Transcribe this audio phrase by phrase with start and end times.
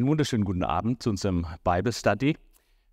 [0.00, 2.34] Einen wunderschönen guten Abend zu unserem Bible Study.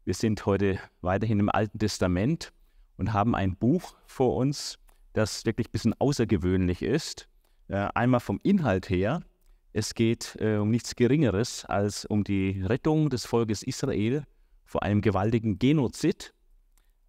[0.04, 2.52] Wir sind heute weiterhin im Alten Testament
[2.98, 4.78] und haben ein Buch vor uns,
[5.14, 7.30] das wirklich ein bisschen außergewöhnlich ist.
[7.70, 9.22] Äh, einmal vom Inhalt her.
[9.72, 14.26] Es geht äh, um nichts Geringeres als um die Rettung des Volkes Israel
[14.66, 16.34] vor einem gewaltigen Genozid.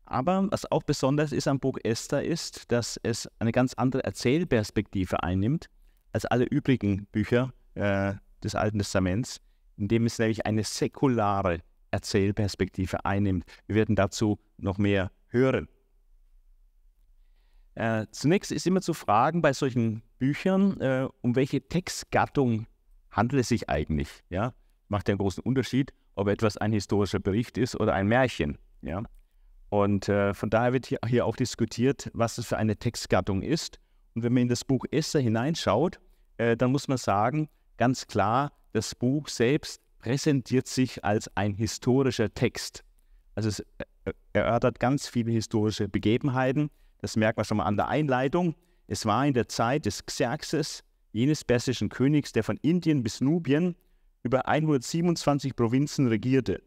[0.04, 5.24] Aber was auch besonders ist am Buch Esther ist, dass es eine ganz andere Erzählperspektive
[5.24, 5.68] einnimmt
[6.12, 9.40] als alle übrigen Bücher äh, des Alten Testaments,
[9.78, 11.60] indem es nämlich eine säkulare
[11.90, 13.44] Erzählperspektive einnimmt.
[13.66, 15.68] Wir werden dazu noch mehr hören.
[17.74, 22.66] Äh, zunächst ist immer zu fragen bei solchen Büchern, äh, um welche Textgattung
[23.10, 24.08] handelt es sich eigentlich?
[24.30, 24.52] Ja?
[24.88, 28.58] Macht ja einen großen Unterschied, ob etwas ein historischer Bericht ist oder ein Märchen.
[28.82, 29.04] Ja?
[29.68, 33.78] Und äh, von daher wird hier, hier auch diskutiert, was es für eine Textgattung ist.
[34.14, 36.00] Und wenn man in das Buch Esther hineinschaut,
[36.38, 42.32] äh, dann muss man sagen, ganz klar, das Buch selbst präsentiert sich als ein historischer
[42.32, 42.84] Text.
[43.34, 43.64] Also es
[44.32, 46.70] erörtert ganz viele historische Begebenheiten.
[47.00, 48.54] Das merkt man schon mal an der Einleitung.
[48.86, 53.76] Es war in der Zeit des Xerxes, jenes persischen Königs, der von Indien bis Nubien
[54.22, 56.62] über 127 Provinzen regierte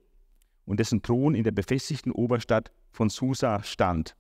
[0.66, 4.16] und dessen Thron in der befestigten Oberstadt von Susa stand.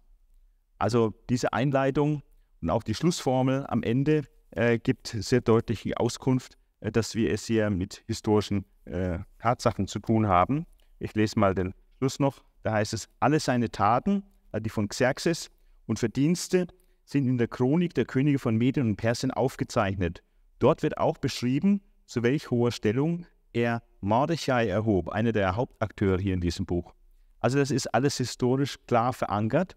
[0.77, 2.23] Also diese Einleitung
[2.61, 7.69] und auch die Schlussformel am Ende äh, gibt sehr deutliche Auskunft, dass wir es hier
[7.69, 10.65] mit historischen äh, Tatsachen zu tun haben.
[10.99, 12.43] Ich lese mal den Schluss noch.
[12.63, 15.49] Da heißt es, alle seine Taten, also die von Xerxes
[15.85, 16.67] und Verdienste,
[17.05, 20.23] sind in der Chronik der Könige von Medien und Persien aufgezeichnet.
[20.59, 26.33] Dort wird auch beschrieben, zu welch hoher Stellung er Mordechai erhob, einer der Hauptakteure hier
[26.33, 26.93] in diesem Buch.
[27.39, 29.75] Also das ist alles historisch klar verankert.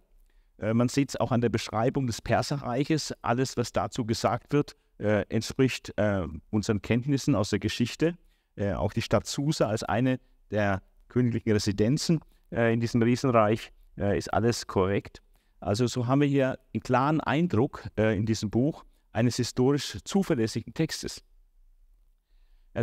[0.58, 3.14] Äh, man sieht es auch an der Beschreibung des Perserreiches.
[3.22, 8.16] Alles, was dazu gesagt wird, äh, entspricht äh, unseren Kenntnissen aus der Geschichte.
[8.56, 12.20] Äh, auch die Stadt Susa als eine der königlichen Residenzen
[12.52, 15.22] äh, in diesem Riesenreich äh, ist alles korrekt.
[15.60, 21.22] Also so haben wir hier einen klaren Eindruck in diesem Buch eines historisch zuverlässigen Textes.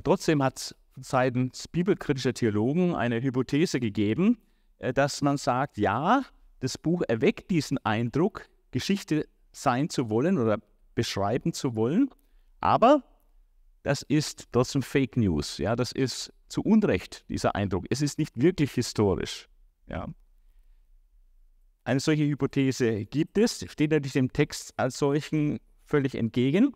[0.04, 4.40] trotzdem hat es seitens bibelkritischer Theologen eine Hypothese gegeben,
[4.80, 6.24] dass man sagt, ja,
[6.60, 10.58] das Buch erweckt diesen Eindruck, Geschichte sein zu wollen oder
[10.96, 12.10] beschreiben zu wollen.
[12.60, 13.04] Aber
[13.84, 15.58] das ist trotzdem Fake News.
[15.58, 17.86] Ja, das ist zu Unrecht dieser Eindruck.
[17.90, 19.48] Es ist nicht wirklich historisch.
[19.88, 20.08] Ja.
[21.84, 26.76] Eine solche Hypothese gibt es, steht natürlich dem Text als solchen völlig entgegen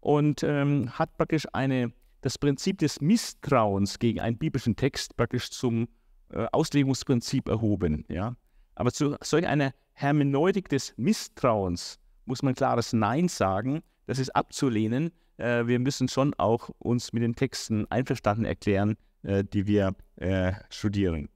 [0.00, 5.88] und ähm, hat praktisch eine, das Prinzip des Misstrauens gegen einen biblischen Text praktisch zum
[6.30, 8.04] äh, Auslegungsprinzip erhoben.
[8.08, 8.34] Ja.
[8.74, 13.82] Aber zu solch einer Hermeneutik des Misstrauens muss man klares Nein sagen.
[14.06, 15.10] Das ist abzulehnen.
[15.36, 20.52] Äh, wir müssen schon auch uns mit den Texten einverstanden erklären, äh, die wir äh,
[20.70, 21.28] studieren.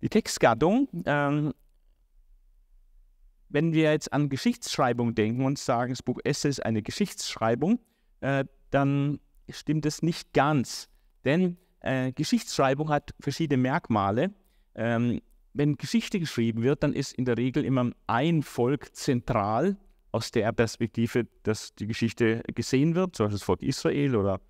[0.00, 1.52] Die Textgattung, ähm,
[3.48, 7.80] wenn wir jetzt an Geschichtsschreibung denken und sagen, das Buch Esse ist eine Geschichtsschreibung,
[8.20, 9.20] äh, dann
[9.50, 10.88] stimmt es nicht ganz.
[11.24, 14.32] Denn äh, Geschichtsschreibung hat verschiedene Merkmale.
[14.74, 15.20] Ähm,
[15.58, 19.76] wenn Geschichte geschrieben wird, dann ist in der Regel immer ein Volk zentral
[20.12, 24.40] aus der Perspektive, dass die Geschichte gesehen wird, zum Beispiel das Volk Israel oder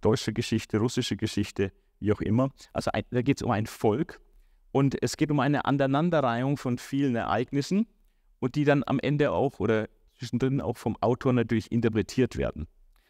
[0.00, 2.50] deutsche Geschichte, russische Geschichte, wie auch immer.
[2.72, 4.18] Also ein, da geht es um ein Volk
[4.72, 7.86] und es geht um eine Aneinanderreihung von vielen Ereignissen
[8.38, 12.66] und die dann am Ende auch oder zwischendrin auch vom Autor natürlich interpretiert werden.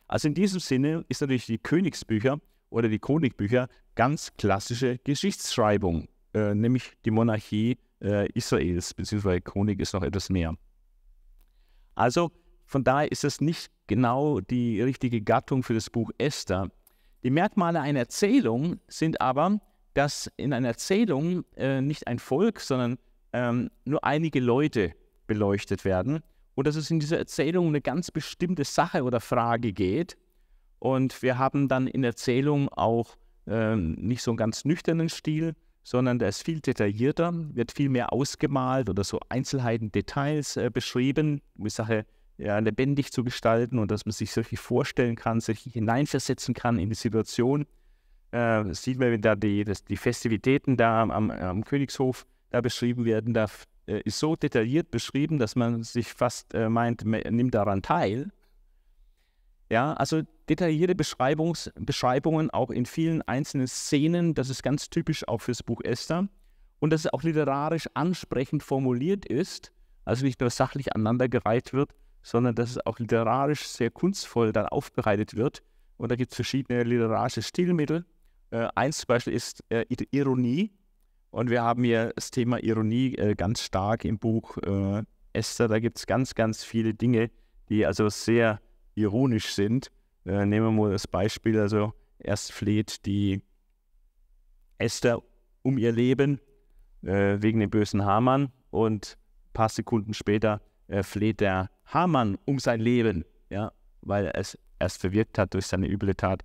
[0.09, 6.55] Also in diesem Sinne ist natürlich die Königsbücher oder die Chronikbücher ganz klassische Geschichtsschreibung äh,
[6.55, 10.55] nämlich die Monarchie äh, Israels, beziehungsweise Chronik ist noch etwas mehr.
[11.95, 12.31] Also
[12.65, 16.71] von daher ist es nicht genau die richtige Gattung für das Buch Esther.
[17.25, 19.61] Die Merkmale einer Erzählung sind aber,
[19.95, 22.99] dass in einer Erzählung äh, nicht ein Volk, sondern
[23.33, 24.95] ähm, nur einige Leute
[25.27, 26.21] beleuchtet werden
[26.55, 30.17] und dass es in dieser Erzählung eine ganz bestimmte Sache oder Frage geht.
[30.79, 33.17] Und wir haben dann in Erzählung auch
[33.47, 38.13] ähm, nicht so einen ganz nüchternen Stil, sondern der ist viel detaillierter, wird viel mehr
[38.13, 42.07] ausgemalt oder so Einzelheiten, Details äh, beschrieben, um die Sache
[42.41, 46.89] ja, lebendig zu gestalten und dass man sich so vorstellen kann, sich hineinversetzen kann in
[46.89, 47.67] die Situation.
[48.33, 53.05] Äh, sieht man, wenn da die, das, die Festivitäten da am, am, Königshof da beschrieben
[53.05, 53.47] werden, da
[53.87, 58.31] äh, ist so detailliert beschrieben, dass man sich fast äh, meint, man nimmt daran teil.
[59.71, 65.41] Ja, also detaillierte Beschreibungs Beschreibungen auch in vielen einzelnen Szenen, das ist ganz typisch auch
[65.41, 66.29] fürs Buch Esther.
[66.81, 69.71] Und dass es auch literarisch ansprechend formuliert ist,
[70.05, 75.37] also nicht nur sachlich aneinandergereiht wird, sondern dass es auch literarisch sehr kunstvoll dann aufbereitet
[75.37, 75.63] wird.
[75.99, 78.07] und da gibt es verschiedene literarische Stilmittel.
[78.51, 80.73] Äh, eins zum Beispiel ist äh, Ironie.
[81.31, 85.03] Und wir haben hier das Thema Ironie äh, ganz stark im Buch äh,
[85.33, 85.69] Esther.
[85.69, 87.31] Da gibt es ganz, ganz viele Dinge,
[87.69, 88.61] die also sehr
[88.95, 89.91] ironisch sind.
[90.25, 93.43] Äh, nehmen wir mal das Beispiel, also erst fleht die
[94.79, 95.23] Esther
[95.63, 96.41] um ihr Leben
[97.03, 99.17] äh, wegen dem bösen Hamann und
[99.49, 103.73] ein paar Sekunden später äh, fleht der Hamann um sein Leben, ja,
[104.03, 106.43] weil er es erst verwirkt hat durch seine üble Tat.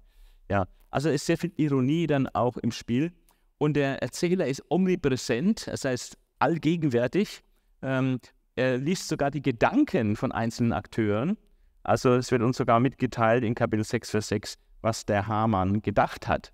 [0.49, 3.11] Ja, also ist sehr viel Ironie dann auch im Spiel
[3.57, 7.41] und der Erzähler ist omnipräsent, das heißt allgegenwärtig.
[7.81, 8.19] Ähm,
[8.55, 11.37] er liest sogar die Gedanken von einzelnen Akteuren.
[11.85, 16.27] Also es wird uns sogar mitgeteilt in Kapitel 6, Vers 6, was der Hamann gedacht
[16.27, 16.51] hat.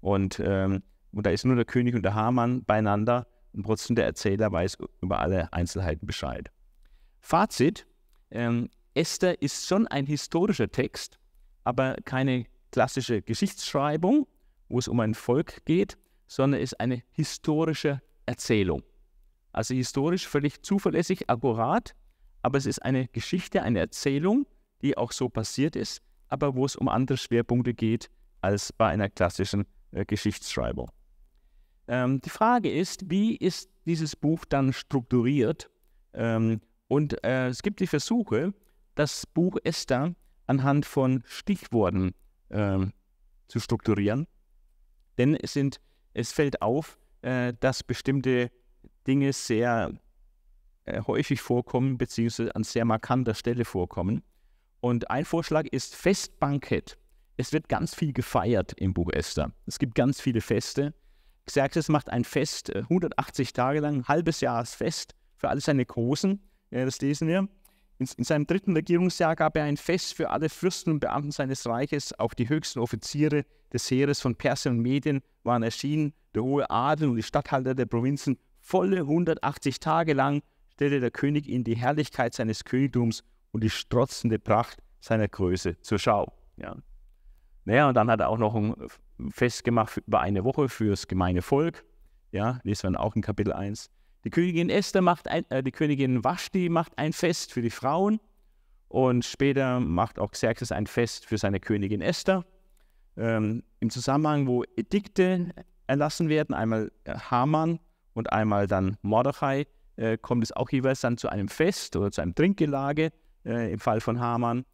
[0.00, 0.82] Und, ähm,
[1.12, 4.78] und da ist nur der König und der Hamann beieinander und trotzdem der Erzähler weiß
[5.02, 6.50] über alle Einzelheiten Bescheid.
[7.20, 7.86] Fazit,
[8.30, 11.18] ähm, Esther ist schon ein historischer Text,
[11.64, 14.26] aber keine klassische Geschichtsschreibung,
[14.70, 18.82] wo es um ein Volk geht, sondern ist eine historische Erzählung.
[19.52, 21.94] Also historisch völlig zuverlässig, akkurat,
[22.40, 24.46] aber es ist eine Geschichte, eine Erzählung,
[24.84, 28.10] die auch so passiert ist, aber wo es um andere Schwerpunkte geht
[28.42, 30.90] als bei einer klassischen äh, Geschichtsschreibung.
[31.88, 35.70] Ähm, die Frage ist, wie ist dieses Buch dann strukturiert?
[36.12, 38.52] Ähm, und äh, es gibt die Versuche,
[38.94, 40.14] das Buch Esther
[40.46, 42.14] anhand von Stichworten
[42.50, 42.92] ähm,
[43.48, 44.26] zu strukturieren.
[45.16, 45.80] Denn es, sind,
[46.12, 48.50] es fällt auf, äh, dass bestimmte
[49.06, 49.92] Dinge sehr
[50.84, 54.22] äh, häufig vorkommen, beziehungsweise an sehr markanter Stelle vorkommen.
[54.84, 56.98] Und ein Vorschlag ist Festbankett.
[57.38, 59.50] Es wird ganz viel gefeiert im Buch Esther.
[59.64, 60.92] Es gibt ganz viele Feste.
[61.46, 66.38] Xerxes macht ein Fest, 180 äh, Tage lang, ein halbes Jahresfest für alle seine Großen.
[66.70, 67.48] Ja, das lesen wir.
[67.98, 71.66] In, in, seinem dritten Regierungsjahr gab er ein Fest für alle Fürsten und Beamten seines
[71.66, 72.18] Reiches.
[72.18, 76.12] Auch die höchsten Offiziere des Heeres von Persien und Medien waren erschienen.
[76.34, 80.42] Der hohe Adel und die Statthalter der Provinzen Volle 180 Tage lang
[80.74, 83.24] stellte der König ihnen die Herrlichkeit seines Königtums
[83.54, 86.32] und die strotzende Pracht seiner Größe zur Schau.
[86.56, 86.76] Ja.
[87.64, 88.74] Naja, und dann hat er auch noch ein
[89.30, 91.84] Fest gemacht über eine Woche fürs gemeine Volk.
[92.32, 93.90] Ja, lesen wir dann auch in Kapitel 1.
[94.24, 98.18] Die Königin Esther macht ein, äh, die Königin Vashti macht ein Fest für die Frauen
[98.88, 102.44] und später macht auch Xerxes ein Fest für seine Königin Esther.
[103.16, 105.50] Ähm, Im Zusammenhang, wo Edikte
[105.86, 107.78] erlassen werden, einmal Haman
[108.14, 112.20] und einmal dann Mordechai, äh, kommt es auch jeweils dann zu einem Fest oder zu
[112.20, 113.12] einem Trinkgelage
[113.44, 114.64] äh, im Fall von Haman.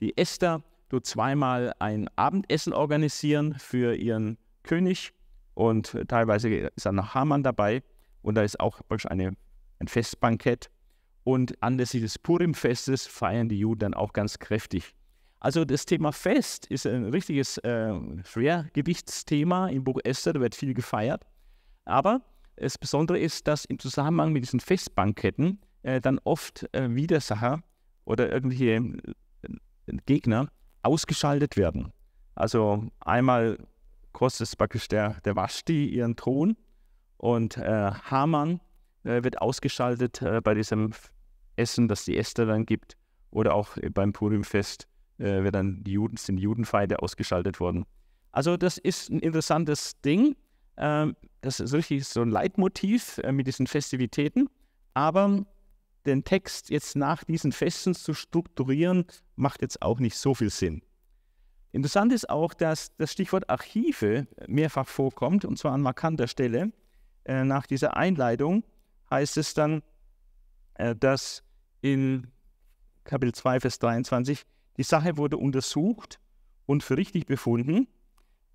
[0.00, 5.12] Die Esther tut zweimal ein Abendessen organisieren für ihren König
[5.54, 7.82] und teilweise ist dann noch Haman dabei
[8.22, 9.36] und da ist auch eine,
[9.78, 10.70] ein Festbankett.
[11.22, 14.94] Und anlässlich des Purim-Festes feiern die Juden dann auch ganz kräftig.
[15.38, 17.92] Also das Thema Fest ist ein richtiges äh,
[18.24, 21.24] Schwergewichtsthema im Buch Esther, da wird viel gefeiert.
[21.84, 22.22] Aber
[22.56, 27.62] das Besondere ist, dass im Zusammenhang mit diesen Festbanketten äh, dann oft äh, Widersacher
[28.10, 30.48] oder irgendwelche äh, Gegner
[30.82, 31.92] ausgeschaltet werden.
[32.34, 33.58] Also einmal
[34.12, 36.56] kostet es praktisch der, der Vashti ihren Thron
[37.18, 38.60] und äh, Haman
[39.04, 40.92] äh, wird ausgeschaltet äh, bei diesem
[41.56, 42.96] Essen, das die Esther dann gibt.
[43.30, 47.84] Oder auch beim Purimfest wird dann die Juden, sind Judenfeinde ausgeschaltet worden.
[48.32, 50.34] Also das ist ein interessantes Ding.
[50.76, 54.48] Ähm, das ist richtig so ein Leitmotiv äh, mit diesen Festivitäten.
[54.94, 55.44] Aber
[56.06, 59.04] den Text jetzt nach diesen Festen zu strukturieren,
[59.36, 60.82] macht jetzt auch nicht so viel Sinn.
[61.72, 66.72] Interessant ist auch, dass das Stichwort Archive mehrfach vorkommt, und zwar an markanter Stelle.
[67.24, 68.64] Äh, nach dieser Einleitung
[69.10, 69.82] heißt es dann,
[70.74, 71.44] äh, dass
[71.80, 72.26] in
[73.04, 74.42] Kapitel 2, Vers 23
[74.76, 76.18] die Sache wurde untersucht
[76.66, 77.86] und für richtig befunden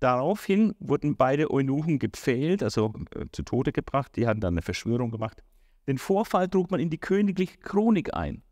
[0.00, 4.12] Daraufhin wurden beide Eunuchen gepfählt, also äh, zu Tode gebracht.
[4.16, 5.42] Die hatten dann eine Verschwörung gemacht.
[5.86, 8.42] Den Vorfall trug man in die königliche Chronik ein.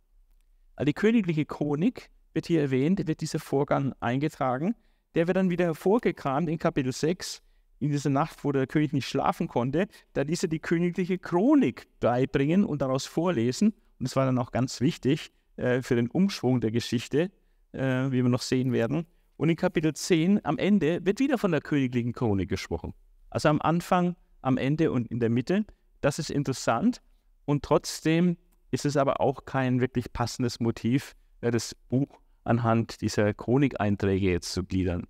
[0.76, 4.74] Also die königliche Chronik wird hier erwähnt, wird dieser Vorgang eingetragen.
[5.14, 7.42] Der wird dann wieder hervorgekramt in Kapitel 6,
[7.78, 9.86] in dieser Nacht, wo der König nicht schlafen konnte.
[10.12, 13.68] Da ließ er die königliche Chronik beibringen und daraus vorlesen.
[13.98, 17.30] Und das war dann auch ganz wichtig äh, für den Umschwung der Geschichte,
[17.72, 19.06] äh, wie wir noch sehen werden.
[19.36, 22.94] Und in Kapitel 10 am Ende wird wieder von der königlichen Chronik gesprochen.
[23.30, 25.64] Also am Anfang, am Ende und in der Mitte.
[26.00, 27.00] Das ist interessant.
[27.44, 28.36] Und trotzdem
[28.70, 32.08] ist es aber auch kein wirklich passendes Motiv, das Buch
[32.44, 35.06] anhand dieser Chronikeinträge jetzt zu gliedern.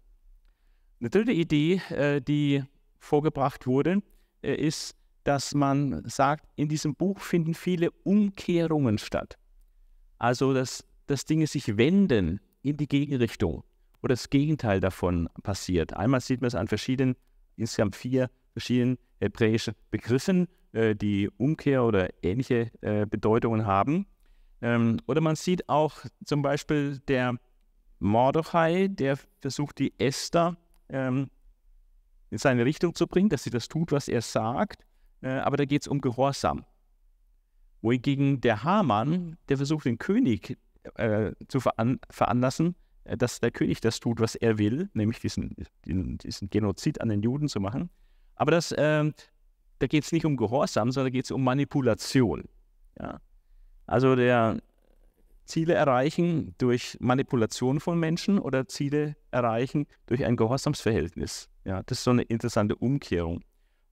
[1.01, 2.65] Eine dritte Idee, äh, die
[2.99, 4.03] vorgebracht wurde,
[4.43, 9.39] äh, ist, dass man sagt, in diesem Buch finden viele Umkehrungen statt.
[10.19, 13.65] Also, dass, dass Dinge sich wenden in die Gegenrichtung.
[14.03, 15.95] oder das Gegenteil davon passiert.
[15.95, 17.17] Einmal sieht man es an verschiedenen,
[17.57, 24.07] insgesamt vier verschiedenen hebräischen Begriffen, äh, die Umkehr oder ähnliche äh, Bedeutungen haben.
[24.61, 27.39] Ähm, oder man sieht auch zum Beispiel der
[28.01, 30.57] Mordechai, der versucht, die Esther
[30.89, 31.31] ähm,
[32.31, 34.85] in seine Richtung zu bringen, dass sie das tut, was er sagt.
[35.23, 36.65] Äh, aber da geht es um Gehorsam.
[37.81, 40.59] Wohingegen der Hamann, der versucht, den König
[40.97, 45.55] äh, zu veran veranlassen, äh, dass der König das tut, was er will, nämlich diesen,
[45.87, 47.91] diesen, Genozid an den Juden zu machen.
[48.35, 49.13] Aber das, äh,
[49.85, 52.45] da geht es nicht um Gehorsam, sondern geht es um Manipulation.
[52.99, 53.21] Ja?
[53.87, 54.57] Also der
[55.45, 61.51] Ziele erreichen durch Manipulation von Menschen oder Ziele erreichen durch ein Gehorsamsverhältnis.
[61.67, 63.43] Ja, das ist so eine interessante Umkehrung.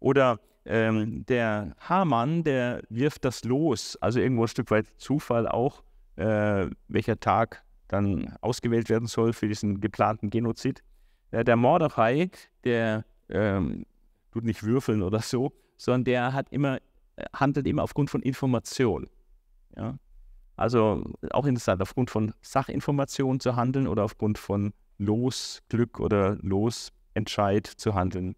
[0.00, 5.82] Oder ähm, der Hamann, der wirft das los, also irgendwo ein Stück weit Zufall auch,
[6.16, 10.82] äh, welcher Tag dann ausgewählt werden soll für diesen geplanten Genozid.
[11.32, 12.30] Äh, der Mordechai,
[12.64, 13.84] der ähm,
[14.32, 16.78] tut nicht würfeln oder so, sondern der hat immer,
[17.16, 19.08] äh, handelt immer aufgrund von Information.
[19.76, 19.98] Ja?
[20.56, 27.94] Also auch interessant, aufgrund von Sachinformationen zu handeln oder aufgrund von Losglück oder Losentscheid zu
[27.94, 28.36] handeln.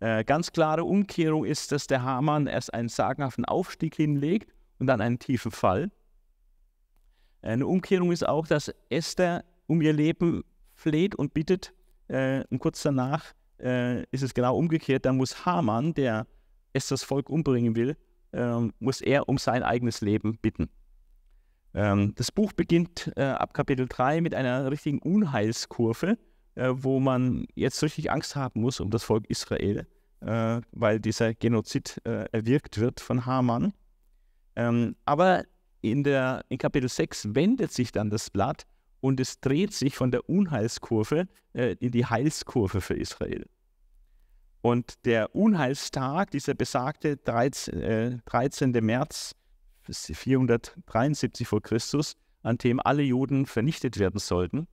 [0.00, 5.00] Äh, ganz klare Umkehrung ist, dass der Hamann erst einen sagenhaften Aufstieg hinlegt und dann
[5.00, 5.90] einen tiefen Fall.
[7.42, 10.42] Eine Umkehrung ist auch, dass Esther um ihr Leben
[10.74, 11.74] fleht und bittet.
[12.08, 15.04] Äh, und kurz danach äh, ist es genau umgekehrt.
[15.04, 16.26] Dann muss Haman, der
[16.72, 17.96] Esthers Volk umbringen will,
[18.32, 20.70] äh, muss er um sein eigenes Leben bitten.
[21.74, 26.18] Ähm, das Buch beginnt äh, ab Kapitel 3 mit einer richtigen Unheilskurve,
[26.56, 29.86] äh, wo man jetzt richtig Angst haben muss um das Volk Israel,
[30.20, 33.72] äh, weil dieser Genozid äh, erwirkt wird von Haman.
[34.56, 35.44] Ähm, aber
[35.80, 38.66] in, der, in Kapitel 6 wendet sich dann das Blatt
[39.00, 43.46] und es dreht sich von der Unheilskurve äh, in die Heilskurve für Israel.
[44.62, 48.74] Und der Unheilstag, dieser besagte 13, 13.
[48.74, 49.34] Äh, März
[49.90, 54.68] 473 vor Christus, an dem alle Juden vernichtet werden sollten,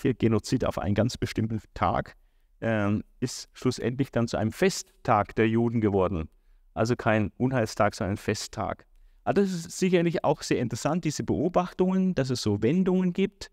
[0.00, 2.16] hier Genozid auf einen ganz bestimmten Tag,
[2.60, 6.28] äh, ist schlussendlich dann zu einem Festtag der Juden geworden.
[6.74, 8.86] Also kein Unheilstag, sondern ein Festtag.
[9.24, 13.50] Aber das ist sicherlich auch sehr interessant, diese Beobachtungen, dass es so Wendungen gibt,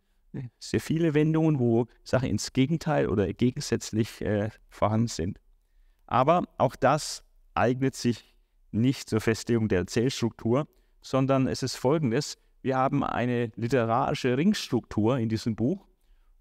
[0.59, 5.39] sehr viele Wendungen, wo Sachen ins Gegenteil oder gegensätzlich äh, vorhanden sind.
[6.09, 7.23] Aber auch das
[7.53, 8.33] eignet sich
[8.71, 10.67] nicht zur Festlegung der Erzählstruktur,
[11.01, 12.39] sondern es ist folgendes.
[12.63, 15.85] Wir haben eine literarische Ringstruktur in diesem Buch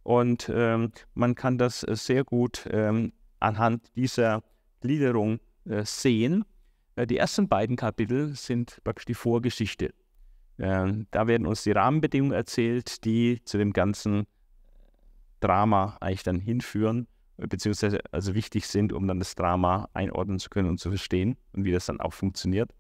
[0.04, 4.42] und ähm, man kann das sehr gut ähm, anhand dieser
[4.80, 6.46] Gliederung äh, sehen.
[6.96, 9.92] Äh, die ersten beiden Kapitel sind praktisch die Vorgeschichte.
[10.56, 14.26] Äh, da werden uns die Rahmenbedingungen erzählt, die zu dem ganzen
[15.40, 17.06] Drama eigentlich dann hinführen
[17.38, 21.64] beziehungsweise also wichtig sind, um dann das Drama einordnen zu können und zu verstehen und
[21.64, 22.70] wie das dann auch funktioniert.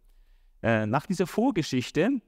[0.62, 2.20] Äh, nach dieser Vorgeschichte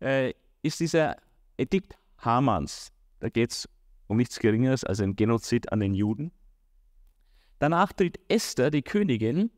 [0.00, 1.16] äh, ist dieser
[1.56, 3.68] Edikt Hamans, da geht es
[4.06, 6.30] um nichts Geringeres als ein Genozid an den Juden.
[7.58, 9.50] Danach tritt Esther, die Königin,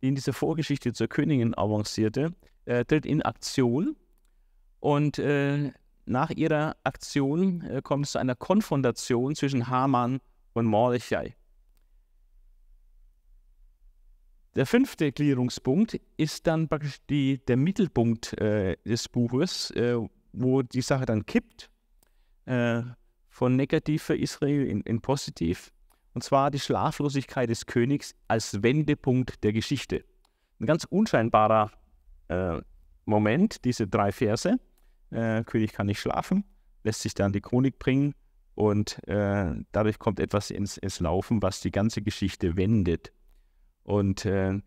[0.00, 2.34] die in dieser Vorgeschichte zur Königin avancierte,
[2.64, 3.96] äh, tritt in Aktion
[4.80, 5.72] und äh,
[6.04, 10.20] nach ihrer Aktion äh, kommt es zu einer Konfrontation zwischen Haman
[10.54, 11.34] und Mordechai.
[14.54, 19.96] Der fünfte Gliederungspunkt ist dann praktisch die, der Mittelpunkt äh, des Buches, äh,
[20.32, 21.70] wo die Sache dann kippt,
[22.44, 22.82] äh,
[23.30, 25.72] von negativ für Israel in, in, positiv.
[26.12, 30.04] Und zwar die Schlaflosigkeit des Königs als Wendepunkt der Geschichte.
[30.60, 31.70] Ein ganz unscheinbarer
[32.28, 32.60] äh,
[33.06, 34.58] Moment, diese drei Verse.
[35.10, 36.44] Äh, König kann nicht schlafen,
[36.84, 38.14] lässt sich dann die Chronik bringen
[38.54, 43.12] und äh, dadurch kommt etwas ins, ins Laufen, was die ganze Geschichte wendet.
[43.84, 44.60] Und äh,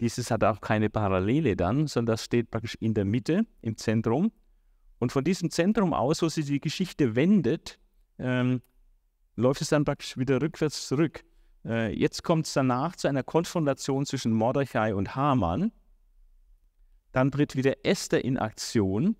[0.00, 4.32] dieses hat auch keine Parallele dann, sondern das steht praktisch in der Mitte, im Zentrum.
[4.98, 7.78] Und von diesem Zentrum aus, wo sich die Geschichte wendet,
[8.18, 8.62] ähm,
[9.36, 11.24] läuft es dann praktisch wieder rückwärts zurück.
[11.64, 15.72] Äh, jetzt kommt es danach zu einer Konfrontation zwischen Mordechai und Haman.
[17.12, 19.16] Dann tritt wieder Esther in Aktion.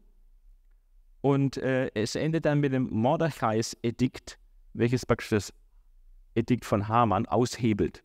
[1.20, 4.38] Und äh, es endet dann mit dem Mordechais Edikt,
[4.74, 5.52] welches praktisch das
[6.34, 8.02] Edikt von Haman aushebelt.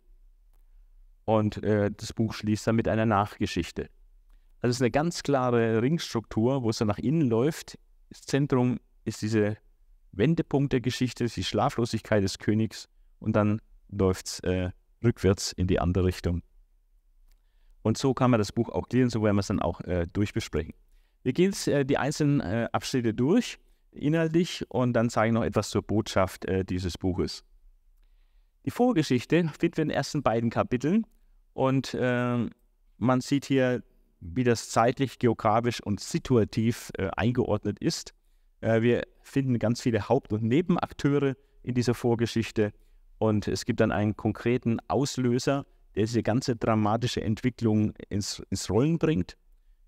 [1.30, 3.82] Und äh, das Buch schließt dann mit einer Nachgeschichte.
[4.58, 7.78] Also es ist eine ganz klare Ringstruktur, wo es dann nach innen läuft.
[8.08, 9.54] Das Zentrum ist dieser
[10.10, 12.88] Wendepunkt der Geschichte, die Schlaflosigkeit des Königs
[13.20, 13.60] und dann
[13.90, 14.70] läuft es äh,
[15.04, 16.42] rückwärts in die andere Richtung.
[17.82, 20.08] Und so kann man das Buch auch gliedern, so werden wir es dann auch äh,
[20.12, 20.74] durchbesprechen.
[21.22, 23.60] Wir gehen jetzt äh, die einzelnen äh, Abschnitte durch,
[23.92, 27.44] inhaltlich, und dann sage ich noch etwas zur Botschaft äh, dieses Buches.
[28.66, 31.06] Die Vorgeschichte finden wir in den ersten beiden Kapiteln
[31.60, 32.48] und äh,
[32.96, 33.82] man sieht hier,
[34.20, 38.14] wie das zeitlich, geografisch und situativ äh, eingeordnet ist.
[38.62, 42.72] Äh, wir finden ganz viele Haupt- und Nebenakteure in dieser Vorgeschichte
[43.18, 48.96] und es gibt dann einen konkreten Auslöser, der diese ganze dramatische Entwicklung ins, ins Rollen
[48.96, 49.36] bringt.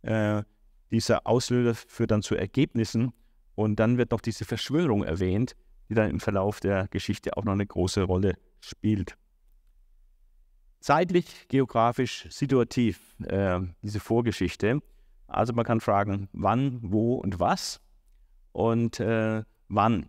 [0.02, 0.42] Äh,
[0.90, 3.14] dieser Auslöser führt dann zu Ergebnissen
[3.54, 5.56] und dann wird noch diese Verschwörung erwähnt,
[5.88, 9.16] die dann im Verlauf der Geschichte auch noch eine große Rolle spielt.
[10.82, 14.80] Zeitlich, geografisch, situativ, äh, diese Vorgeschichte.
[15.28, 17.80] Also man kann fragen, wann, wo und was
[18.50, 20.08] und äh, wann.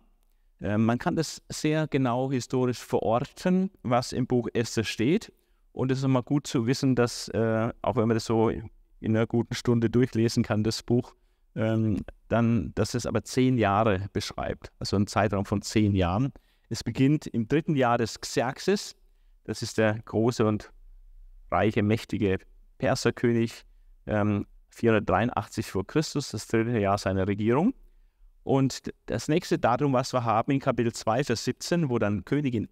[0.60, 5.32] Äh, man kann das sehr genau historisch verorten, was im Buch Esther steht.
[5.70, 8.70] Und es ist immer gut zu wissen, dass, äh, auch wenn man das so in
[9.04, 11.14] einer guten Stunde durchlesen kann, das Buch,
[11.54, 16.32] ähm, dann, dass es aber zehn Jahre beschreibt, also einen Zeitraum von zehn Jahren.
[16.68, 18.96] Es beginnt im dritten Jahr des Xerxes,
[19.44, 20.72] das ist der große und
[21.50, 22.38] reiche, mächtige
[22.78, 23.64] Perserkönig,
[24.06, 27.74] ähm, 483 vor Christus, das dritte Jahr seiner Regierung.
[28.42, 32.68] Und das nächste Datum, was wir haben in Kapitel 2, Vers 17, wo dann Königin,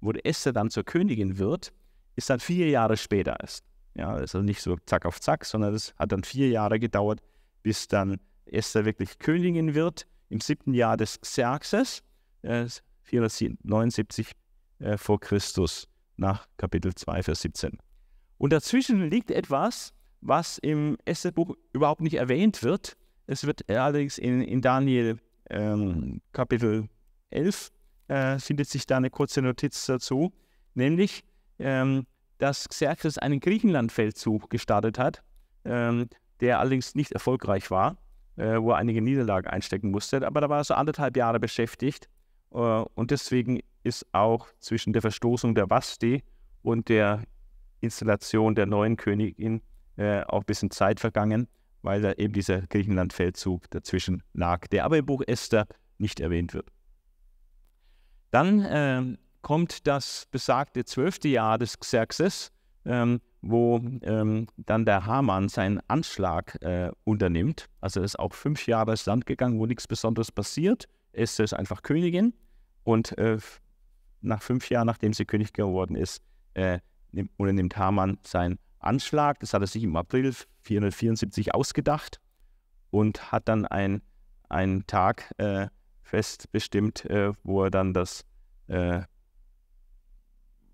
[0.00, 1.72] wo Esther dann zur Königin wird,
[2.14, 3.64] ist dann vier Jahre später erst.
[3.94, 7.20] Ja, also nicht so zack auf zack, sondern es hat dann vier Jahre gedauert,
[7.62, 12.02] bis dann Esther wirklich Königin wird, im siebten Jahr des Xerxes,
[12.42, 12.66] äh,
[13.02, 14.32] 479
[14.78, 17.78] äh, vor Christus, nach Kapitel 2, Vers 17.
[18.38, 22.96] Und dazwischen liegt etwas, was im Esther-Buch überhaupt nicht erwähnt wird.
[23.26, 25.18] Es wird allerdings in, in Daniel
[25.50, 26.88] ähm, Kapitel
[27.30, 27.70] 11
[28.08, 30.32] äh, findet sich da eine kurze Notiz dazu,
[30.74, 31.24] nämlich,
[31.58, 32.06] ähm,
[32.38, 35.22] dass Xerxes einen Griechenland-Feldzug gestartet hat,
[35.64, 36.08] ähm,
[36.40, 37.96] der allerdings nicht erfolgreich war,
[38.36, 40.26] äh, wo er einige Niederlagen einstecken musste.
[40.26, 42.08] Aber da war er so anderthalb Jahre beschäftigt
[42.52, 46.22] äh, und deswegen ist auch zwischen der Verstoßung der Vasti
[46.62, 47.22] und der
[47.80, 49.62] Installation der neuen Königin
[49.96, 51.48] äh, auch ein bisschen Zeit vergangen,
[51.82, 55.66] weil da eben dieser Griechenland-Feldzug dazwischen lag, der aber im Buch Esther
[55.98, 56.68] nicht erwähnt wird.
[58.30, 62.52] Dann äh, kommt das besagte zwölfte Jahr des Xerxes,
[62.84, 67.66] ähm, wo ähm, dann der Haman seinen Anschlag äh, unternimmt.
[67.80, 70.86] Also ist auch fünf Jahre ins Land gegangen, wo nichts Besonderes passiert.
[71.12, 72.34] Esther ist einfach Königin
[72.84, 73.38] und äh,
[74.20, 76.22] nach fünf Jahren, nachdem sie König geworden ist,
[76.54, 76.80] äh,
[77.12, 79.40] nimmt, unternimmt Haman seinen Anschlag.
[79.40, 82.20] Das hat er sich im April 474 ausgedacht
[82.90, 84.02] und hat dann ein,
[84.48, 85.68] einen Tag äh,
[86.02, 88.24] fest bestimmt, äh, wo er dann das
[88.68, 89.02] äh,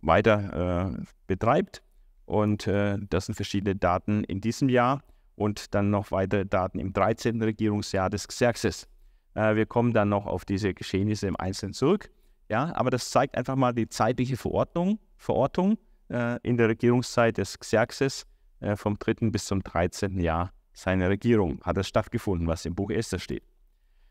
[0.01, 1.83] weiter äh, betreibt.
[2.27, 5.03] Und äh, das sind verschiedene Daten in diesem Jahr
[5.37, 7.43] und dann noch weitere Daten im 13.
[7.43, 8.89] Regierungsjahr des Xerxes.
[9.35, 12.11] Äh, wir kommen dann noch auf diese Geschehnisse im Einzelnen zurück.
[12.49, 15.79] Ja, aber das zeigt einfach mal die zeitliche Verordnung, Verortung
[16.11, 18.27] äh, in der Regierungszeit des Xerxes
[18.61, 19.31] äh, vom 3.
[19.31, 20.19] bis zum 13.
[20.19, 23.45] Jahr seiner Regierung hat es stattgefunden, was im Buch Esther steht.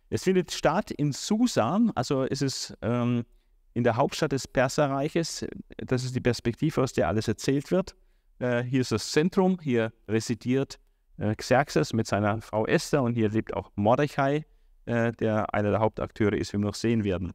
[0.10, 3.26] Es findet statt in Susa, also ist es ähm,
[3.74, 5.46] in der Hauptstadt des Perserreiches.
[5.78, 7.96] Das ist die Perspektive, aus der alles erzählt wird.
[8.40, 10.80] Äh, hier ist das Zentrum, hier residiert
[11.18, 14.46] äh, Xerxes mit seiner Frau Esther und hier lebt auch Mordechai,
[14.86, 17.34] äh, der einer der Hauptakteure ist, wie wir noch sehen werden.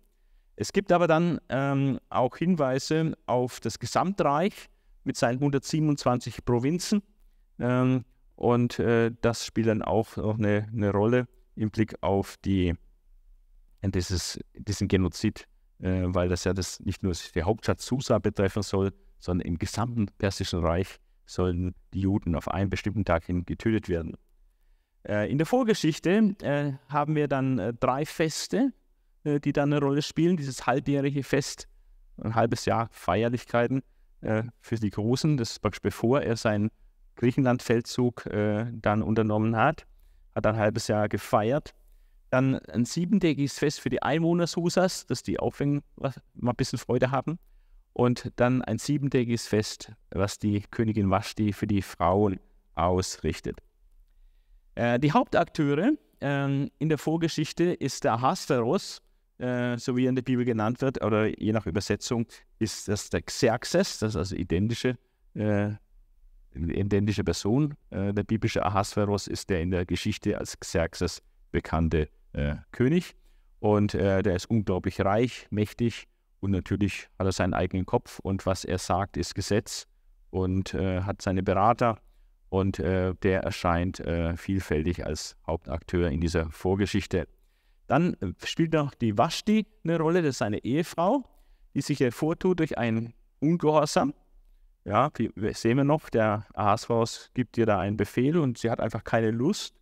[0.60, 4.68] Es gibt aber dann ähm, auch Hinweise auf das Gesamtreich
[5.04, 7.00] mit seinen 127 Provinzen.
[7.60, 12.74] Ähm, und äh, das spielt dann auch noch eine, eine, Rolle im Blick auf die,
[13.84, 15.46] dieses, diesen Genozid,
[15.78, 20.06] äh, weil das ja das nicht nur die Hauptstadt Susa betreffen soll, sondern im gesamten
[20.18, 24.16] Persischen Reich sollen die Juden auf einen bestimmten Tag hin getötet werden.
[25.06, 28.72] Äh, in der Vorgeschichte äh, haben wir dann äh, drei Feste,
[29.24, 30.36] äh, die da eine Rolle spielen.
[30.36, 31.68] Dieses halbjährige Fest,
[32.22, 33.82] ein halbes Jahr Feierlichkeiten
[34.20, 36.70] äh, für die Großen, das ist praktisch bevor er seinen
[37.16, 39.86] Griechenland-Feldzug äh, dann unternommen hat,
[40.34, 41.74] hat ein halbes Jahr gefeiert.
[42.30, 47.10] Dann ein siebentägiges Fest für die Einwohner Susas, dass die auch mal ein bisschen Freude
[47.10, 47.38] haben.
[47.94, 52.38] Und dann ein siebentägiges Fest, was die Königin Vashti für die Frauen
[52.74, 53.58] ausrichtet.
[54.76, 59.02] Äh, die Hauptakteure äh, in der Vorgeschichte ist der Ahasveros,
[59.38, 62.26] äh, so wie er in der Bibel genannt wird, oder je nach Übersetzung
[62.58, 64.98] ist das der Xerxes, das ist also identische,
[65.34, 65.70] äh,
[66.54, 67.74] identische Person.
[67.90, 71.22] Äh, der biblische Ahasveros ist der in der Geschichte als Xerxes
[71.52, 73.14] bekannte äh, König.
[73.60, 76.08] Und äh, der ist unglaublich reich, mächtig
[76.40, 79.86] und natürlich hat er seinen eigenen Kopf und was er sagt, ist Gesetz
[80.30, 81.98] und hat seine Berater
[82.50, 84.00] und der erscheint
[84.36, 87.26] vielfältig als Hauptakteur in dieser Vorgeschichte.
[87.88, 91.24] Dann äh, spielt noch die Vashti eine Rolle, das ist seine Ehefrau.
[91.74, 94.14] die sich hervortut durch einen Ungehorsam.
[94.84, 98.80] Ja, wie sehen wir noch, der Ahasverus gibt ihr da einen Befehl und sie hat
[98.80, 99.74] einfach keine Lust.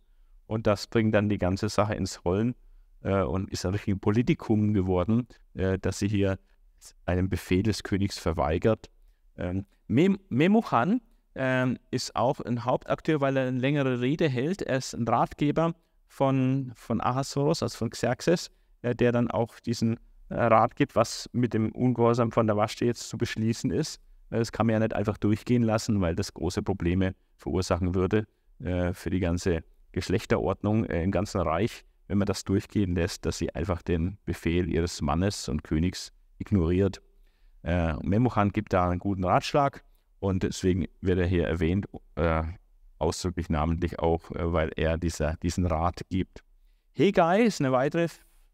[0.47, 2.55] Und das bringt dann die ganze Sache ins Rollen
[3.03, 6.39] äh, und ist ein richtiges Politikum geworden, äh, dass sie hier
[7.05, 8.89] einen Befehl des Königs verweigert.
[9.37, 11.01] Ähm, Mem Memuchan
[11.35, 14.61] ähm, ist auch ein Hauptakteur, weil er eine längere Rede hält.
[14.61, 15.73] Er ist ein Ratgeber
[16.07, 18.49] von, von Ahasverus, also von Xerxes,
[18.81, 22.85] äh, der dann auch diesen äh, Rat gibt, was mit dem Ungehorsam von der Waschte
[22.85, 24.01] jetzt zu beschließen ist.
[24.29, 28.25] Äh, das kann man ja nicht einfach durchgehen lassen, weil das große Probleme verursachen würde
[28.59, 33.37] äh, für die ganze Geschlechterordnung äh, im ganzen Reich, wenn man das durchgehen lässt, dass
[33.37, 37.01] sie einfach den Befehl ihres Mannes und Königs ignoriert.
[37.63, 39.83] Äh, Memuchan gibt da einen guten Ratschlag
[40.19, 42.43] und deswegen wird er hier erwähnt, äh,
[42.99, 46.43] ausdrücklich namentlich auch, äh, weil er dieser, diesen Rat gibt.
[46.93, 48.07] Hegai ist eine weitere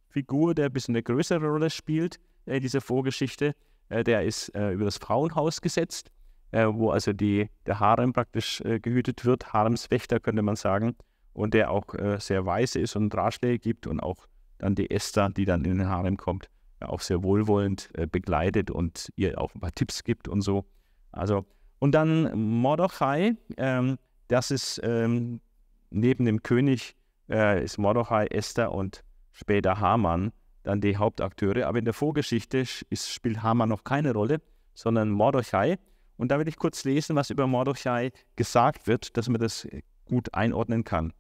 [0.10, 3.56] Figur, der ein bisschen eine größere Rolle spielt in dieser Vorgeschichte.
[3.90, 6.12] Äh, der ist äh, über das Frauenhaus gesetzt,
[6.52, 10.96] äh, wo also die, der Harem praktisch gehütet wird, Haremswächter könnte man sagen,
[11.34, 14.28] und der auch sehr weise ist und Ratschläge gibt und auch
[14.60, 16.48] dann die Esther, die dann in den Harem kommt,
[16.80, 20.64] auch sehr wohlwollend begleitet und ihr auch ein paar Tipps gibt und so.
[21.12, 21.44] Also,
[21.80, 25.42] und dann Mordechai, ähm, das ist ähm,
[25.90, 26.96] neben dem König,
[27.30, 30.32] äh, ist Mordechai, Esther und später Haman
[30.64, 31.68] dann die Hauptakteure.
[31.68, 32.60] Aber in der Vorgeschichte
[32.90, 34.42] ist, spielt Haman noch keine Rolle,
[34.74, 35.78] sondern Mordechai.
[36.18, 39.68] Und da will ich kurz lesen, was über Mordechai gesagt wird, dass man das
[40.06, 41.14] gut einordnen kann.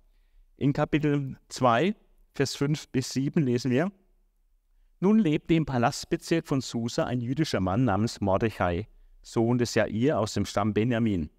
[0.57, 1.95] In Kapitel 2,
[2.35, 3.91] Vers 5 bis 7 lesen wir,
[4.99, 8.87] nun lebte im Palastbezirk von Susa ein jüdischer Mann namens Mordechai,
[9.21, 11.29] Sohn des Jair aus dem Stamm Benjamin.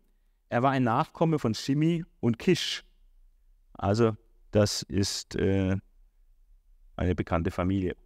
[0.48, 2.84] Er war ein Nachkomme von Shimi und Kish.
[3.72, 4.16] Also
[4.50, 5.76] das ist äh,
[6.96, 7.96] eine bekannte Familie.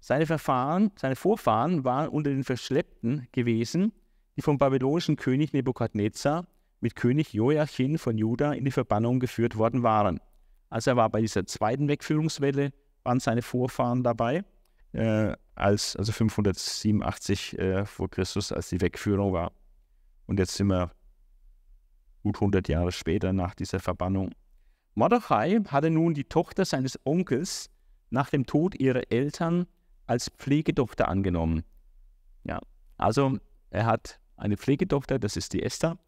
[0.00, 3.92] Seine, Verfahren, seine Vorfahren waren unter den Verschleppten gewesen,
[4.36, 6.46] die vom babylonischen König Nebukadnezar
[6.80, 10.20] mit König Joachim von Juda in die Verbannung geführt worden waren.
[10.70, 14.44] Also er war bei dieser zweiten Wegführungswelle, waren seine Vorfahren dabei,
[14.92, 19.52] äh, als, also 587 äh, vor Christus, als die Wegführung war.
[20.26, 20.90] Und jetzt sind wir
[22.26, 24.32] gut 100 Jahre später nach dieser Verbannung.
[24.96, 27.70] Mordechai hatte nun die Tochter seines Onkels
[28.10, 29.66] nach dem Tod ihrer Eltern
[30.08, 31.62] als Pflegetochter angenommen.
[32.42, 32.58] Ja,
[32.96, 33.38] also
[33.70, 35.98] er hat eine Pflegetochter, das ist die Esther,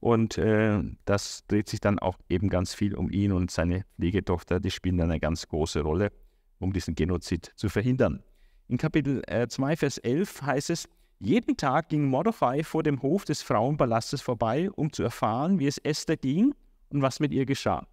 [0.00, 4.58] und äh, das dreht sich dann auch eben ganz viel um ihn und seine Pflegetochter.
[4.58, 6.10] Die spielen dann eine ganz große Rolle,
[6.58, 8.24] um diesen Genozid zu verhindern.
[8.66, 10.88] In Kapitel äh, 2, Vers 11 heißt es,
[11.20, 15.76] jeden Tag ging Mordechai vor dem Hof des Frauenpalastes vorbei, um zu erfahren, wie es
[15.78, 16.54] Esther ging
[16.88, 17.86] und was mit ihr geschah.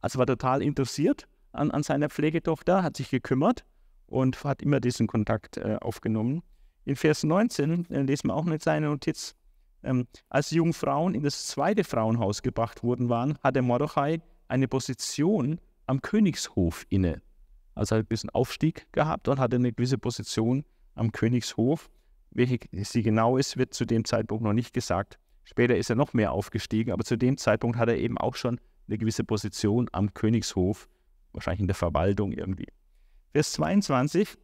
[0.00, 3.64] Also war total interessiert an, an seiner Pflegetochter, hat sich gekümmert
[4.06, 6.42] und hat immer diesen Kontakt äh, aufgenommen.
[6.86, 9.34] In Vers 19 äh, lesen wir auch nicht seine Notiz.
[9.82, 14.68] Ähm, als die jungen Frauen in das zweite Frauenhaus gebracht worden waren, hatte Mordechai eine
[14.68, 17.20] Position am Königshof inne.
[17.74, 20.64] Also hat ein bisschen Aufstieg gehabt und hatte eine gewisse Position
[20.94, 21.90] am Königshof.
[22.30, 25.18] Welche sie genau ist, wird zu dem Zeitpunkt noch nicht gesagt.
[25.44, 28.60] Später ist er noch mehr aufgestiegen, aber zu dem Zeitpunkt hat er eben auch schon
[28.86, 30.88] eine gewisse Position am Königshof
[31.32, 32.68] wahrscheinlich in der Verwaltung irgendwie.
[33.32, 34.36] Vers 22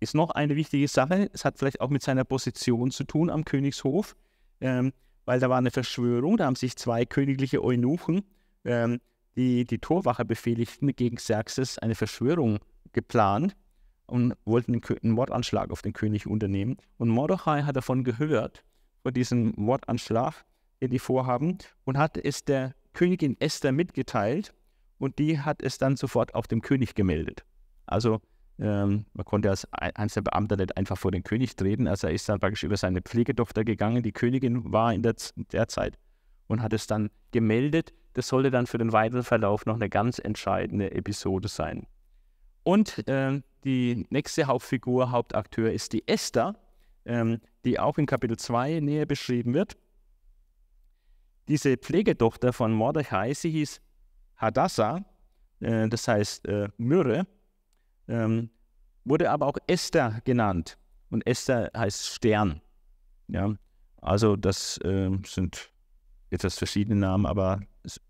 [0.00, 1.30] ist noch eine wichtige Sache.
[1.32, 4.16] Es hat vielleicht auch mit seiner Position zu tun am Königshof,
[4.60, 4.92] ähm,
[5.24, 6.36] weil da war eine Verschwörung.
[6.36, 8.22] Da haben sich zwei königliche Eunuchen,
[8.64, 9.00] ähm,
[9.36, 12.58] die die Torwache befehligten, gegen Xerxes eine Verschwörung
[12.92, 13.56] geplant
[14.06, 16.76] und wollten einen Mordanschlag auf den König unternehmen.
[16.98, 18.64] Und Mordechai hat davon gehört,
[19.02, 20.44] von diesem Mordanschlag,
[20.80, 24.52] den die vorhaben, und hat es der Königin Esther mitgeteilt
[24.98, 27.44] und die hat es dann sofort auf dem König gemeldet.
[27.86, 28.20] Also
[28.58, 32.28] ähm, man konnte als einzelner Beamter nicht einfach vor den König treten, also er ist
[32.28, 35.14] dann praktisch über seine Pflegetochter gegangen, die Königin war in der,
[35.52, 35.98] der Zeit
[36.46, 37.92] und hat es dann gemeldet.
[38.14, 41.86] Das sollte dann für den weiteren Verlauf noch eine ganz entscheidende Episode sein.
[42.62, 46.54] Und äh, die nächste Hauptfigur, Hauptakteur ist die Esther,
[47.04, 49.76] ähm, die auch in Kapitel 2 näher beschrieben wird.
[51.48, 53.80] Diese Pflegetochter von Mordechai, sie hieß
[54.36, 55.04] Hadassah,
[55.60, 57.26] äh, das heißt äh, Myrrhe,
[58.08, 58.50] ähm,
[59.04, 60.78] wurde aber auch Esther genannt.
[61.10, 62.60] Und Esther heißt Stern.
[63.28, 63.54] Ja?
[64.00, 65.72] Also das äh, sind
[66.30, 68.02] etwas verschiedene Namen, aber es ist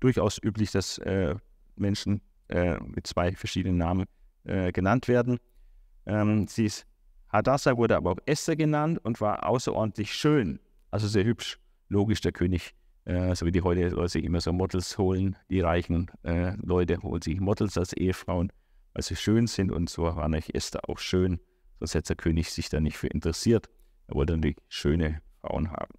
[0.00, 1.36] durchaus üblich, dass äh,
[1.76, 4.06] Menschen äh, mit zwei verschiedenen Namen
[4.44, 5.38] äh, genannt werden.
[6.06, 6.86] Ähm, sie ist
[7.30, 11.58] Hadassah wurde aber auch Esther genannt und war außerordentlich schön, also sehr hübsch.
[11.88, 15.60] Logisch, der König äh, so wie die heute Leute sich immer so Models holen, die
[15.60, 18.50] reichen äh, Leute holen sich Models als Ehefrauen,
[18.94, 21.40] weil sie schön sind und so war nicht Esther auch schön,
[21.80, 23.68] sonst hätte der König sich da nicht für interessiert.
[24.06, 25.94] Er wollte natürlich schöne Frauen haben.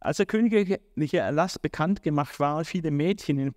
[0.00, 3.54] Als der königliche Erlass bekannt gemacht war, viele Mädchen in den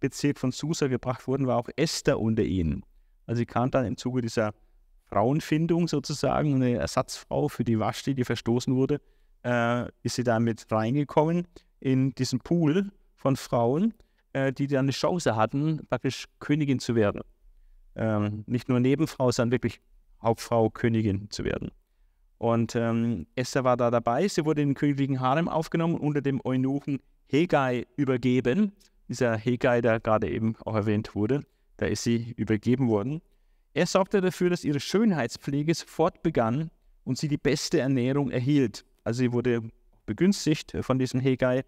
[0.00, 2.84] Palastbezirk von Susa gebracht wurden, war auch Esther unter ihnen.
[3.26, 4.52] Also sie kam dann im Zuge dieser
[5.06, 9.00] Frauenfindung sozusagen, eine Ersatzfrau für die Vashti, die verstoßen wurde,
[9.44, 11.46] äh, ist sie da mit reingekommen
[11.80, 13.94] in diesen Pool von Frauen,
[14.32, 17.22] äh, die dann eine Chance hatten, praktisch Königin zu werden.
[17.96, 19.80] Ähm, nicht nur Nebenfrau, sondern wirklich
[20.22, 21.70] Hauptfrau, Königin zu werden.
[22.38, 24.26] Und ähm, Esther war da dabei.
[24.28, 28.72] Sie wurde in den königlichen Harem aufgenommen, unter dem Eunuchen Hegai übergeben.
[29.10, 31.42] Dieser Hegai, der gerade eben auch erwähnt wurde,
[31.78, 33.20] da ist sie übergeben worden.
[33.74, 36.70] Er sorgte dafür, dass ihre Schönheitspflege sofort begann
[37.02, 38.84] und sie die beste Ernährung erhielt.
[39.02, 39.62] Also sie wurde
[40.06, 41.64] begünstigt von diesem Hegai.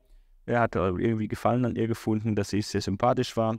[0.47, 3.59] Er hat irgendwie Gefallen an ihr gefunden, dass sie sehr sympathisch war.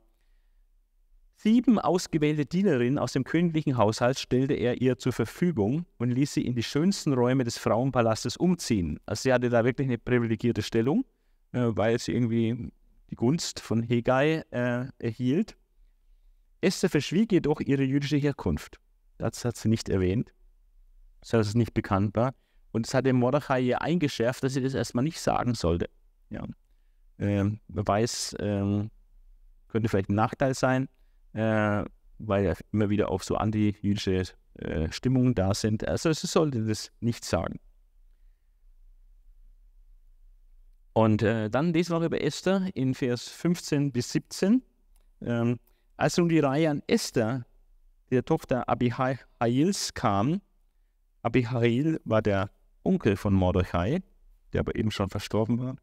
[1.36, 6.46] Sieben ausgewählte Dienerinnen aus dem königlichen Haushalt stellte er ihr zur Verfügung und ließ sie
[6.46, 9.02] in die schönsten Räume des Frauenpalastes umziehen.
[9.06, 11.04] Also sie hatte da wirklich eine privilegierte Stellung,
[11.52, 12.72] äh, weil sie irgendwie
[13.13, 15.56] die Gunst von Hegai äh, erhielt.
[16.62, 18.80] Esther verschwieg jedoch ihre jüdische Herkunft.
[19.19, 20.34] Das hat sie nicht erwähnt,
[21.21, 22.34] dass es nicht bekannt war.
[22.71, 25.89] Und es hat dem Mordechai ihr eingeschärft, dass sie das erstmal nicht sagen sollte.
[26.30, 26.43] Ja.
[27.19, 28.89] Ähm, wer weiß, ähm,
[29.67, 30.89] könnte vielleicht ein Nachteil sein
[31.34, 31.84] äh,
[32.19, 34.23] weil immer wieder auch so antijüdische
[34.56, 35.88] äh, Stimmungen da sind.
[35.88, 37.60] Also sie sollte das nicht sagen.
[40.93, 44.62] Und äh, dann lesen wir über Esther in Vers 15 bis 17.
[45.21, 45.60] Ähm,
[45.97, 47.45] als nun die Reihe an Esther,
[48.12, 50.41] der Tochter Abihails, kam,
[51.23, 52.51] Abihail war der
[52.84, 54.03] Onkel von Mordechai,
[54.51, 55.75] der aber eben schon verstorben war,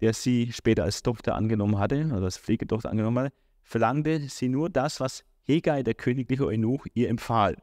[0.00, 4.70] der sie später als Tochter angenommen hatte, oder als Pflegetochter angenommen hatte, verlangte sie nur
[4.70, 7.56] das, was Hegai, der königliche Eunuch, ihr empfahl.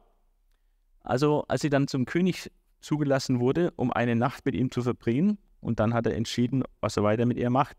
[1.00, 5.38] Also, als sie dann zum König zugelassen wurde, um eine Nacht mit ihm zu verbringen,
[5.64, 7.76] und dann hat er entschieden, was er weiter mit ihr macht.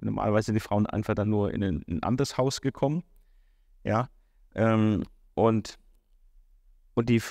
[0.00, 3.02] Normalerweise sind die Frauen einfach dann nur in ein, ein anderes Haus gekommen.
[3.82, 4.08] Ja.
[4.54, 5.78] Ähm, und,
[6.94, 7.22] und die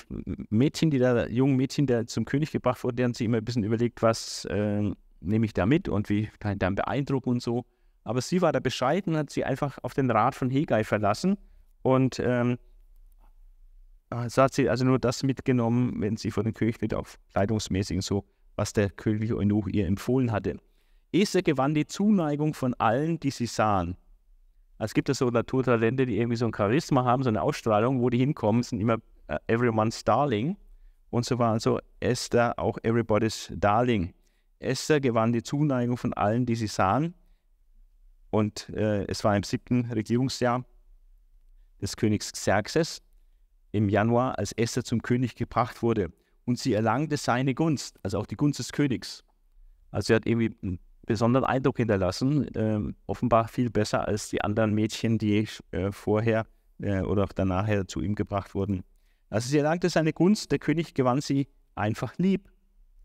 [0.50, 3.44] Mädchen, die da, jungen Mädchen, die zum König gebracht wurden, die haben sich immer ein
[3.44, 7.42] bisschen überlegt, was äh, nehme ich da mit und wie kann ich dann beeindrucken und
[7.42, 7.64] so.
[8.02, 11.38] Aber sie war da bescheiden, hat sie einfach auf den Rat von Hegai verlassen
[11.82, 12.58] und ähm,
[14.28, 18.24] so hat sie also nur das mitgenommen, wenn sie von den König auch kleidungsmäßig so,
[18.56, 20.58] was der königliche Eunuch ihr empfohlen hatte.
[21.12, 23.96] Esther gewann die Zuneigung von allen, die sie sahen.
[24.78, 28.10] Es gibt ja so Naturtalente, die irgendwie so ein Charisma haben, so eine Ausstrahlung, wo
[28.10, 28.96] die hinkommen, sind immer
[29.30, 30.56] uh, everyone's darling.
[31.10, 34.12] Und so war also Esther auch everybody's darling.
[34.58, 37.14] Esther gewann die Zuneigung von allen, die sie sahen.
[38.30, 40.64] Und äh, es war im siebten Regierungsjahr
[41.80, 43.00] des Königs Xerxes
[43.70, 46.10] im Januar, als Esther zum König gebracht wurde.
[46.44, 49.22] Und sie erlangte seine Gunst, also auch die Gunst des Königs.
[49.90, 54.74] Also sie hat irgendwie einen besonderen Eindruck hinterlassen, äh, offenbar viel besser als die anderen
[54.74, 56.46] Mädchen, die äh, vorher
[56.80, 58.84] äh, oder auch danach zu ihm gebracht wurden.
[59.30, 62.50] Also sie erlangte seine Gunst, der König gewann sie einfach lieb,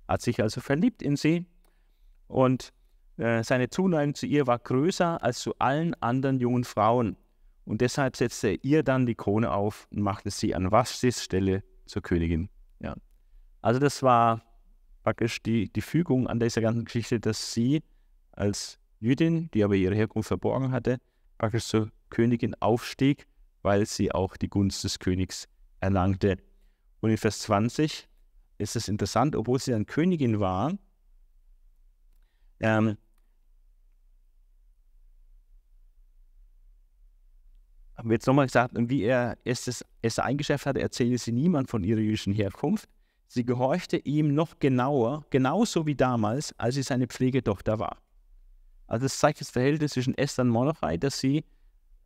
[0.08, 1.46] hat sich also verliebt in sie
[2.28, 2.74] und
[3.18, 7.18] äh, seine Zuneigung zu ihr war größer als zu allen anderen jungen Frauen.
[7.66, 11.64] Und deshalb setzte er ihr dann die Krone auf und machte sie an Vashtis Stelle
[11.86, 12.50] zur Königin.
[12.80, 12.96] Ja.
[13.62, 14.42] Also das war
[15.04, 17.84] praktisch die, die Fügung an dieser ganzen Geschichte, dass sie
[18.32, 21.00] als Jüdin, die aber ihre Herkunft verborgen hatte,
[21.38, 23.28] praktisch zur Königin aufstieg,
[23.62, 25.48] weil sie auch die Gunst des Königs
[25.80, 26.38] erlangte.
[27.02, 28.08] Und in Vers 20
[28.58, 30.78] ist es interessant, obwohl sie dann Königin war,
[32.60, 32.98] ähm,
[37.96, 41.84] haben wir jetzt nochmal gesagt, wie er es, es eingeschäft hatte, erzählte sie niemand von
[41.84, 42.88] ihrer jüdischen Herkunft.
[43.32, 48.00] Sie gehorchte ihm noch genauer, genauso wie damals, als sie seine Pflegetochter war.
[48.88, 51.46] Also das zeigt das Verhältnis zwischen Esther und Mordechai, dass sie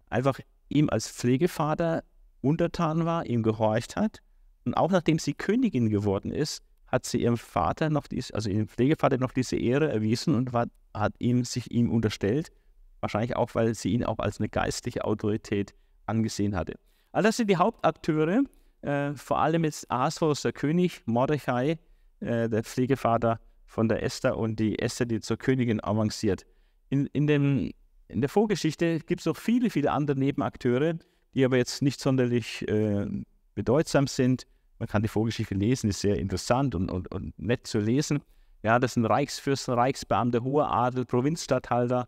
[0.10, 2.04] einfach ihm als Pflegevater
[2.42, 4.20] untertan war, ihm gehorcht hat.
[4.66, 8.68] Und auch nachdem sie Königin geworden ist, hat sie ihrem Vater noch dies, also ihrem
[8.68, 12.52] Pflegevater noch diese Ehre erwiesen und war, hat ihm sich ihm unterstellt.
[13.00, 15.74] Wahrscheinlich auch, weil sie ihn auch als eine geistliche Autorität
[16.06, 16.74] angesehen hatte.
[17.14, 18.44] Also das sind die Hauptakteure,
[18.84, 21.80] äh, vor allem jetzt Ahasverus, der König, Mordechai,
[22.20, 26.46] äh, der Pflegevater von der Esther und die Esther, die zur Königin avanciert.
[26.90, 27.72] In, in, dem,
[28.08, 30.96] in der Vorgeschichte gibt es noch viele, viele andere Nebenakteure,
[31.34, 33.08] die aber jetzt nicht sonderlich äh,
[33.56, 34.46] bedeutsam sind.
[34.80, 38.22] Man kann die Vorgeschichte lesen, ist sehr interessant und, und, und nett zu lesen.
[38.64, 42.08] Ja, das sind Reichsfürsten, Reichsbeamte, hoher Adel, Provinzstatthalter.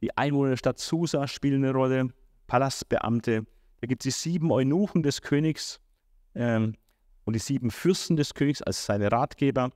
[0.00, 2.08] Die Einwohner der Stadt Susa spielen eine Rolle.
[2.46, 3.44] Palastbeamte.
[3.80, 5.80] Da gibt es die sieben Eunuchen des Königs.
[6.34, 6.74] Ähm,
[7.24, 9.70] und die sieben Fürsten des Königs als seine Ratgeber,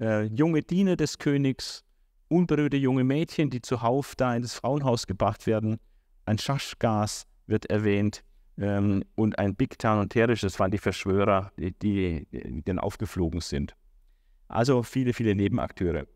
[0.00, 1.84] äh, junge Diener des Königs,
[2.28, 5.78] unberührte junge Mädchen, die zuhauf da in das Frauenhaus gebracht werden.
[6.26, 8.22] Ein Schaschgas wird erwähnt
[8.58, 13.40] ähm, und ein Bigtan und Terisch, das waren die Verschwörer, die, die, die dann aufgeflogen
[13.40, 13.74] sind.
[14.48, 16.06] Also viele, viele Nebenakteure.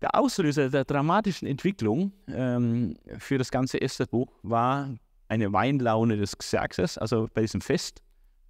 [0.00, 4.94] Der Auslöser der dramatischen Entwicklung ähm, für das ganze Esther-Buch war
[5.26, 6.96] eine Weinlaune des Xerxes.
[6.98, 8.00] Also bei diesem Fest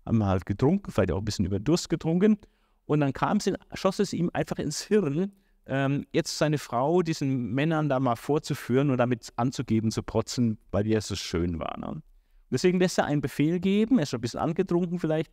[0.09, 2.39] haben wir halt getrunken, vielleicht auch ein bisschen über Durst getrunken.
[2.87, 5.33] Und dann kam es, schoss es ihm einfach ins Hirn,
[5.67, 10.85] ähm, jetzt seine Frau diesen Männern da mal vorzuführen und damit anzugeben, zu protzen, weil
[10.85, 11.79] die ja so schön war.
[11.79, 12.03] Ne?
[12.51, 15.31] Deswegen lässt er einen Befehl geben, er ist schon ein bisschen angetrunken vielleicht,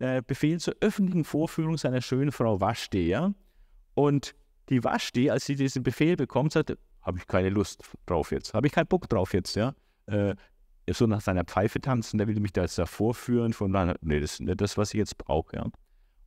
[0.00, 3.06] äh, Befehl zur öffentlichen Vorführung seiner schönen Frau Vashti.
[3.06, 3.32] Ja?
[3.94, 4.34] Und
[4.68, 8.66] die Vashti, als sie diesen Befehl bekommt, sagt, habe ich keine Lust drauf jetzt, habe
[8.66, 9.72] ich keinen Bock drauf jetzt, ja.
[10.06, 10.34] Äh,
[10.94, 14.34] so nach seiner Pfeife tanzen, der will mich da jetzt da vorführen, von nee, das
[14.34, 15.66] ist nicht das, was ich jetzt brauche, ja.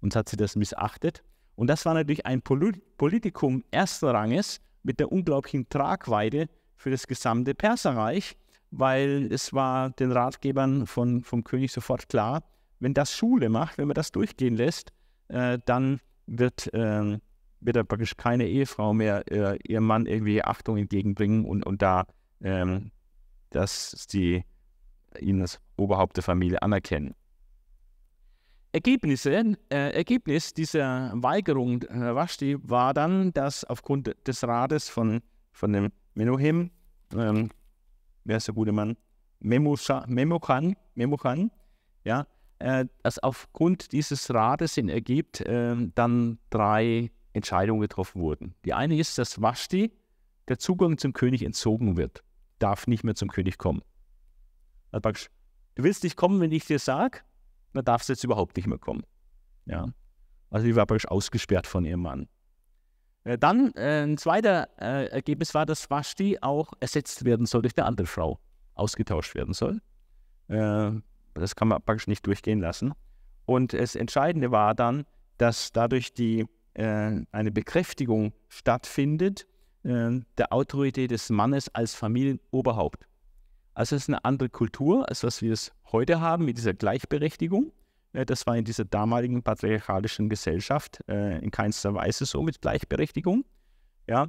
[0.01, 1.23] Und hat sie das missachtet.
[1.55, 7.53] Und das war natürlich ein Politikum ersten Ranges mit der unglaublichen Tragweite für das gesamte
[7.53, 8.37] Perserreich,
[8.71, 12.43] weil es war den Ratgebern von, vom König sofort klar,
[12.79, 14.91] wenn das Schule macht, wenn man das durchgehen lässt,
[15.27, 17.19] äh, dann wird, äh,
[17.59, 22.05] wird er praktisch keine Ehefrau mehr äh, ihrem Mann irgendwie Achtung entgegenbringen und, und da,
[22.41, 22.91] ähm,
[23.49, 24.43] dass sie
[25.19, 27.15] ihn als Oberhaupt der Familie anerkennen.
[28.71, 35.73] Ergebnisse, äh, Ergebnis dieser Weigerung äh, Vashti war dann, dass aufgrund des Rates von, von
[35.73, 36.69] dem Menuhem,
[37.15, 37.49] ähm,
[38.25, 38.95] wer ist der gute Mann?
[39.39, 40.05] Memochan,
[40.95, 41.51] Memochan,
[42.03, 42.27] ja,
[42.59, 48.53] äh, dass aufgrund dieses Rates in Ägypt äh, dann drei Entscheidungen getroffen wurden.
[48.65, 49.91] Die eine ist, dass Vashti
[50.47, 52.23] der Zugang zum König entzogen wird,
[52.59, 53.81] darf nicht mehr zum König kommen.
[54.91, 57.19] Du willst nicht kommen, wenn ich dir sage,
[57.73, 59.03] dann darfst du jetzt überhaupt nicht mehr kommen.
[59.65, 59.87] Ja.
[60.49, 62.27] Also sie war praktisch ausgesperrt von ihrem Mann.
[63.23, 67.77] Äh, dann äh, ein zweiter äh, Ergebnis war, dass Vashti auch ersetzt werden soll durch
[67.77, 68.39] eine andere Frau,
[68.75, 69.81] ausgetauscht werden soll.
[70.47, 72.93] Das kann man praktisch nicht durchgehen lassen.
[73.45, 75.05] Und das Entscheidende war dann,
[75.37, 79.45] dass dadurch die, eine Bekräftigung stattfindet
[79.83, 83.07] der Autorität des Mannes als Familienoberhaupt.
[83.79, 87.71] Also es ist eine andere Kultur, als was wir es heute haben mit dieser Gleichberechtigung.
[88.13, 93.45] Äh, das war in dieser damaligen patriarchalischen Gesellschaft äh, in keinster Weise so mit Gleichberechtigung.
[94.07, 94.27] Ja,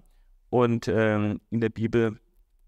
[0.51, 2.19] und ähm, in der Bibel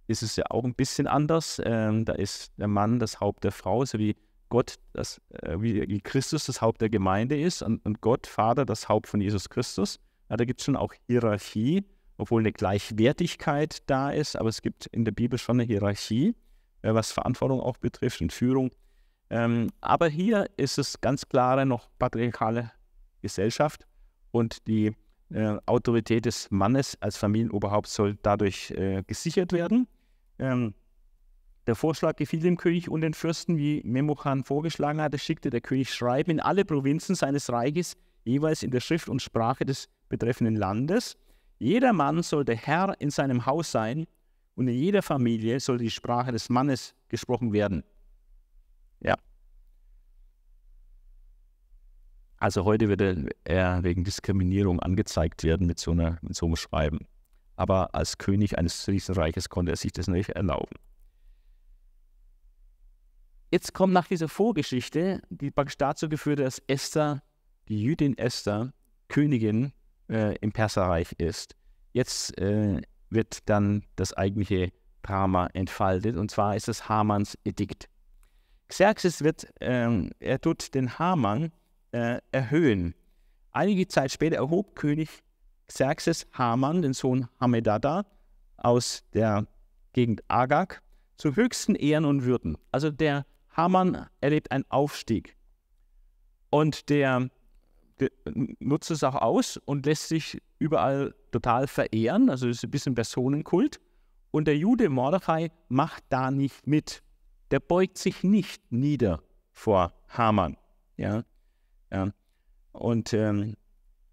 [0.07, 1.61] ist es ja auch ein bisschen anders.
[1.65, 4.17] Ähm, da ist der Mann das Haupt der Frau, so wie
[4.49, 9.07] Gott, das, äh, wie, Christus das Haupt der Gemeinde ist und, Gott, Vater, das Haupt
[9.07, 9.99] von Jesus Christus.
[10.29, 11.85] Da gibt es schon auch Hierarchie,
[12.17, 16.35] obwohl eine Gleichwertigkeit da ist, aber es gibt in der Bibel schon eine Hierarchie,
[16.83, 18.71] äh, was Verantwortung auch betrifft und Führung.
[19.31, 22.71] Ähm, aber hier ist es ganz klare noch patriarchale
[23.23, 23.87] Gesellschaft
[24.31, 24.95] und die
[25.31, 29.89] äh, Autorität des Mannes als Familienoberhaupt soll dadurch äh, gesichert werden.
[30.39, 30.75] Ähm,
[31.67, 35.95] der Vorschlag gefiel dem König und den Fürsten, wie Memuchan vorgeschlagen hatte, schickte der König
[35.95, 41.17] Schreiben in alle Provinzen seines Reiches, jeweils in der Schrift und Sprache des betreffenden Landes.
[41.63, 44.09] Jeder Mann sollte Herr in seinem Haus sein
[44.57, 47.85] und in jeder Familie soll die Sprache des Mannes gesprochen werden.
[48.99, 49.15] Ja.
[52.39, 57.07] Also heute würde er wegen Diskriminierung angezeigt werden mit so, einer, mit so einem Schreiben.
[57.55, 60.75] Aber als König eines Riesenreiches konnte er sich das nicht erlauben.
[63.53, 67.23] Jetzt kommt nach dieser Vorgeschichte, die praktisch dazu geführt hat, dass Esther,
[67.69, 68.73] die Jüdin Esther,
[69.07, 69.73] Königin
[70.13, 71.57] äh, im Perserreich ist.
[71.93, 74.71] Jetzt äh, wird dann das eigentliche
[75.03, 77.89] Drama entfaltet, und zwar ist es Hamans Edikt.
[78.69, 81.51] Xerxes wird, äh, er tut den Haman
[81.91, 82.95] äh, erhöhen.
[83.51, 85.09] Einige Zeit später erhob König
[85.67, 88.07] Xerxes Haman, den Sohn Hamedada,
[88.57, 89.47] aus der
[89.93, 90.81] Gegend Agag,
[91.17, 92.57] zu höchsten Ehren und Würden.
[92.71, 95.37] Also der Haman erlebt einen Aufstieg.
[96.51, 97.31] Und der,
[98.61, 102.31] nutzt es auch aus und lässt sich überall total verehren.
[102.31, 103.81] Also es ist ein bisschen Personenkult.
[104.31, 107.03] Und der Jude Mordechai macht da nicht mit.
[107.51, 109.23] Der beugt sich nicht nieder
[109.53, 110.57] vor Haman.
[110.97, 111.25] Ja,
[111.91, 112.13] ja.
[112.73, 113.55] Und ähm,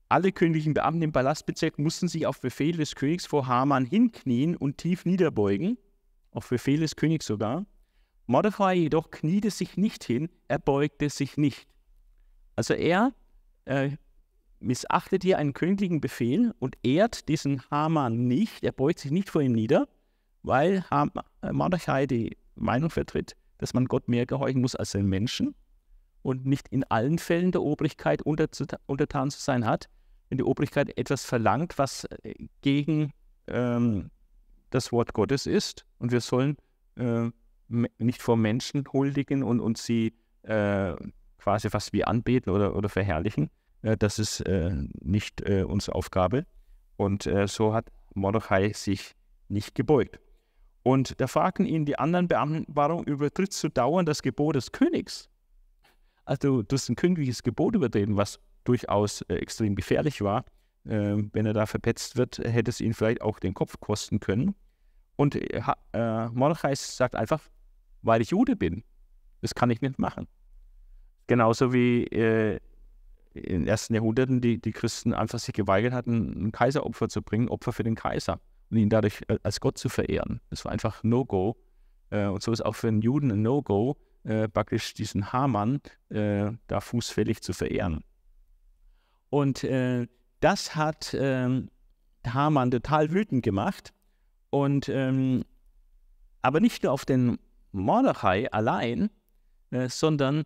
[0.10, 4.78] alle königlichen Beamten im Palastbezirk mussten sich auf Befehl des Königs vor Haman hinknien und
[4.78, 5.78] tief niederbeugen.
[6.32, 7.66] Auf Befehl des Königs sogar.
[8.26, 11.68] Mordechai jedoch kniete sich nicht hin, er beugte sich nicht.
[12.56, 13.14] Also er
[13.70, 13.92] äh,
[14.60, 19.42] missachtet hier einen königlichen Befehl und ehrt diesen Haman nicht, er beugt sich nicht vor
[19.42, 19.88] ihm nieder,
[20.44, 21.12] weil Ham
[21.42, 25.56] äh, Mordechai die Meinung vertritt, dass man Gott mehr gehorchen muss als den Menschen.
[26.22, 29.90] und nicht in allen Fällen der Obrigkeit untertan zu sein hat,
[30.28, 33.14] wenn die Obrigkeit etwas verlangt, was äh, gegen
[33.48, 34.12] ähm,
[34.70, 36.58] das Wort Gottes ist und wir sollen
[36.96, 37.30] äh,
[37.98, 40.14] nicht vor Menschen huldigen und, und sie
[40.44, 40.96] äh,
[41.38, 43.50] quasi fast wie anbeten oder, oder verherrlichen.
[43.82, 44.72] Äh, das ist äh,
[45.02, 46.46] nicht äh, unsere Aufgabe.
[46.98, 49.16] Und so hat Mordechai sich
[49.48, 50.20] nicht gebeugt.
[50.84, 55.30] Und da fragten ihn die anderen Beamten, warum übertrittst du dauernd das Gebot des Königs?
[56.26, 60.46] Also du hast ein königliches Gebot übertreten, was durchaus äh, extrem gefährlich war.
[60.86, 64.56] Äh, wenn er da verpetzt wird, hätte es ihn vielleicht auch den Kopf kosten können.
[65.16, 67.42] Und äh, Mordechai sagt einfach,
[68.02, 68.84] weil ich Jude bin.
[69.42, 70.28] Das kann ich nicht machen.
[71.28, 72.04] Genauso wie
[73.34, 77.50] in den ersten Jahrhunderten die, die Christen einfach sich geweigert hatten, ein Kaiseropfer zu bringen,
[77.50, 80.42] Opfer für den Kaiser und ihn dadurch äh, als Gott zu verehren.
[80.50, 81.58] Das war einfach No-Go.
[82.10, 86.82] Äh, und so ist auch für einen Juden ein No-Go, äh, praktisch diesen Hamann da
[86.82, 88.04] fußfällig zu verehren.
[89.30, 89.64] Und
[90.40, 91.70] das hat ähm,
[92.26, 93.94] Hamann total wütend gemacht.
[94.50, 95.46] Und ähm,
[96.42, 97.38] aber nicht nur auf den
[97.72, 99.12] Mordechai allein,
[99.70, 100.46] sondern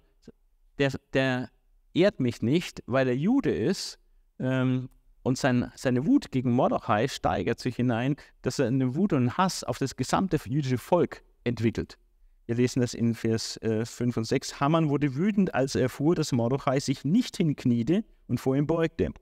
[0.80, 1.50] der, der
[1.94, 4.00] ehrt mich nicht, weil er Jude ist.
[4.40, 4.90] Ähm,
[5.24, 9.64] und sein, seine Wut gegen Mordechai steigert sich hinein, dass er eine Wut und Hass
[9.64, 11.98] auf das gesamte jüdische Volk entwickelt.
[12.46, 14.60] Wir lesen das in Vers äh, 5 und 6.
[14.60, 19.14] Haman wurde wütend, als er erfuhr, dass Mordechai sich nicht hinkniete und vor ihm beugte.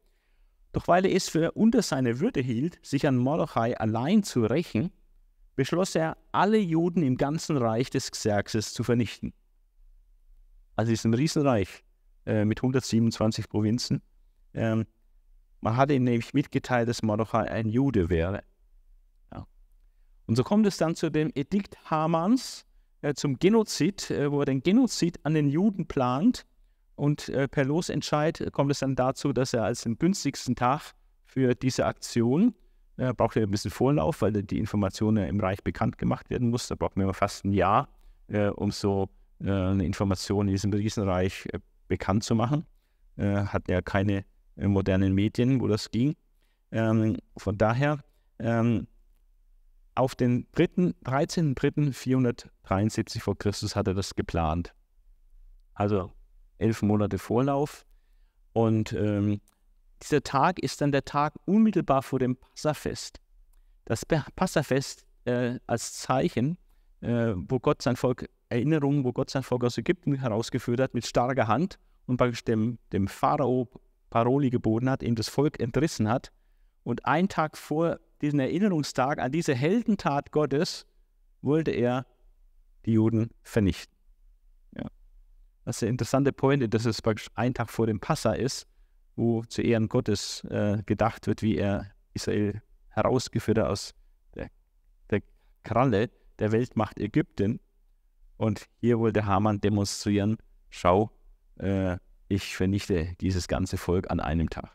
[0.72, 4.92] Doch weil er es für unter seine Würde hielt, sich an Mordechai allein zu rächen,
[5.56, 9.34] beschloss er, alle Juden im ganzen Reich des Xerxes zu vernichten.
[10.76, 11.84] Also es ist ein Riesenreich
[12.26, 14.02] äh, mit 127 Provinzen.
[14.54, 14.86] Ähm,
[15.62, 18.44] man hatte ihm nämlich mitgeteilt, dass Mordechai ein Jude wäre.
[19.32, 19.46] Ja.
[20.26, 22.66] Und so kommt es dann zu dem Edikt Hamans,
[23.02, 26.46] äh, zum Genozid, äh, wo er den Genozid an den Juden plant.
[26.96, 30.94] Und äh, per Losentscheid kommt es dann dazu, dass er als den günstigsten Tag
[31.26, 32.54] für diese Aktion,
[32.98, 36.68] äh, braucht er ein bisschen Vorlauf, weil die Informationen im Reich bekannt gemacht werden muss.
[36.68, 37.88] Da braucht man fast ein Jahr,
[38.28, 39.10] äh, um so
[39.44, 41.48] eine Information in diesem Riesenreich
[41.92, 42.66] bekannt zu machen.
[43.18, 44.26] hat ja keine
[44.56, 46.16] modernen Medien, wo das ging.
[46.72, 48.00] Ähm, von daher
[48.40, 48.88] ähm,
[49.96, 54.74] auf den 13.03.473 vor Christus hat er das geplant.
[55.74, 56.14] Also
[56.58, 57.86] elf Monate Vorlauf.
[58.54, 59.42] Und ähm,
[60.02, 63.22] dieser Tag ist dann der Tag unmittelbar vor dem Passafest.
[63.86, 66.58] Das Passafest äh, als Zeichen,
[67.02, 71.06] äh, wo Gott sein Volk, Erinnerung, wo Gott sein Volk aus Ägypten herausgeführt hat mit
[71.06, 73.70] starker Hand und praktisch dem, dem Pharao
[74.10, 76.32] Paroli geboten hat, ihm das Volk entrissen hat.
[76.84, 80.86] Und ein Tag vor diesen Erinnerungstag an diese Heldentat Gottes
[81.42, 82.06] wollte er
[82.86, 83.96] die Juden vernichten.
[84.76, 84.88] Ja.
[85.66, 88.68] Das ist der interessante Point, dass es praktisch ein Tag vor dem Passa ist,
[89.16, 93.94] wo zu Ehren Gottes äh, gedacht wird, wie er Israel herausgeführt hat aus
[94.36, 94.50] der,
[95.10, 95.22] der
[95.64, 97.60] Kralle der Weltmacht Ägypten.
[98.42, 100.38] Und hier wollte Haman demonstrieren,
[100.72, 101.12] schau,
[101.60, 104.72] äh, ich vernichte dieses ganze Volk an einem Tag.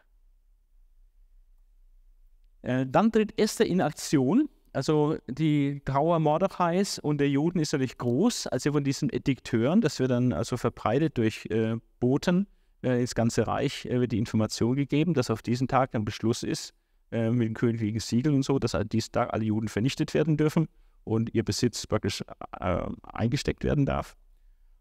[2.62, 4.48] Äh, dann tritt Esther in Aktion.
[4.72, 8.46] Also die Trauer Mordechais und der Juden ist natürlich groß.
[8.46, 12.46] Also von diesen Edikteuren, das wird dann also verbreitet durch äh, Boten
[12.84, 16.44] äh, ins ganze Reich, äh, wird die Information gegeben, dass auf diesen Tag ein Beschluss
[16.44, 16.72] ist
[17.10, 20.36] äh, mit den königlichen Siegeln und so, dass an diesem Tag alle Juden vernichtet werden
[20.36, 20.68] dürfen
[21.06, 22.22] und ihr Besitz praktisch
[22.60, 24.16] äh, eingesteckt werden darf.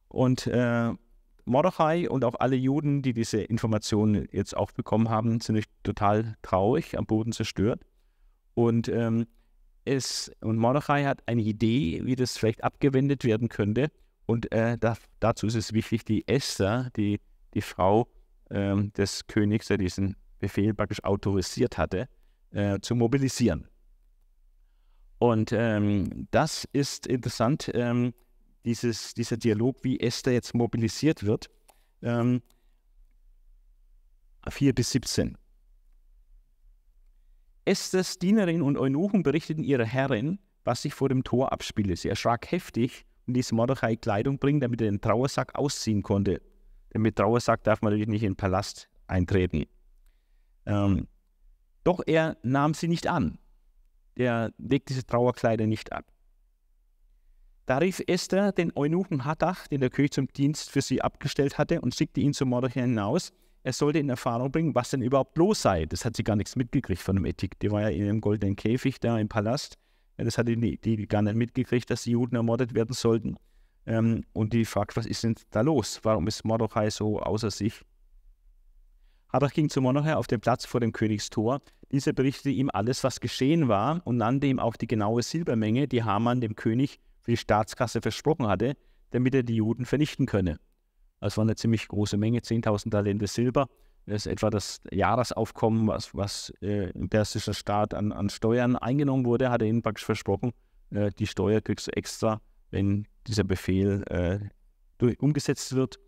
[0.09, 0.49] Und
[1.45, 6.97] Mordechai und auch alle Juden, die diese Informationen jetzt auch bekommen haben, sind total traurig,
[6.97, 7.81] am Boden zerstört.
[8.55, 9.27] Und, ähm,
[9.85, 13.91] es, und Mordechai hat eine Idee, wie das vielleicht abgewendet werden könnte.
[14.25, 17.19] Und äh, da, dazu ist es wichtig, die Esther, die,
[17.53, 18.07] die Frau
[18.49, 22.07] ähm, des Königs, der diesen Befehl praktisch autorisiert hatte,
[22.51, 23.67] äh, zu mobilisieren.
[25.19, 27.71] Und ähm, das ist interessant.
[27.73, 28.13] Ähm,
[28.65, 31.49] dieses, dieser Dialog, wie Esther jetzt mobilisiert wird.
[32.01, 32.41] Ähm,
[34.47, 35.37] 4 bis 17.
[37.65, 41.95] Esthers Dienerin und Eunuchen berichteten ihrer Herrin, was sich vor dem Tor abspielte.
[41.95, 46.41] Sie erschrak heftig und ließ Mordechai Kleidung bringen, damit er den Trauersack ausziehen konnte.
[46.93, 49.65] Denn mit Trauersack darf man natürlich nicht in den Palast eintreten.
[50.65, 51.07] Ähm,
[51.83, 53.37] doch er nahm sie nicht an.
[54.15, 56.05] Er legte diese Trauerkleider nicht ab.
[57.65, 61.81] Da rief Esther den Eunuchen Hattach, den der König zum Dienst für sie abgestellt hatte,
[61.81, 63.33] und schickte ihn zu Mordechai hinaus.
[63.63, 65.87] Er sollte in Erfahrung bringen, was denn überhaupt los sei.
[65.87, 67.59] Das hat sie gar nichts mitgekriegt von dem Ethik.
[67.59, 69.77] Die war ja in einem goldenen Käfig da im Palast.
[70.17, 73.35] Das hatte die, die gar nicht mitgekriegt, dass die Juden ermordet werden sollten.
[73.87, 75.99] ähm, und die fragt, was ist denn da los?
[76.03, 77.81] Warum ist Mordechai so außer sich?
[79.31, 81.61] Hadach ging zu Mordechai auf den Platz vor dem Königstor.
[81.91, 86.03] Dieser berichtete ihm alles, was geschehen war und nannte ihm auch die genaue Silbermenge, die
[86.03, 88.75] Haman dem König für die Staatskasse versprochen hatte,
[89.11, 90.59] damit er die Juden vernichten könne.
[91.19, 93.67] Das war eine ziemlich große Menge, 10.000 Talente Silber.
[94.05, 99.25] Das ist etwa das Jahresaufkommen, was, was äh, im persischen Staat an, an, Steuern eingenommen
[99.25, 100.51] wurde, hat er ihnen praktisch versprochen.
[100.91, 104.39] Äh, die Steuer kriegst du extra, wenn dieser Befehl äh,
[104.99, 105.99] durch, umgesetzt wird.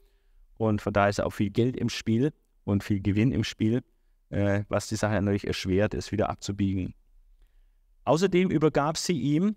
[0.58, 2.32] Und von daher ist auch viel Geld im Spiel
[2.68, 3.82] und viel Gewinn im Spiel,
[4.30, 6.94] äh, was die Sache natürlich erschwert, es wieder abzubiegen.
[8.04, 9.56] Außerdem übergab sie ihm,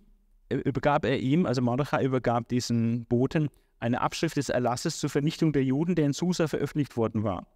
[0.48, 3.48] äh, übergab er ihm, also Mordechai übergab diesen Boten,
[3.80, 7.46] eine Abschrift des Erlasses zur Vernichtung der Juden, der in Susa veröffentlicht worden war.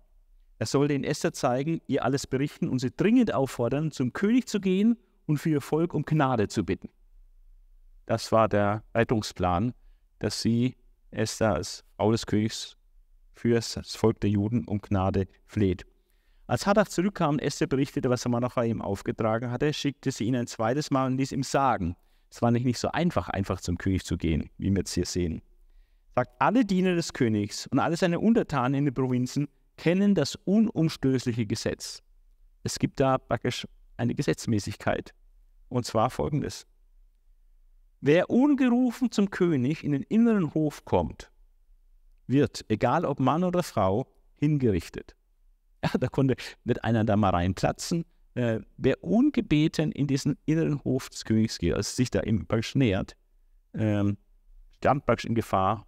[0.58, 4.60] Er sollte in Esther zeigen, ihr alles berichten und sie dringend auffordern, zum König zu
[4.60, 4.96] gehen
[5.26, 6.88] und für ihr Volk um Gnade zu bitten.
[8.06, 9.72] Das war der Rettungsplan,
[10.18, 10.76] dass sie,
[11.10, 12.76] Esther als Frau des Königs,
[13.34, 15.84] für das Volk der Juden um Gnade fleht.
[16.46, 20.46] Als Hadach zurückkam und Esther berichtete, was Manochai ihm aufgetragen hatte, schickte sie ihn ein
[20.46, 21.96] zweites Mal und ließ ihm sagen,
[22.30, 25.40] es war nicht, so einfach, einfach zum König zu gehen, wie wir jetzt hier sehen.
[26.14, 31.46] Sagt, alle Diener des Königs und alle seine Untertanen in den Provinzen kennen das unumstößliche
[31.46, 32.02] Gesetz.
[32.62, 33.66] Es gibt da praktisch
[33.96, 35.14] eine Gesetzmäßigkeit.
[35.68, 36.66] Und zwar folgendes.
[38.00, 41.30] Wer ungerufen zum König in den inneren Hof kommt,
[42.26, 44.06] wird, egal ob Mann oder Frau,
[44.36, 45.14] hingerichtet.
[45.84, 48.04] Ja, da konnte nicht einer da mal reinplatzen.
[48.34, 52.74] Äh, wer ungebeten in diesen inneren Hof des Königs geht, also sich da im praktisch
[52.74, 53.16] nähert,
[53.74, 54.16] ähm,
[54.78, 55.86] stand praktisch in Gefahr,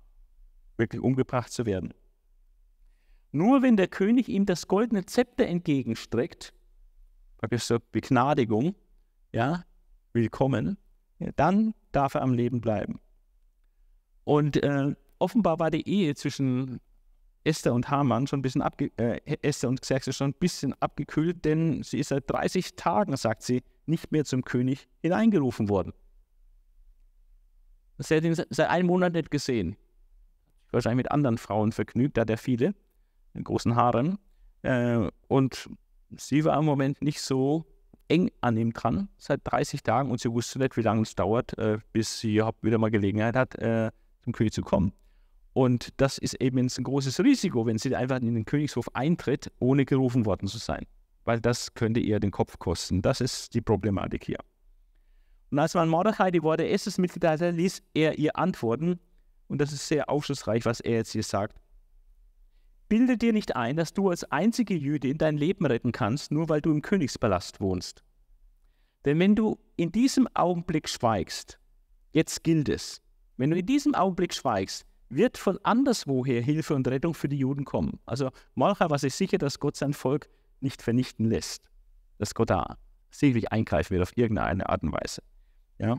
[0.77, 1.93] wirklich umgebracht zu werden.
[3.33, 6.55] Nur wenn der König ihm das goldene Zepter entgegenstreckt,
[7.39, 8.75] praktisch so Begnadigung,
[9.33, 9.65] ja,
[10.13, 10.79] willkommen,
[11.19, 13.01] ja, dann darf er am Leben bleiben.
[14.25, 16.81] Und äh, offenbar war die Ehe zwischen
[17.45, 21.45] Esther und Haman schon ein bisschen abge äh, Esther und Xerxes schon ein bisschen abgekühlt,
[21.45, 25.93] denn sie ist seit 30 Tagen, sagt sie, nicht mehr zum König hineingerufen worden.
[27.99, 29.77] Sie hat ihn seit einem Monat nicht gesehen.
[30.73, 32.75] Wahrscheinlich mit anderen Frauen vergnügt, da hat er viele,
[33.33, 34.19] einen großen Haaren.
[34.63, 35.71] Äh, und
[36.17, 37.65] sie war im Moment nicht so
[38.09, 41.57] eng an ihm dran, seit 30 Tagen, und sie wusste nicht, wie lange es dauert,
[41.59, 43.91] äh, bis sie wieder mal Gelegenheit hat, äh,
[44.23, 44.93] zum König zu kommen.
[45.57, 49.87] Und das ist eben ein großes Risiko, wenn sie einfach in den Königshof eintritt, ohne
[49.87, 50.85] gerufen worden zu sein.
[51.25, 53.01] Weil das könnte ihr den Kopf kosten.
[53.01, 54.37] Das ist die Problematik hier.
[55.51, 59.01] Und als man Mordechai die Worte Esses mitgeteilt hat, ließ er ihr antworten.
[59.49, 61.59] Und das ist sehr aufschlussreich, was er jetzt hier sagt.
[62.91, 66.61] Bilde dir nicht ein, dass du als einzige Jüdin dein Leben retten kannst, nur weil
[66.61, 68.05] du im Königspalast wohnst.
[69.07, 71.59] Denn wenn du in diesem Augenblick schweigst,
[72.13, 73.01] jetzt gilt es,
[73.39, 77.65] wenn du in diesem Augenblick schweigst, wird von anderswoher Hilfe und Rettung für die Juden
[77.65, 78.01] kommen.
[78.07, 80.29] Also Malcha war sich sicher, dass Gott sein Volk
[80.61, 81.71] nicht vernichten lässt.
[82.19, 82.79] Dass Gott da
[83.11, 85.23] sicherlich eingreifen wird auf irgendeine Art und Weise.
[85.79, 85.97] Ja?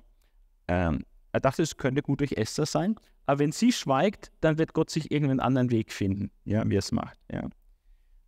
[0.68, 2.96] Ähm, er dachte, es könnte gut durch Esther sein,
[3.26, 6.80] aber wenn sie schweigt, dann wird Gott sich irgendeinen anderen Weg finden, ja, wie er
[6.80, 7.20] es macht.
[7.32, 7.50] Ja?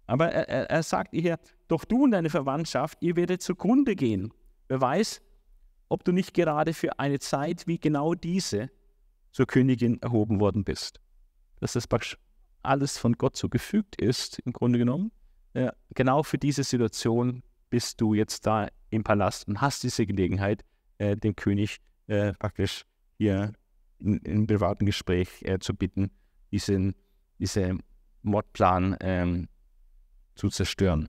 [0.07, 4.33] Aber er, er, sagt ihr, doch du und deine Verwandtschaft, ihr werdet zugrunde gehen.
[4.67, 5.21] Wer weiß,
[5.87, 8.69] ob du nicht gerade für eine Zeit wie genau diese
[9.31, 10.99] zur Königin erhoben worden bist.
[11.59, 12.17] Dass das praktisch
[12.63, 15.11] alles von Gott so gefügt ist, im Grunde genommen.
[15.53, 20.63] Ja, genau für diese Situation bist du jetzt da im Palast und hast diese Gelegenheit,
[20.97, 22.85] äh, den König äh, praktisch
[23.17, 23.53] hier
[23.99, 26.11] in, in privaten Gespräch äh, zu bitten,
[26.51, 26.95] diesen,
[27.37, 27.83] diesen
[28.23, 29.47] Mordplan ähm,
[30.35, 31.07] zu zerstören.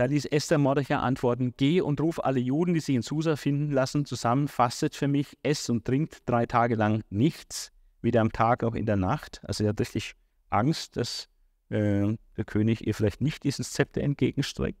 [0.00, 3.70] Da ließ Esther Mordechai antworten, geh und ruf alle Juden, die sich in Susa finden
[3.70, 7.70] lassen, zusammen, fastet für mich, esst und trinkt drei Tage lang nichts,
[8.00, 9.42] weder am Tag noch in der Nacht.
[9.44, 10.14] Also er hat richtig
[10.48, 11.28] Angst, dass
[11.68, 14.80] äh, der König ihr vielleicht nicht dieses Zepter entgegenstreckt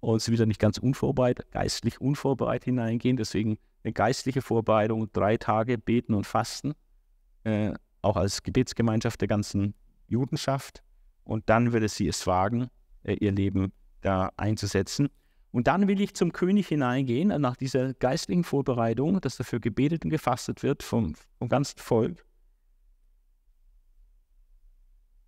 [0.00, 3.16] und sie wieder nicht ganz unvorbereitet, geistlich unvorbereitet hineingehen.
[3.16, 6.72] Deswegen eine geistliche Vorbereitung, drei Tage beten und fasten,
[7.44, 7.72] äh,
[8.02, 9.74] auch als Gebetsgemeinschaft der ganzen
[10.08, 10.82] Judenschaft.
[11.22, 12.66] Und dann würde sie es wagen,
[13.04, 15.08] äh, ihr Leben da einzusetzen.
[15.52, 20.10] Und dann will ich zum König hineingehen, nach dieser geistlichen Vorbereitung, dass dafür gebetet und
[20.10, 22.24] gefastet wird vom, vom ganzen Volk.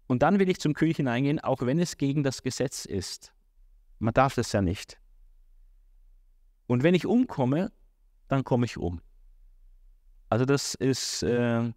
[0.06, 3.32] Und dann will ich zum König hineingehen, auch wenn es gegen das Gesetz ist.
[3.98, 5.00] Man darf das ja nicht.
[6.66, 7.72] Und wenn ich umkomme,
[8.28, 9.00] dann komme ich um.
[10.28, 11.72] Also das ist äh,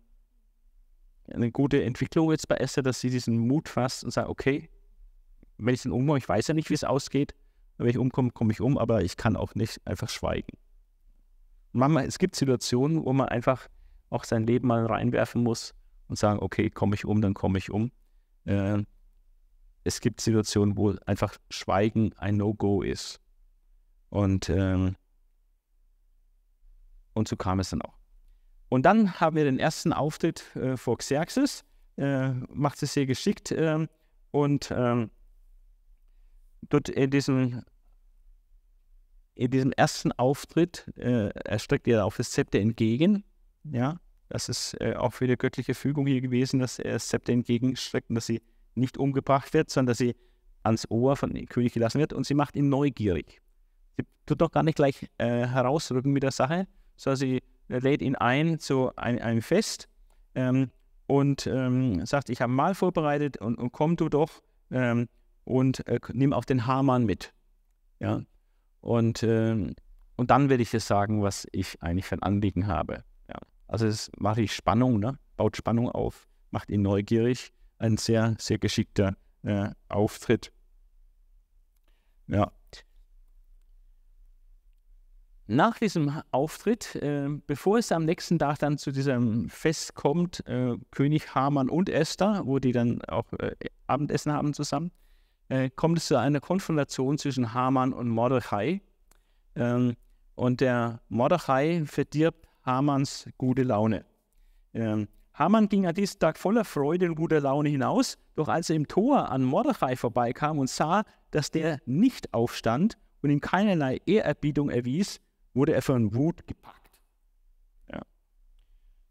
[1.29, 4.69] eine gute Entwicklung jetzt bei Esther, dass sie diesen Mut fasst und sagt, okay,
[5.57, 7.33] wenn ich dann umkomme, ich weiß ja nicht, wie es ausgeht.
[7.77, 10.57] Wenn ich umkomme, komme ich um, aber ich kann auch nicht einfach schweigen.
[11.73, 13.67] manchmal, es gibt Situationen, wo man einfach
[14.09, 15.73] auch sein Leben mal reinwerfen muss
[16.07, 17.91] und sagen, okay, komme ich um, dann komme ich um.
[18.45, 18.83] Äh,
[19.83, 23.19] es gibt Situationen, wo einfach Schweigen ein No-Go ist.
[24.09, 24.95] Und, ähm,
[27.13, 27.97] und so kam es dann auch.
[28.69, 31.63] Und dann haben wir den ersten Auftritt äh, vor Xerxes,
[31.97, 33.87] äh, macht es sehr geschickt äh,
[34.31, 35.11] und ähm,
[36.69, 37.63] dort in diesem,
[39.35, 43.23] in diesem ersten Auftritt, äh, er streckt ihr auf das Zepter entgegen,
[43.63, 43.99] ja,
[44.29, 48.09] das ist äh, auch für die göttliche Fügung hier gewesen, dass er das Zepter entgegenstreckt
[48.09, 48.41] und dass sie
[48.73, 50.15] nicht umgebracht wird, sondern dass sie
[50.63, 53.41] ans Ohr von dem König gelassen wird und sie macht ihn neugierig.
[53.97, 58.15] Sie tut doch gar nicht gleich äh, herausrücken mit der Sache, sondern sie lädt ihn
[58.15, 59.87] ein zu ein, einem Fest
[60.33, 60.71] ähm,
[61.07, 64.41] und ähm, sagt, ich habe mal vorbereitet und, und komm du doch
[64.71, 65.07] ähm,
[65.45, 67.33] und äh, nimm auch den Hamann mit.
[67.99, 68.23] Ja?
[68.81, 69.75] Und, ähm,
[70.17, 73.03] und dann werde ich dir sagen, was ich eigentlich für ein Anliegen habe.
[73.29, 73.37] Ja?
[73.67, 75.17] Also es macht ich Spannung, ne?
[75.37, 77.53] baut Spannung auf, macht ihn neugierig.
[77.77, 80.51] Ein sehr, sehr geschickter äh, Auftritt.
[82.27, 82.51] Ja.
[85.47, 90.75] Nach diesem Auftritt, äh, bevor es am nächsten Tag dann zu diesem Fest kommt, äh,
[90.89, 94.91] König Haman und Esther, wo die dann auch äh, Abendessen haben zusammen,
[95.49, 98.81] äh, kommt es zu einer Konfrontation zwischen Haman und Mordechai.
[99.55, 99.95] Ähm,
[100.35, 104.05] und der Mordechai verdirbt Hamans gute Laune.
[104.73, 108.75] Ähm, Haman ging an diesem Tag voller Freude und guter Laune hinaus, doch als er
[108.75, 114.69] im Tor an Mordechai vorbeikam und sah, dass der nicht aufstand und ihm keinerlei Ehrerbietung
[114.69, 115.19] erwies,
[115.53, 117.01] wurde er von Wut gepackt.
[117.91, 118.01] Ja.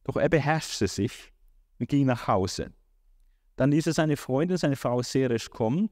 [0.05, 1.32] Doch er beherrschte sich
[1.78, 2.72] und ging nach Hause.
[3.57, 5.91] Dann ließ er seine Freundin, seine Frau Seresh kommen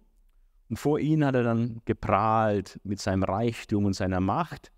[0.72, 4.72] und vor ihnen hat er dann geprahlt mit seinem Reichtum und seiner Macht.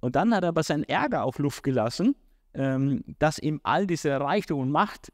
[0.00, 2.14] Und dann hat er aber seinen Ärger auf Luft gelassen,
[2.52, 5.10] ähm, dass ihm all diese Reichtum und Macht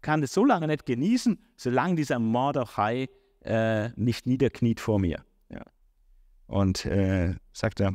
[0.00, 3.10] kann es so lange nicht genießen, solange dieser Mordechai
[3.44, 5.22] äh, nicht niederkniet vor mir.
[5.50, 5.60] Ja.
[6.46, 7.92] Und äh, sagt er,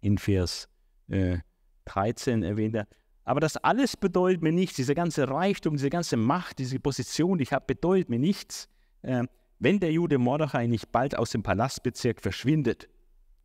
[0.00, 0.68] in Vers
[1.08, 1.38] äh,
[1.86, 2.86] 13 erwähnt er.
[3.24, 7.42] Aber das alles bedeutet mir nichts, dieser ganze Reichtum, diese ganze Macht, diese Position, die
[7.42, 8.68] ich habe, bedeutet mir nichts,
[9.02, 9.24] äh,
[9.58, 12.88] wenn der Jude Mordechai nicht bald aus dem Palastbezirk verschwindet.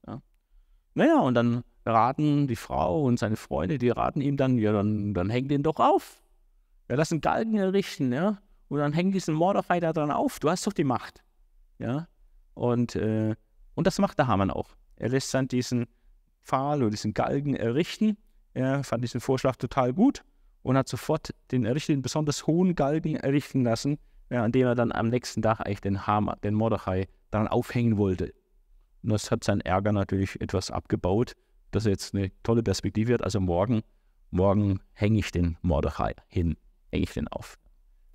[0.06, 0.22] Ja.
[0.94, 5.14] Naja, und dann raten die Frau und seine Freunde, die raten ihm dann, ja, dann,
[5.14, 6.22] dann häng den doch auf.
[6.90, 10.40] Ja, lass einen Galgen errichten, ja, und dann häng diesen Mordechai da dran auf.
[10.40, 11.24] Du hast doch die Macht.
[11.80, 12.08] Ja,
[12.54, 13.36] und, äh,
[13.76, 14.70] und das macht der Hamann auch.
[14.98, 15.88] Er lässt dann diesen
[16.42, 18.18] Pfahl oder diesen Galgen errichten.
[18.54, 20.24] Er fand diesen Vorschlag total gut
[20.62, 23.98] und hat sofort den errichteten, besonders hohen Galgen errichten lassen,
[24.32, 27.98] ja, an dem er dann am nächsten Tag eigentlich den Hammer, den Mordechai, daran aufhängen
[27.98, 28.34] wollte.
[29.04, 31.34] Und das hat seinen Ärger natürlich etwas abgebaut,
[31.72, 33.24] dass er jetzt eine tolle Perspektive hat.
[33.24, 33.82] Also morgen,
[34.30, 36.56] morgen hänge ich den Mordechai hin,
[36.92, 37.58] hänge ich den auf.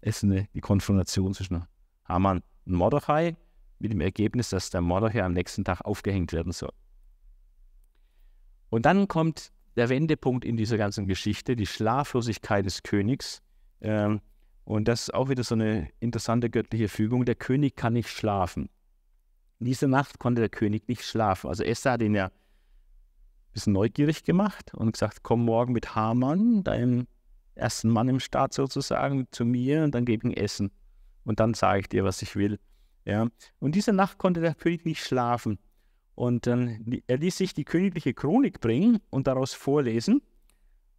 [0.00, 1.66] Es ist eine, die Konfrontation zwischen
[2.04, 3.36] Haman und Mordechai
[3.78, 6.72] mit dem Ergebnis, dass der Mordechai am nächsten Tag aufgehängt werden soll.
[8.70, 13.42] Und dann kommt der Wendepunkt in dieser ganzen Geschichte, die Schlaflosigkeit des Königs.
[13.82, 14.20] Ähm,
[14.66, 17.24] und das ist auch wieder so eine interessante göttliche Fügung.
[17.24, 18.68] Der König kann nicht schlafen.
[19.60, 21.48] In dieser Nacht konnte der König nicht schlafen.
[21.48, 22.32] Also Esther hat ihn ja ein
[23.52, 27.06] bisschen neugierig gemacht und gesagt, komm morgen mit Haman, deinem
[27.54, 30.72] ersten Mann im Staat sozusagen, zu mir und dann gebe ich ihm Essen.
[31.22, 32.58] Und dann sage ich dir, was ich will.
[33.04, 33.28] Ja.
[33.60, 35.60] Und diese Nacht konnte der König nicht schlafen.
[36.16, 40.22] Und dann, er ließ sich die königliche Chronik bringen und daraus vorlesen.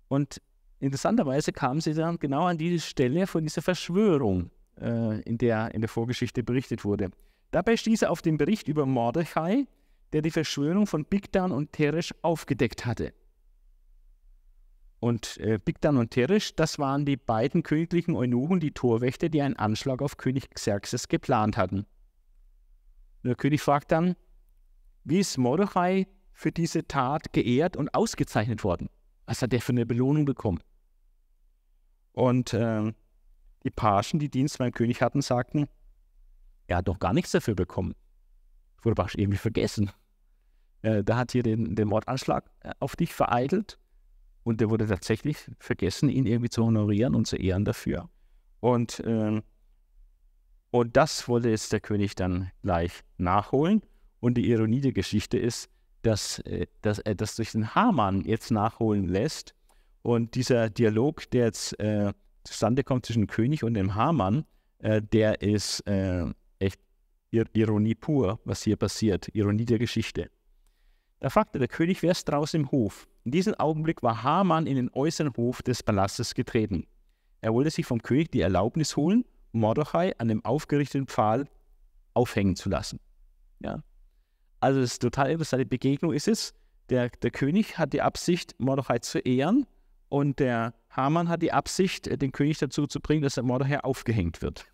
[0.07, 0.41] Und
[0.79, 5.81] interessanterweise kam sie dann genau an diese Stelle von dieser Verschwörung, äh, in der in
[5.81, 7.11] der Vorgeschichte berichtet wurde.
[7.51, 9.65] Dabei stieß er auf den Bericht über Mordechai,
[10.13, 13.13] der die Verschwörung von Bigdan und Teresh aufgedeckt hatte.
[14.99, 19.55] Und äh, Bigdan und Teresh, das waren die beiden königlichen Eunuchen, die Torwächter, die einen
[19.55, 21.85] Anschlag auf König Xerxes geplant hatten.
[23.23, 24.15] Der König fragt dann,
[25.03, 28.89] wie ist Mordechai für diese Tat geehrt und ausgezeichnet worden?
[29.27, 30.59] Was hat er für eine Belohnung bekommen?
[32.13, 32.91] Und äh,
[33.63, 35.67] die Pagen, die Dienst beim König hatten, sagten,
[36.65, 37.93] er hat doch gar nichts dafür bekommen.
[38.81, 39.91] Wurde aber irgendwie vergessen.
[40.81, 43.77] Äh, da hat hier den, den Mordanschlag äh, auf dich vereitelt
[44.43, 48.09] und der wurde tatsächlich vergessen, ihn irgendwie zu honorieren und zu ehren dafür.
[48.61, 49.41] Und, äh,
[50.71, 53.81] und das wollte jetzt der König dann gleich nachholen.
[54.19, 55.69] Und die Ironie der Geschichte ist,
[56.07, 59.53] dass, äh, dass er das durch den Hamann jetzt nachholen lässt.
[60.01, 62.13] Und dieser Dialog, der jetzt äh,
[62.45, 64.45] zustande kommt zwischen dem König und dem Hamann,
[64.79, 66.25] äh, der ist äh,
[66.59, 66.79] echt
[67.31, 70.29] Ironie pur, was hier passiert, Ironie der Geschichte.
[71.19, 73.07] Da fragte der König, wer ist draußen im Hof?
[73.25, 76.87] In diesem Augenblick war Haman in den äußeren Hof des Palastes getreten.
[77.41, 81.49] Er wollte sich vom König die Erlaubnis holen, Mordechai an dem aufgerichteten Pfahl
[82.13, 82.99] aufhängen zu lassen.
[83.59, 83.83] Ja.
[84.59, 86.53] Also das ist total interessante Begegnung ist es.
[86.89, 89.65] Der, der König hat die Absicht, Mordechai zu ehren
[90.09, 94.41] und der Haman hat die Absicht, den König dazu zu bringen, dass der Mordechai aufgehängt
[94.41, 94.65] wird.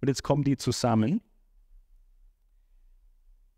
[0.00, 1.20] Und jetzt kommen die zusammen.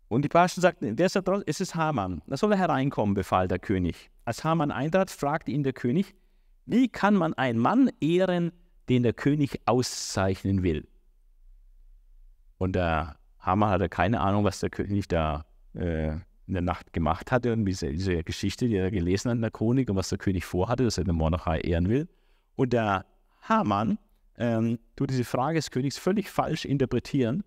[0.07, 0.97] Und die Parschen sagten?
[0.97, 2.21] Es ist Haman.
[2.27, 4.09] Da soll er hereinkommen, befahl der König.
[4.25, 6.15] Als Haman eintrat, fragte ihn der König,
[6.65, 8.51] wie kann man einen Mann ehren,
[8.89, 10.87] den der König auszeichnen will?
[12.57, 16.13] Und der Haman hatte keine Ahnung, was der König da äh,
[16.47, 19.51] in der Nacht gemacht hatte und diese, diese, Geschichte, die er gelesen hat in der
[19.51, 22.09] Chronik und was der König vorhatte, dass er den Mordechai ehren will.
[22.55, 23.05] Und der
[23.41, 23.97] Haman
[24.37, 27.43] ähm, tut diese Frage des Königs völlig falsch interpretieren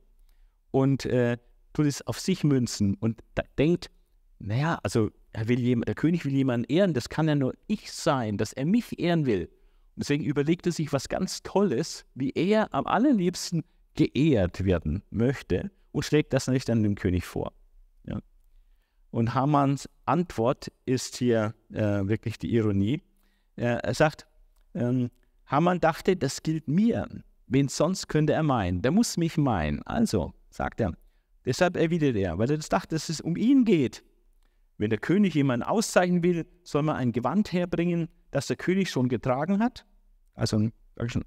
[0.71, 1.37] und äh,
[1.73, 3.23] tut es auf sich münzen und
[3.59, 3.91] denkt,
[4.39, 5.11] naja, also
[5.47, 8.99] jemand, der König will jemanden ehren, das kann ja nur ich sein, dass er mich
[8.99, 9.45] ehren will.
[9.45, 13.65] Und deswegen überlegt er sich was ganz Tolles, wie er am allerliebsten
[13.95, 17.53] geehrt werden möchte und schlägt das nicht dann dem König vor.
[19.15, 23.01] Und Hamanns Antwort ist hier äh, wirklich die Ironie.
[23.55, 24.27] Er, er sagt,
[24.75, 25.09] ähm,
[25.47, 27.09] Hamann dachte, das gilt mir.
[27.47, 28.83] Wen sonst könnte er meinen?
[28.83, 29.85] Der muss mich meinen.
[29.85, 30.95] Also, sagt er.
[31.45, 34.03] Deshalb erwidert er, weil er das dachte, dass es um ihn geht.
[34.79, 39.09] Wenn der König jemanden auszeichnen will, soll man ein Gewand herbringen, das der König schon
[39.09, 39.87] getragen hat.
[40.35, 41.23] Also ein, ein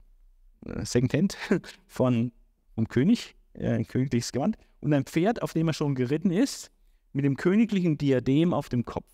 [0.66, 1.38] äh, Secondhand
[1.88, 2.34] von
[2.76, 4.58] vom König, äh, ein königliches Gewand.
[4.82, 6.70] Und ein Pferd, auf dem er schon geritten ist,
[7.14, 9.12] mit dem königlichen Diadem auf dem Kopf.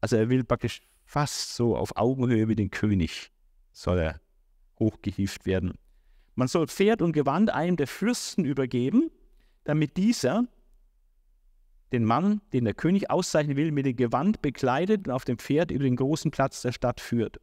[0.00, 3.30] Also er will praktisch fast so auf Augenhöhe mit dem König
[3.72, 4.20] soll er
[4.78, 5.74] hochgehieft werden.
[6.34, 9.10] Man soll Pferd und Gewand einem der Fürsten übergeben,
[9.64, 10.46] damit dieser
[11.92, 15.70] den Mann, den der König auszeichnen will, mit dem Gewand bekleidet und auf dem Pferd
[15.70, 17.40] über den großen Platz der Stadt führt.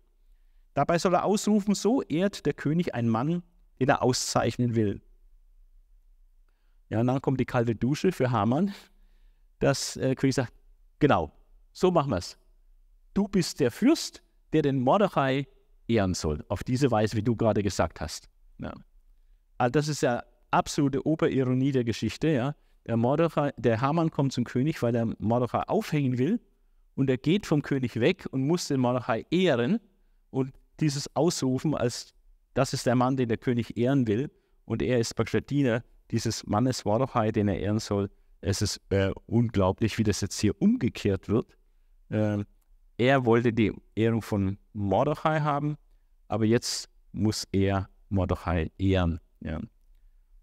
[0.73, 3.43] Dabei soll er ausrufen, so ehrt der König einen Mann,
[3.79, 5.01] den er auszeichnen will.
[6.89, 8.73] Ja, und dann kommt die kalte Dusche für Hamann,
[9.63, 10.53] dass äh, König sagt,
[10.99, 11.31] genau,
[11.71, 12.37] so machen wir es.
[13.13, 15.47] Du bist der Fürst, der den Mordechai
[15.87, 16.43] ehren soll.
[16.49, 18.29] Auf diese Weise, wie du gerade gesagt hast.
[18.59, 18.73] Ja.
[19.57, 22.27] Also das ist ja absolute Oberironie der Geschichte.
[22.27, 22.55] Ja.
[22.85, 26.41] Der, Mordechai, der Haman kommt zum König, weil er Mordechai aufhängen will.
[26.95, 29.79] Und er geht vom König weg und muss den Mordechai ehren
[30.29, 32.13] und dieses ausrufen, als
[32.53, 34.29] das ist der Mann, den der König ehren will.
[34.65, 38.09] Und er ist praktisch der Diener dieses Mannes Mordechai, den er ehren soll.
[38.43, 41.55] Es ist äh, unglaublich, wie das jetzt hier umgekehrt wird.
[42.09, 42.43] Äh,
[42.97, 45.77] er wollte die Ehrung von Mordechai haben,
[46.27, 49.21] aber jetzt muss er Mordechai ehren.
[49.39, 49.61] Ja.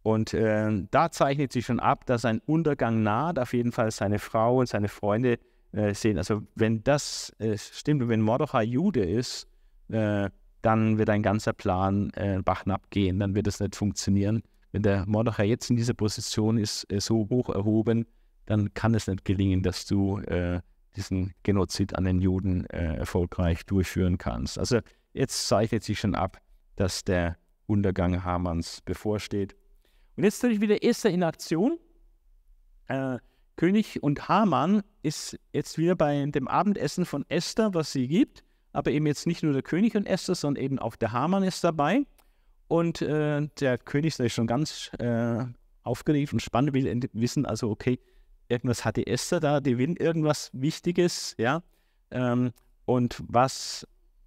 [0.02, 3.38] Und äh, da zeichnet sich schon ab, dass ein Untergang naht.
[3.38, 5.38] Auf jeden Fall seine Frau und seine Freunde
[5.72, 6.16] äh, sehen.
[6.16, 9.46] Also wenn das äh, stimmt wenn Mordechai Jude ist,
[9.88, 10.30] äh,
[10.62, 13.18] dann wird ein ganzer Plan äh, Bach gehen.
[13.18, 14.42] Dann wird es nicht funktionieren.
[14.72, 18.06] Wenn der Mordechai jetzt in dieser Position ist, äh, so hoch erhoben,
[18.46, 20.60] dann kann es nicht gelingen, dass du äh,
[20.96, 24.58] diesen Genozid an den Juden äh, erfolgreich durchführen kannst.
[24.58, 24.80] Also
[25.12, 26.38] jetzt zeichnet sich schon ab,
[26.76, 29.54] dass der Untergang Hamanns bevorsteht.
[30.16, 31.78] Und jetzt natürlich wieder Esther in Aktion.
[32.88, 33.18] Äh,
[33.56, 38.42] König und Haman ist jetzt wieder bei dem Abendessen von Esther, was sie gibt.
[38.72, 41.62] Aber eben jetzt nicht nur der König und Esther, sondern eben auch der Haman ist
[41.62, 42.04] dabei.
[42.70, 45.44] Und äh, der König ist schon ganz äh,
[45.82, 47.98] aufgeregt und spannend, will wissen, also okay,
[48.48, 51.64] irgendwas hatte Esther da, die will irgendwas Wichtiges, ja.
[52.12, 52.52] Ähm,
[52.84, 53.84] und was,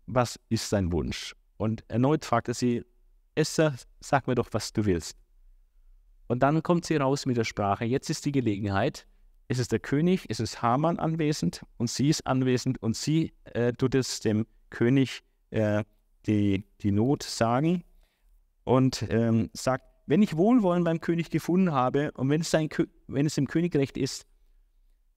[0.07, 1.33] was ist sein Wunsch?
[1.55, 2.83] Und erneut fragt er sie,
[3.33, 5.15] Esther, sag mir doch, was du willst.
[6.27, 7.85] Und dann kommt sie raus mit der Sprache.
[7.85, 9.07] Jetzt ist die Gelegenheit.
[9.47, 13.71] Es ist der König, es ist Haman anwesend und sie ist anwesend und sie äh,
[13.71, 15.85] tut es dem König äh,
[16.25, 17.85] die, die Not sagen
[18.63, 22.69] und ähm, sagt, wenn ich Wohlwollen beim König gefunden habe und wenn es, sein,
[23.07, 24.25] wenn es dem König ist,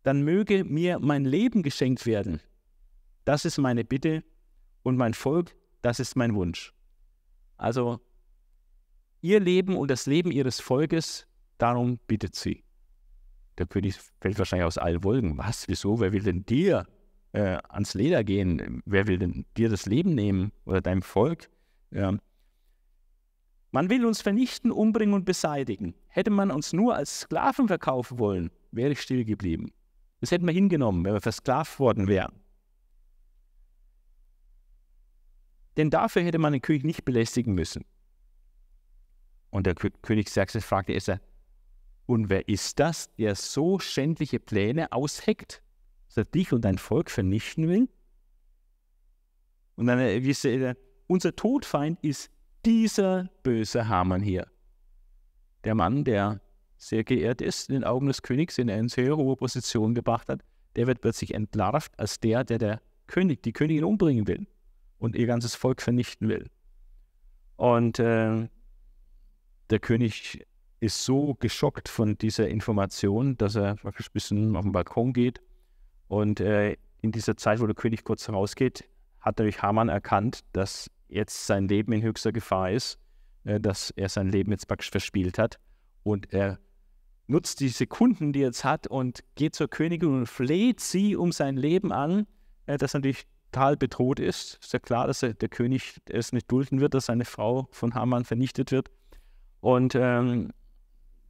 [0.02, 2.40] dann möge mir mein Leben geschenkt werden.
[3.24, 4.22] Das ist meine Bitte
[4.84, 6.72] und mein Volk, das ist mein Wunsch.
[7.56, 8.00] Also
[9.20, 11.26] ihr Leben und das Leben ihres Volkes,
[11.58, 12.62] darum bittet sie.
[13.58, 15.38] Der König fällt wahrscheinlich aus allen Wolken.
[15.38, 15.66] Was?
[15.66, 15.98] Wieso?
[15.98, 16.86] Wer will denn dir
[17.32, 18.82] äh, ans Leder gehen?
[18.84, 21.48] Wer will denn dir das Leben nehmen oder deinem Volk?
[21.90, 22.16] Ja.
[23.76, 25.94] Man will uns vernichten, umbringen und beseitigen.
[26.08, 29.70] Hätte man uns nur als Sklaven verkaufen wollen, wäre ich still geblieben.
[30.18, 32.32] Das hätten wir hingenommen, wenn wir versklavt worden wären.
[35.76, 37.84] Denn dafür hätte man den König nicht belästigen müssen.
[39.50, 41.20] Und der König Xerxes fragte Esther,
[42.06, 45.62] und wer ist das, der so schändliche Pläne ausheckt?
[46.06, 47.90] dass er dich und dein Volk vernichten will.
[49.74, 50.72] Und dann, äh, wie sie,
[51.08, 52.30] unser Todfeind ist
[52.66, 54.48] dieser böse Hamann hier.
[55.62, 56.40] Der Mann, der
[56.76, 60.42] sehr geehrt ist in den Augen des Königs, in eine sehr hohe Position gebracht hat,
[60.74, 64.46] der wird plötzlich entlarvt als der, der der König, die Königin umbringen will
[64.98, 66.50] und ihr ganzes Volk vernichten will.
[67.54, 68.48] Und äh,
[69.70, 70.44] der König
[70.80, 75.40] ist so geschockt von dieser Information, dass er ein bisschen auf den Balkon geht.
[76.08, 78.88] Und äh, in dieser Zeit, wo der König kurz rausgeht,
[79.20, 82.98] hat natürlich Haman erkannt, dass jetzt sein Leben in höchster Gefahr ist,
[83.44, 85.58] äh, dass er sein Leben jetzt praktisch verspielt hat.
[86.02, 86.58] Und er
[87.26, 91.32] nutzt die Sekunden, die er jetzt hat, und geht zur Königin und fleht sie um
[91.32, 92.26] sein Leben an,
[92.66, 94.58] äh, das natürlich total bedroht ist.
[94.62, 97.94] Ist ja klar, dass er, der König es nicht dulden wird, dass seine Frau von
[97.94, 98.90] Haman vernichtet wird.
[99.60, 100.52] Und ähm,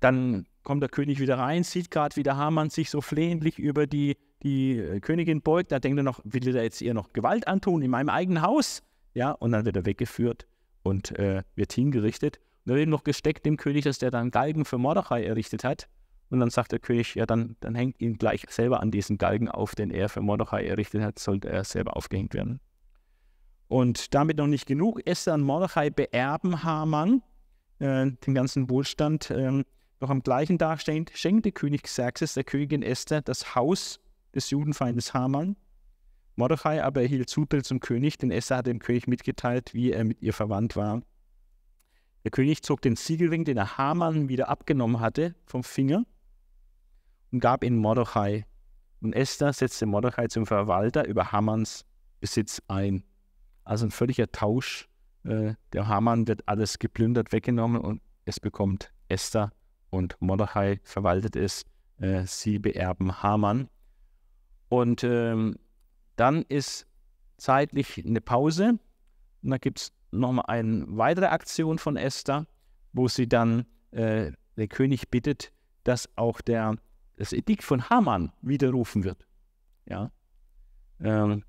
[0.01, 3.87] dann kommt der König wieder rein, sieht gerade, wie der Haman sich so flehentlich über
[3.87, 5.71] die, die äh, Königin beugt.
[5.71, 8.83] Da denkt er noch, will er jetzt ihr noch Gewalt antun in meinem eigenen Haus?
[9.17, 10.47] Ja, und dann wird er weggeführt
[10.83, 12.37] und äh, wird hingerichtet.
[12.37, 15.65] Und da wird ihm noch gesteckt dem König, dass der dann Galgen für Mordechai errichtet
[15.65, 15.89] hat.
[16.29, 19.49] Und dann sagt der König, ja, dann, dann hängt ihn gleich selber an diesen Galgen
[19.49, 22.61] auf, den er für Mordechai errichtet hat, sollte er selber aufgehängt werden.
[23.69, 25.01] Und damit noch nicht genug.
[25.07, 27.23] Esther und Mordechai beerben Haman
[27.79, 29.31] äh, den ganzen Wohlstand.
[29.31, 29.65] Ähm,
[30.01, 33.99] noch am gleichen Tag schenkte König Xerxes der Königin Esther das Haus
[34.35, 35.57] des Judenfeindes Haman.
[36.37, 40.23] Mordechai aber erhielt Zutritt zum König, denn Esther hatte dem König mitgeteilt, wie er mit
[40.23, 41.03] ihr verwandt war.
[42.25, 46.05] Der König zog den Siegelring, den er Haman wieder abgenommen hatte, vom Finger
[47.33, 48.45] und gab ihn Mordechai.
[49.01, 51.85] Und Esther setzte Mordechai zum Verwalter über Hamans
[52.21, 53.05] Besitz ein.
[53.65, 54.89] Also ein völliger Tausch.
[55.25, 59.53] Äh, der Haman wird alles geplündert, weggenommen und es bekommt Esther
[59.91, 61.65] und Mordechai verwaltet es.
[61.99, 63.69] Äh, sie beerben Haman.
[64.69, 65.57] Und ähm,
[66.17, 66.87] dann ist
[67.37, 68.79] zeitlich eine Pause.
[69.43, 72.47] Und dann gibt es nochmal eine weitere Aktion von Esther,
[72.93, 75.53] wo sie dann äh, der König bittet,
[75.85, 76.77] dass auch der
[77.17, 79.27] das Edikt von Haman widerrufen wird.
[79.87, 80.11] Ja.
[81.01, 81.45] Ähm,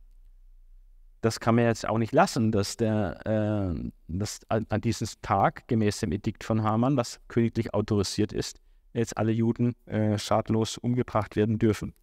[1.21, 5.99] das kann man jetzt auch nicht lassen, dass, der, äh, dass an, diesem Tag gemäß
[5.99, 8.61] dem Edikt von Haman, was königlich autorisiert ist,
[8.93, 11.93] jetzt alle Juden äh, schadlos umgebracht werden dürfen.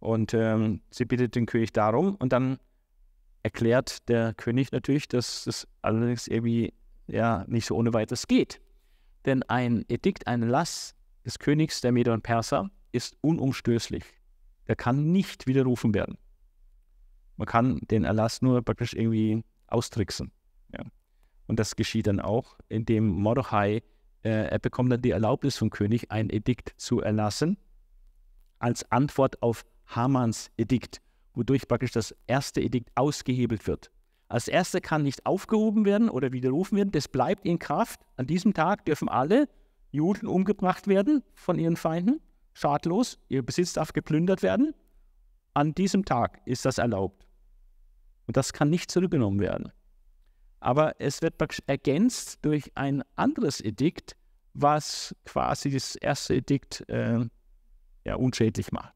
[0.00, 2.58] Und ähm, sie bittet den König darum und dann
[3.42, 6.72] erklärt der König natürlich, dass das allerdings irgendwie
[7.06, 8.60] ja nicht so ohne weiteres geht.
[9.24, 10.94] Denn ein Edikt, ein Lass
[11.24, 14.04] des Königs der Meder und Perser ist unumstößlich.
[14.66, 16.18] Er kann nicht widerrufen werden.
[17.36, 20.30] Man kann den Erlass nur praktisch irgendwie austricksen.
[20.72, 20.84] Ja.
[21.46, 23.82] Und das geschieht dann auch, indem Mordechai,
[24.22, 27.56] äh, er bekommt dann die Erlaubnis vom König, ein Edikt zu erlassen,
[28.58, 31.00] als Antwort auf Hamans Edikt,
[31.34, 33.90] wodurch praktisch das erste Edikt ausgehebelt wird.
[34.28, 38.00] Als erste kann nicht aufgehoben werden oder widerrufen werden, das bleibt in Kraft.
[38.16, 39.48] An diesem Tag dürfen alle
[39.90, 42.20] Juden umgebracht werden von ihren Feinden
[42.58, 44.74] schadlos, ihr Besitz darf geplündert werden.
[45.54, 47.26] An diesem Tag ist das erlaubt.
[48.26, 49.72] Und das kann nicht zurückgenommen werden.
[50.60, 51.34] Aber es wird
[51.66, 54.16] ergänzt durch ein anderes Edikt,
[54.54, 57.24] was quasi das erste Edikt äh,
[58.04, 58.92] ja, unschädlich macht.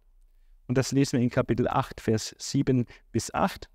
[0.73, 3.69] Und das lesen wir in Kapitel 8, Vers 7 bis 8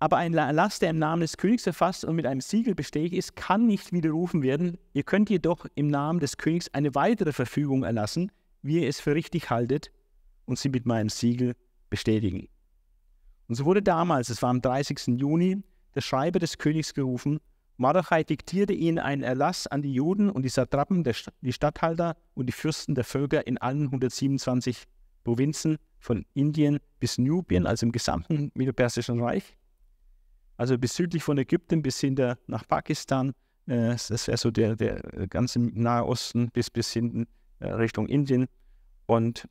[0.00, 3.36] aber ein Erlass, der im Namen des Königs erfasst und mit einem Siegel bestätigt ist,
[3.36, 4.76] kann nicht widerrufen werden.
[4.94, 8.32] Ihr könnt jedoch im Namen des Königs eine weitere Verfügung erlassen,
[8.62, 9.92] wie ihr es für richtig haltet,
[10.44, 11.54] und sie mit meinem Siegel
[11.88, 12.48] bestätigen.
[13.46, 15.20] Und so wurde damals, es war am 30.
[15.20, 15.62] Juni,
[15.94, 17.38] der Schreiber des Königs gerufen.
[17.82, 21.04] Mordechai diktierte ihnen einen Erlass an die Juden und die Satrapen,
[21.40, 24.84] die Statthalter und die Fürsten der Völker in allen 127
[25.24, 29.56] Provinzen von Indien bis Nubien, also im gesamten Mittelpersischen Reich
[30.62, 33.34] also bis südlich von Ägypten bis hinter nach Pakistan.
[33.66, 37.26] Äh, das wäre so der, der ganze Nahe Osten bis, bis hinten
[37.58, 38.46] äh, Richtung Indien.
[39.06, 39.48] Und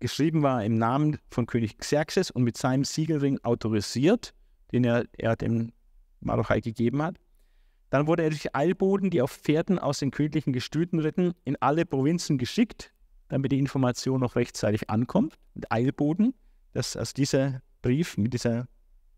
[0.00, 4.34] geschrieben war im Namen von König Xerxes und mit seinem Siegelring autorisiert,
[4.72, 5.72] den er, er dem
[6.24, 7.16] Marochai gegeben hat.
[7.90, 11.86] Dann wurde er durch Eilboden, die auf Pferden aus den königlichen Gestüten ritten, in alle
[11.86, 12.92] Provinzen geschickt,
[13.28, 15.36] damit die Information noch rechtzeitig ankommt.
[15.54, 16.34] Mit Eilboden,
[16.72, 18.66] dass also dieser Brief mit dieser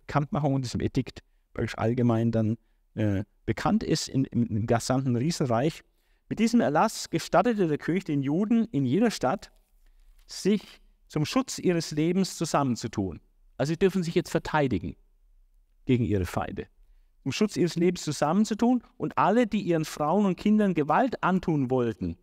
[0.01, 1.21] Bekanntmachung und diesem Edikt
[1.55, 2.59] praktisch allgemein dann
[2.95, 5.83] äh, bekannt ist in, im, im gesamten Riesenreich.
[6.29, 9.53] Mit diesem Erlass gestattete der König den Juden in jeder Stadt,
[10.27, 13.21] sich zum Schutz ihres Lebens zusammenzutun.
[13.57, 14.97] Also sie dürfen sich jetzt verteidigen
[15.85, 16.67] gegen ihre Feinde.
[17.27, 22.17] Um Schutz ihres Lebens zusammenzutun und alle, die ihren Frauen und Kindern Gewalt antun wollten,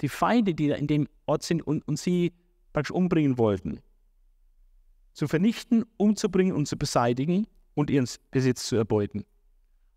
[0.00, 2.32] die Feinde, die da in dem Ort sind und, und sie
[2.72, 3.78] praktisch umbringen wollten.
[5.12, 9.24] Zu vernichten, umzubringen und zu beseitigen und ihren Besitz zu erbeuten.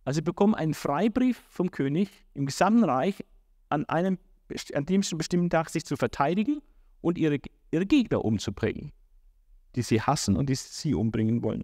[0.05, 3.26] Also sie bekommen einen Freibrief vom König im gesamten Reich
[3.69, 4.19] an einem
[4.76, 6.61] an diesem bestimmten Tag sich zu verteidigen
[7.01, 7.39] und ihre,
[7.72, 8.91] ihre Gegner umzubringen,
[9.76, 11.63] die sie hassen und die sie umbringen wollen.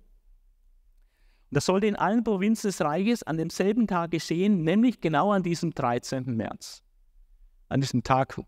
[1.52, 5.72] Das sollte in allen Provinzen des Reiches an demselben Tag geschehen, nämlich genau an diesem
[5.72, 6.36] 13.
[6.36, 6.84] März.
[7.70, 8.40] An diesem Tag,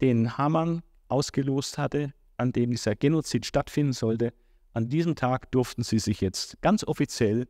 [0.00, 4.32] den Haman ausgelost hatte, an dem dieser Genozid stattfinden sollte.
[4.72, 7.48] An diesem Tag durften sie sich jetzt ganz offiziell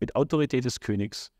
[0.00, 1.30] mit Autorität des Königs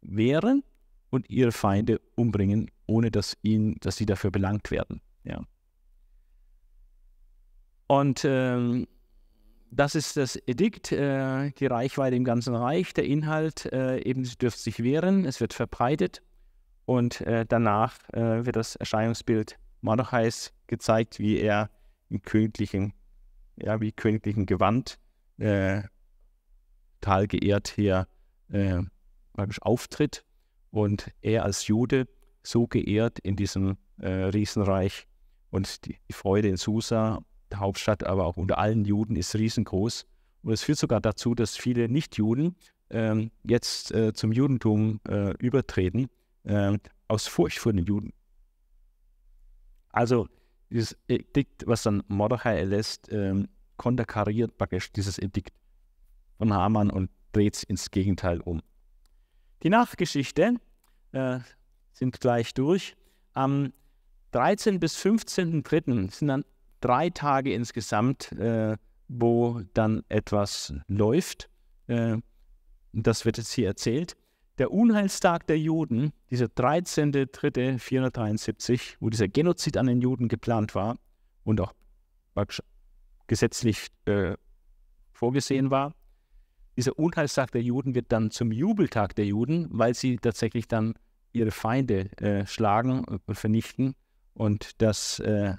[0.00, 0.62] wehren
[1.10, 5.00] und ihre Feinde umbringen, ohne dass, ihnen, dass sie dafür belangt werden.
[5.24, 5.42] Ja.
[7.88, 8.86] Und ähm,
[9.70, 14.36] das ist das Edikt, äh, die Reichweite im ganzen Reich, der Inhalt, äh, eben sie
[14.36, 16.22] dürfen sich wehren, es wird verbreitet
[16.86, 21.70] und äh, danach äh, wird das Erscheinungsbild Mordechais gezeigt, wie er
[22.08, 22.92] im königlichen,
[23.56, 24.98] ja, wie königlichen Gewand
[25.38, 25.82] äh,
[27.00, 28.06] total geehrt hier
[28.52, 28.82] äh,
[29.60, 30.24] auftritt
[30.70, 32.06] und er als Jude
[32.42, 35.06] so geehrt in diesem äh, Riesenreich
[35.50, 37.20] und die, die, Freude in Susa,
[37.56, 40.06] Hauptstadt, aber auch unter allen Juden ist riesengroß.
[40.42, 42.56] Und es führt sogar dazu, dass viele Nichtjuden
[42.88, 46.08] äh, jetzt äh, zum Judentum äh, übertreten,
[46.44, 46.78] ähm,
[47.08, 48.12] aus Furcht vor den Juden.
[49.92, 50.28] Also
[50.70, 55.52] dieses Edikt, was dann Mordechai erlässt, ähm, konterkariert praktisch dieses Edikt
[56.38, 58.62] von Haman und dreht es ins Gegenteil um.
[59.62, 60.54] Die Nachgeschichte
[61.12, 61.40] äh,
[61.92, 62.96] sind gleich durch.
[63.34, 63.72] Am
[64.32, 64.80] 13.
[64.80, 66.10] bis 15.3.
[66.10, 66.44] sind dann
[66.80, 68.76] drei Tage insgesamt, äh,
[69.08, 71.48] wo dann etwas läuft.
[71.86, 72.16] Äh,
[72.92, 74.16] das wird jetzt hier erzählt.
[74.58, 80.96] Der Unheilstag der Juden, dieser 13.3.473, wo dieser Genozid an den Juden geplant war
[81.44, 81.72] und auch
[83.26, 84.34] gesetzlich äh,
[85.12, 85.94] vorgesehen war,
[86.76, 90.94] dieser Unheilstag der Juden wird dann zum Jubeltag der Juden, weil sie tatsächlich dann
[91.32, 93.94] ihre Feinde äh, schlagen und vernichten.
[94.34, 95.56] Und das, äh,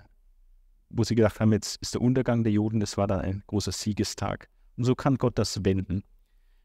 [0.94, 3.72] wo sie gedacht haben, jetzt ist der Untergang der Juden, das war dann ein großer
[3.72, 4.50] Siegestag.
[4.78, 6.04] Und so kann Gott das wenden.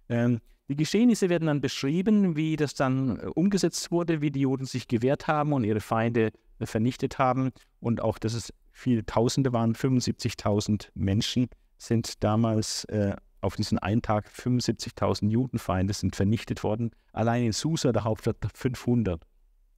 [0.08, 4.66] Ähm, die Geschehnisse werden dann beschrieben, wie das dann äh, umgesetzt wurde, wie die Juden
[4.66, 7.50] sich gewehrt haben und ihre Feinde äh, vernichtet haben.
[7.80, 11.48] Und auch, dass es viele Tausende waren, 75.000 Menschen
[11.78, 16.90] sind damals äh, auf diesen einen Tag 75.000 Judenfeinde sind vernichtet worden.
[17.12, 19.22] Allein in Susa, der Hauptstadt, 500.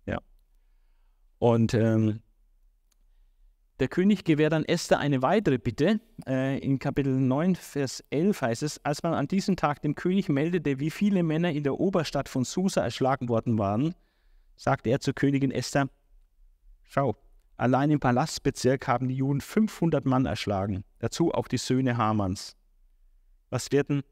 [0.06, 0.18] Ja.
[1.38, 2.20] Und ähm,
[3.80, 6.00] der König gewährt dann Esther eine weitere Bitte.
[6.26, 10.28] Äh, in Kapitel 9, Vers 11 heißt es, als man an diesem Tag dem König
[10.28, 13.94] meldete, wie viele Männer in der Oberstadt von Susa erschlagen worden waren,
[14.56, 15.88] sagte er zur Königin Esther,
[16.82, 17.16] schau,
[17.56, 22.56] allein im Palastbezirk haben die Juden 500 Mann erschlagen, dazu auch die Söhne Hamans.
[23.50, 24.02] Was werden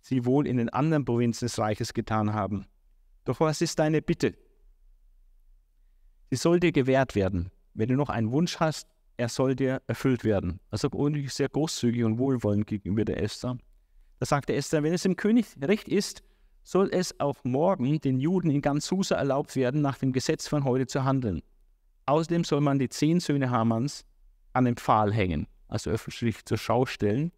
[0.00, 2.66] sie wohl in den anderen Provinzen des Reiches getan haben?
[3.24, 4.34] Doch was ist deine Bitte?
[6.30, 7.52] Sie soll dir gewährt werden.
[7.74, 10.60] Wenn du noch einen Wunsch hast, er soll dir erfüllt werden.
[10.70, 10.88] Also
[11.28, 13.58] sehr großzügig und wohlwollend gegenüber der Esther.
[14.18, 16.22] Da sagte Esther, wenn es dem König recht ist,
[16.62, 20.64] soll es auch morgen den Juden in ganz Susa erlaubt werden, nach dem Gesetz von
[20.64, 21.42] heute zu handeln.
[22.06, 24.04] Außerdem soll man die zehn Söhne Hamans
[24.52, 27.32] an den Pfahl hängen, also öffentlich zur Schau stellen,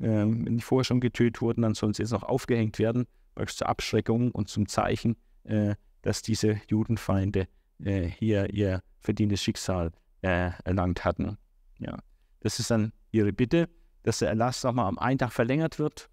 [0.00, 3.06] ähm, wenn die vorher schon getötet wurden, dann sollen sie jetzt noch aufgehängt werden,
[3.46, 10.50] zur Abschreckung und zum Zeichen, äh, dass diese Judenfeinde äh, hier ihr verdientes Schicksal äh,
[10.64, 11.36] erlangt hatten.
[11.78, 11.98] Ja.
[12.40, 13.68] Das ist dann ihre Bitte,
[14.02, 16.08] dass der Erlass nochmal am einen Tag verlängert wird,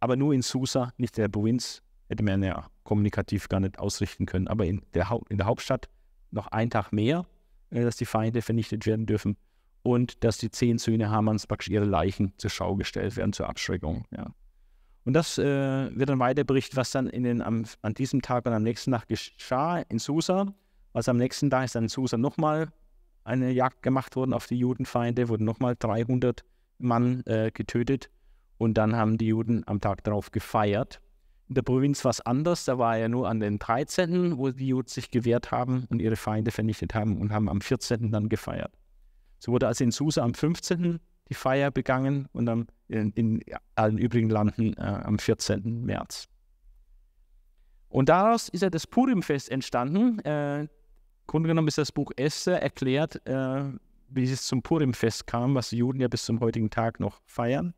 [0.00, 1.82] aber nur in Susa, nicht in der Provinz.
[2.08, 4.48] Hätte man ja kommunikativ gar nicht ausrichten können.
[4.48, 5.88] Aber in der, Haupt, in der Hauptstadt
[6.32, 7.24] noch einen Tag mehr,
[7.70, 9.36] äh, dass die Feinde vernichtet werden dürfen
[9.82, 14.06] und dass die zehn Söhne Hamans praktisch ihre Leichen zur Schau gestellt werden, zur Abschreckung.
[14.10, 14.34] Ja.
[15.04, 18.44] Und das äh, wird dann weiter berichtet, was dann in den, am, an diesem Tag
[18.44, 20.52] und am nächsten Tag geschah in Susa.
[20.92, 22.72] Also am nächsten Tag ist dann in Susa nochmal
[23.24, 26.44] eine Jagd gemacht worden auf die Judenfeinde, wurden nochmal 300
[26.78, 28.10] Mann äh, getötet
[28.58, 31.00] und dann haben die Juden am Tag darauf gefeiert.
[31.48, 34.68] In der Provinz war es anders, da war ja nur an den 13., wo die
[34.68, 38.12] Juden sich gewehrt haben und ihre Feinde vernichtet haben und haben am 14.
[38.12, 38.72] dann gefeiert.
[39.38, 41.00] So wurde also in Susa am 15.
[41.28, 43.40] die Feier begangen und am, in, in,
[43.74, 45.84] allen übrigen Landen äh, am 14.
[45.84, 46.28] März.
[47.88, 50.20] Und daraus ist ja das Purimfest entstanden.
[50.20, 50.68] Äh,
[51.30, 53.62] Grunde genommen ist das Buch Esther erklärt, äh,
[54.08, 57.72] wie es zum Purimfest kam, was die Juden ja bis zum heutigen Tag noch feiern.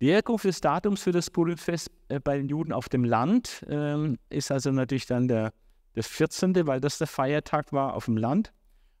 [0.00, 4.16] Die Herkunft des Datums für das Purimfest äh, bei den Juden auf dem Land äh,
[4.30, 5.52] ist also natürlich dann der,
[5.96, 8.52] der 14., weil das der Feiertag war auf dem Land.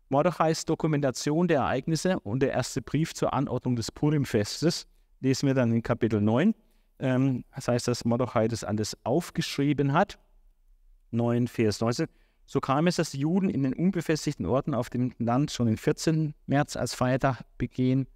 [0.08, 4.88] Mordechais Dokumentation der Ereignisse und der erste Brief zur Anordnung des Purim-Festes
[5.20, 6.56] lesen wir dann in Kapitel 9.
[6.98, 10.18] Ähm, das heißt, dass Mordechai das alles aufgeschrieben hat.
[11.12, 12.08] 9, Vers 19.
[12.50, 15.76] So kam es, dass die Juden in den unbefestigten Orten auf dem Land schon den
[15.76, 16.34] 14.
[16.46, 18.06] März als Feiertag begehen,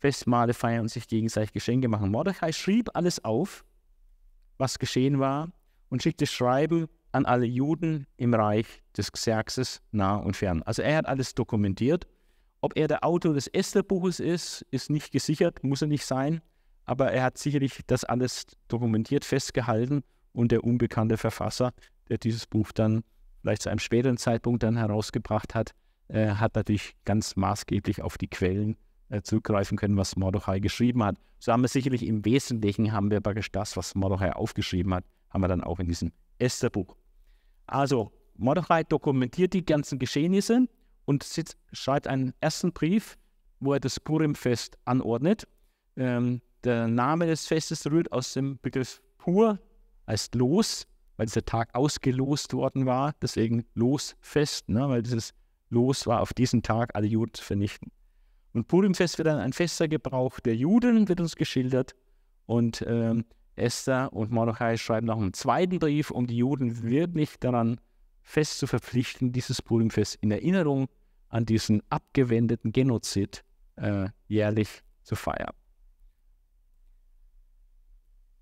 [0.00, 2.10] Festmahle feiern und sich gegenseitig Geschenke machen.
[2.10, 3.64] Mordechai schrieb alles auf,
[4.58, 5.52] was geschehen war,
[5.90, 8.66] und schickte Schreiben an alle Juden im Reich
[8.96, 10.64] des Xerxes nah und fern.
[10.64, 12.08] Also er hat alles dokumentiert.
[12.62, 16.40] Ob er der Autor des Esther-Buches ist, ist nicht gesichert, muss er nicht sein,
[16.84, 21.72] aber er hat sicherlich das alles dokumentiert, festgehalten und der unbekannte Verfasser,
[22.08, 23.04] der dieses Buch dann
[23.46, 25.70] vielleicht zu einem späteren Zeitpunkt dann herausgebracht hat,
[26.08, 28.76] äh, hat natürlich ganz maßgeblich auf die Quellen
[29.08, 31.16] äh, zurückgreifen können, was Mordechai geschrieben hat.
[31.38, 35.42] So haben wir sicherlich im Wesentlichen, haben wir praktisch das, was Mordechai aufgeschrieben hat, haben
[35.42, 36.96] wir dann auch in diesem Esther-Buch.
[37.68, 40.66] Also Mordechai dokumentiert die ganzen Geschehnisse
[41.04, 43.16] und sitzt, schreibt einen ersten Brief,
[43.60, 45.46] wo er das Purim-Fest anordnet.
[45.96, 49.60] Ähm, der Name des Festes rührt aus dem Begriff Pur,
[50.08, 55.34] heißt Los, weil dieser Tag ausgelost worden war, deswegen Losfest, ne, weil dieses
[55.68, 57.90] Los war, auf diesen Tag alle Juden zu vernichten.
[58.52, 61.94] Und Purimfest wird dann ein fester Gebrauch der Juden, wird uns geschildert.
[62.46, 63.24] Und ähm,
[63.56, 67.80] Esther und Mordechai schreiben noch einen zweiten Brief, um die Juden wirklich daran
[68.22, 70.88] fest zu verpflichten, dieses Purimfest in Erinnerung
[71.28, 73.44] an diesen abgewendeten Genozid
[73.76, 75.52] äh, jährlich zu feiern.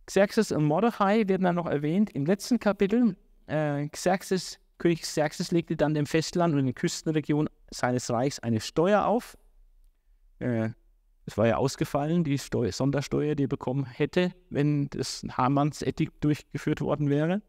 [0.07, 3.17] Xerxes und Mordechai werden dann noch erwähnt im letzten Kapitel.
[3.47, 9.07] Äh, Xerxes, König Xerxes legte dann dem Festland und den Küstenregionen seines Reichs eine Steuer
[9.07, 9.37] auf.
[10.39, 10.71] Äh,
[11.37, 16.81] war ja ausgefallen, die Steuer, Sondersteuer, die er bekommen hätte, wenn das Hamanns Ethik durchgeführt
[16.81, 17.43] worden wäre.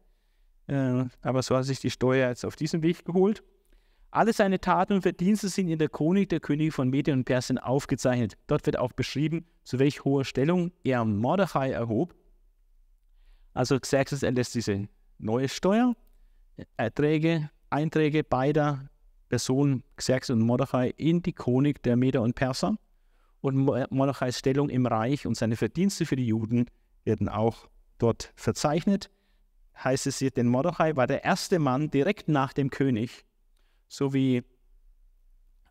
[0.66, 3.42] Äh, aber so hat sich die Steuer jetzt auf diesem Weg geholt.
[4.10, 7.58] Alle seine Taten und Verdienste sind in der Chronik der Könige von Medien und Persien
[7.58, 8.36] aufgezeichnet.
[8.46, 12.14] Dort wird auch beschrieben, zu welch hoher Stellung er Mordechai erhob.
[13.56, 14.86] Also Xerxes erlässt diese
[15.16, 15.96] neue Steuer,
[16.76, 18.90] Erträge, Einträge beider
[19.30, 22.76] Personen, Xerxes und Mordechai, in die Chronik der Meder und Perser.
[23.40, 26.66] Und Mordechais Stellung im Reich und seine Verdienste für die Juden
[27.04, 29.10] werden auch dort verzeichnet.
[29.82, 33.24] Heißt es hier, denn Mordechai war der erste Mann direkt nach dem König,
[33.88, 34.42] so wie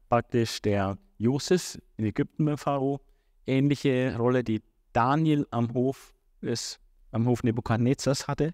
[0.09, 2.99] praktisch der Josef in Ägypten beim Pharao,
[3.45, 6.79] ähnliche Rolle, die Daniel am Hof des,
[7.15, 8.53] am Hof Nebukadnezars hatte,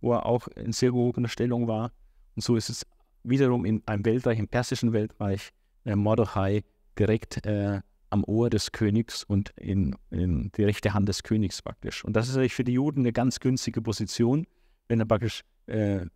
[0.00, 1.92] wo er auch in sehr gehobener Stellung war.
[2.36, 2.86] Und so ist es
[3.24, 5.50] wiederum in einem Weltreich, im persischen Weltreich,
[5.84, 6.64] äh, Mordechai
[6.98, 12.04] direkt äh, am Ohr des Königs und in, in, die rechte Hand des Königs praktisch.
[12.04, 14.46] Und das ist natürlich für die Juden eine ganz günstige Position,
[14.88, 16.06] wenn er praktisch äh,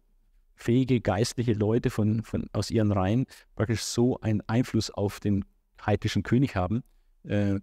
[0.55, 5.44] fähige geistliche Leute von, von, aus ihren Reihen praktisch so einen Einfluss auf den
[5.84, 6.82] heidnischen König haben,
[7.24, 7.61] äh,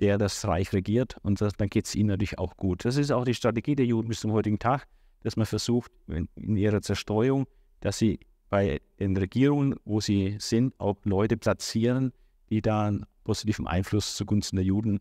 [0.00, 2.84] der das Reich regiert und das, dann geht es ihnen natürlich auch gut.
[2.84, 4.86] Das ist auch die Strategie der Juden bis zum heutigen Tag,
[5.22, 7.46] dass man versucht, in, ihrer Zerstreuung,
[7.80, 8.18] dass sie
[8.50, 12.12] bei den Regierungen, wo sie sind, auch Leute platzieren,
[12.50, 15.00] die da einen positiven Einfluss zugunsten der Juden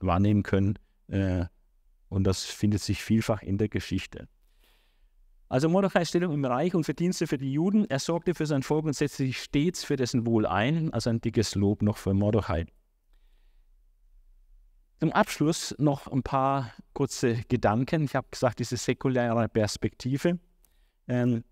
[0.00, 0.78] wahrnehmen können.
[1.08, 1.46] Äh,
[2.08, 4.28] und das findet sich vielfach in der Geschichte.
[5.48, 7.84] Also Mordechais Stellung im Reich und Verdienste für die Juden.
[7.88, 10.92] Er sorgte für sein Volk und setzte sich stets für dessen Wohl ein.
[10.92, 12.66] Also ein dickes Lob noch für Mordechai.
[15.04, 18.04] Zum Abschluss noch ein paar kurze Gedanken.
[18.04, 20.38] Ich habe gesagt, diese säkuläre Perspektive
[21.08, 21.44] ähm,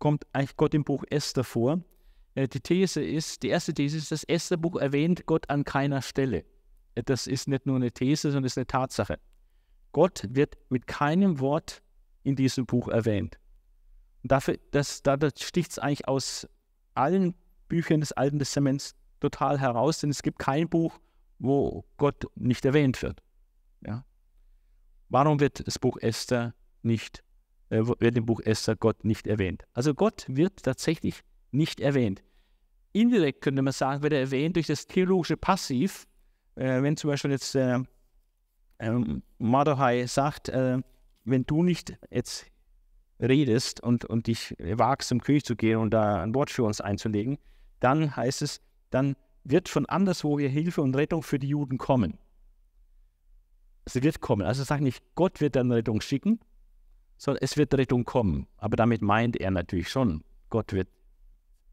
[0.00, 1.84] kommt eigentlich Gott im Buch Esther vor.
[2.34, 6.44] Äh, die These ist, die erste These ist, das Esther-Buch erwähnt Gott an keiner Stelle.
[6.96, 9.20] Äh, das ist nicht nur eine These, sondern ist eine Tatsache.
[9.92, 11.84] Gott wird mit keinem Wort
[12.24, 13.38] in diesem Buch erwähnt.
[14.24, 16.48] Und dafür, das, da sticht es eigentlich aus
[16.94, 17.36] allen
[17.68, 20.98] Büchern des Alten Testaments total heraus, denn es gibt kein Buch,
[21.40, 23.22] wo Gott nicht erwähnt wird.
[23.84, 24.04] Ja?
[25.08, 27.24] Warum wird das Buch Esther nicht,
[27.70, 29.64] äh, wird im Buch Esther Gott nicht erwähnt?
[29.72, 32.22] Also Gott wird tatsächlich nicht erwähnt.
[32.92, 36.06] Indirekt könnte man sagen, wird er erwähnt durch das theologische Passiv.
[36.56, 37.78] Äh, wenn zum Beispiel jetzt äh,
[38.78, 40.78] ähm, Mordechai sagt, äh,
[41.24, 42.46] wenn du nicht jetzt
[43.18, 46.80] redest und, und dich wagst, zum König zu gehen und da ein Wort für uns
[46.80, 47.38] einzulegen,
[47.78, 48.60] dann heißt es,
[48.90, 52.18] dann wird von anderswoher Hilfe und Rettung für die Juden kommen.
[53.86, 54.46] Sie wird kommen.
[54.46, 56.40] Also sagt nicht, Gott wird dann Rettung schicken,
[57.16, 58.46] sondern es wird Rettung kommen.
[58.56, 60.88] Aber damit meint er natürlich schon, Gott wird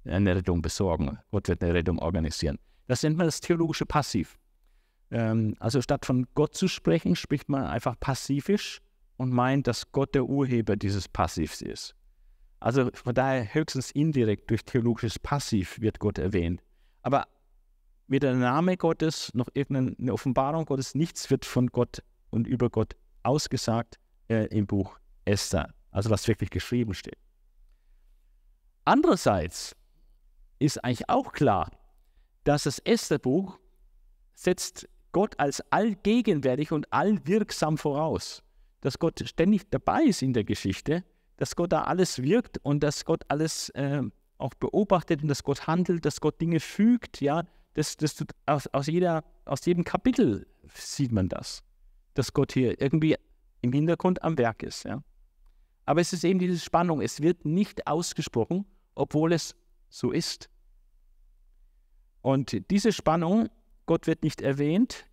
[0.05, 1.19] eine Rettung besorgen.
[1.31, 2.57] Gott wird eine Rettung organisieren.
[2.87, 4.37] Das nennt man das theologische Passiv.
[5.11, 8.81] Ähm, also statt von Gott zu sprechen, spricht man einfach passivisch
[9.17, 11.95] und meint, dass Gott der Urheber dieses Passivs ist.
[12.59, 16.63] Also von daher höchstens indirekt durch theologisches Passiv wird Gott erwähnt.
[17.03, 17.27] Aber
[18.07, 22.95] weder der Name Gottes noch irgendeine Offenbarung Gottes, nichts wird von Gott und über Gott
[23.23, 27.17] ausgesagt äh, im Buch Esther, also was wirklich geschrieben steht.
[28.85, 29.75] Andererseits
[30.59, 31.69] ist eigentlich auch klar,
[32.43, 33.59] dass das Esther-Buch
[34.33, 38.43] setzt Gott als allgegenwärtig und allwirksam voraus.
[38.81, 41.03] Dass Gott ständig dabei ist in der Geschichte,
[41.37, 44.03] dass Gott da alles wirkt und dass Gott alles äh,
[44.37, 47.43] auch beobachtet und dass Gott handelt, dass Gott Dinge fügt, ja,
[47.77, 48.15] das, das
[48.47, 51.63] aus, aus, jeder, aus jedem Kapitel sieht man das,
[52.15, 53.15] dass Gott hier irgendwie
[53.61, 54.83] im Hintergrund am Werk ist.
[54.83, 55.03] Ja.
[55.85, 59.55] Aber es ist eben diese Spannung, es wird nicht ausgesprochen, obwohl es
[59.89, 60.49] so ist.
[62.21, 63.47] Und diese Spannung,
[63.85, 65.05] Gott wird nicht erwähnt,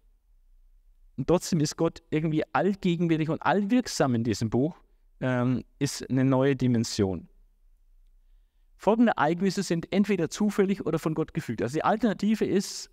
[1.16, 4.74] und trotzdem ist Gott irgendwie allgegenwärtig und allwirksam in diesem Buch,
[5.20, 7.28] ähm, ist eine neue Dimension.
[8.76, 11.62] Folgende Ereignisse sind entweder zufällig oder von Gott gefügt.
[11.62, 12.90] Also die Alternative ist,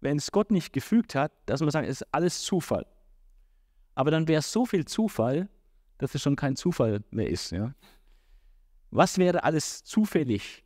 [0.00, 2.86] wenn es Gott nicht gefügt hat, dass man sagt, es ist alles Zufall.
[3.94, 5.48] Aber dann wäre es so viel Zufall,
[5.98, 7.52] dass es schon kein Zufall mehr ist.
[7.52, 7.74] Ja?
[8.90, 10.64] Was wäre alles zufällig?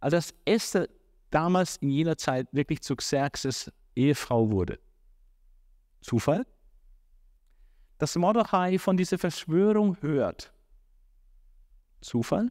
[0.00, 0.88] Also dass Esther
[1.30, 4.78] damals in jener Zeit wirklich zu Xerxes Ehefrau wurde.
[6.00, 6.46] Zufall?
[7.98, 10.52] Dass Mordechai von dieser Verschwörung hört.
[12.00, 12.50] Zufall?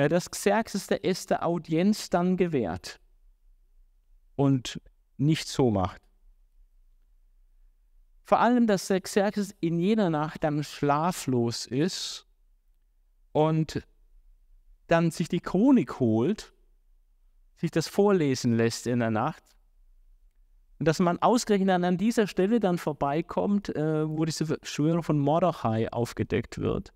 [0.00, 2.98] Äh, dass Xerxes der Esther Audienz dann gewährt
[4.34, 4.80] und
[5.18, 6.00] nicht so macht.
[8.24, 12.26] Vor allem, dass der Xerxes in jener Nacht dann schlaflos ist
[13.32, 13.86] und
[14.86, 16.54] dann sich die Chronik holt,
[17.58, 19.44] sich das vorlesen lässt in der Nacht.
[20.78, 25.92] Und dass man ausgerechnet an dieser Stelle dann vorbeikommt, äh, wo diese Verschwörung von Mordechai
[25.92, 26.90] aufgedeckt wird.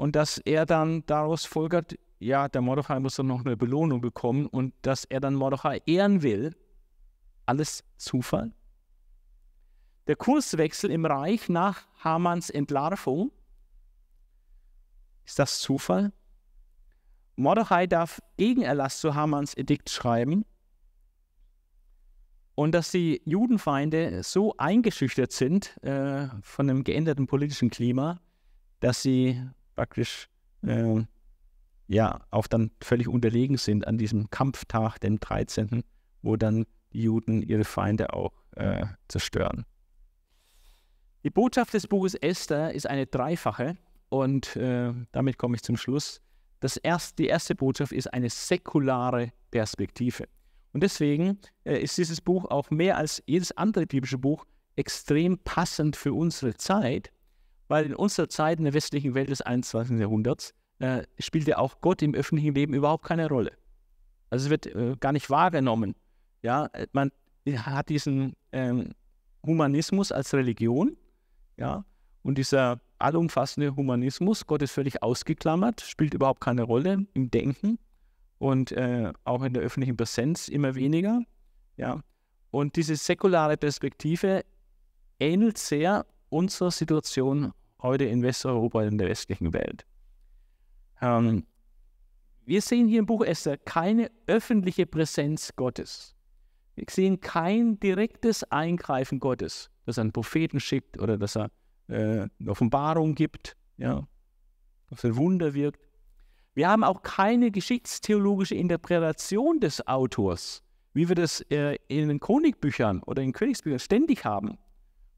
[0.00, 4.46] Und dass er dann daraus folgert, ja, der Mordechai muss dann noch eine Belohnung bekommen
[4.46, 6.56] und dass er dann Mordechai ehren will.
[7.44, 8.50] Alles Zufall.
[10.06, 13.30] Der Kurswechsel im Reich nach Hamans Entlarvung
[15.26, 16.14] ist das Zufall?
[17.36, 20.46] Mordechai darf Gegenerlass zu Hamans Edikt schreiben
[22.54, 28.18] und dass die Judenfeinde so eingeschüchtert sind äh, von dem geänderten politischen Klima,
[28.80, 29.38] dass sie
[29.74, 30.28] praktisch
[30.62, 31.02] äh,
[31.88, 35.82] ja auch dann völlig unterlegen sind an diesem Kampftag, dem 13.,
[36.22, 39.64] wo dann die Juden ihre Feinde auch äh, zerstören.
[41.22, 43.76] Die Botschaft des Buches Esther ist eine dreifache.
[44.08, 46.20] Und äh, damit komme ich zum Schluss.
[46.58, 50.28] Das erste, die erste Botschaft ist eine säkulare Perspektive.
[50.72, 55.96] Und deswegen äh, ist dieses Buch auch mehr als jedes andere biblische Buch extrem passend
[55.96, 57.12] für unsere Zeit,
[57.70, 60.00] weil in unserer Zeit in der westlichen Welt des 21.
[60.00, 63.52] Jahrhunderts äh, spielt auch Gott im öffentlichen Leben überhaupt keine Rolle.
[64.28, 65.94] Also es wird äh, gar nicht wahrgenommen.
[66.42, 67.12] Ja, man
[67.46, 68.90] hat diesen ähm,
[69.46, 70.96] Humanismus als Religion,
[71.58, 71.84] ja,
[72.22, 77.78] und dieser allumfassende Humanismus, Gott ist völlig ausgeklammert, spielt überhaupt keine Rolle im Denken
[78.38, 81.22] und äh, auch in der öffentlichen Präsenz immer weniger.
[81.76, 82.02] Ja.
[82.50, 84.44] Und diese säkulare Perspektive
[85.20, 89.84] ähnelt sehr unserer Situation heute in Westeuropa, in der westlichen Welt.
[91.00, 91.46] Ähm,
[92.44, 96.14] wir sehen hier im Buch Esther keine öffentliche Präsenz Gottes.
[96.74, 101.50] Wir sehen kein direktes Eingreifen Gottes, dass er einen Propheten schickt oder dass er
[101.88, 104.06] äh, eine Offenbarung gibt, ja,
[104.88, 105.80] dass ein Wunder wirkt.
[106.54, 110.62] Wir haben auch keine geschichtstheologische Interpretation des Autors,
[110.92, 114.58] wie wir das äh, in den Chronikbüchern oder in Königsbüchern ständig haben,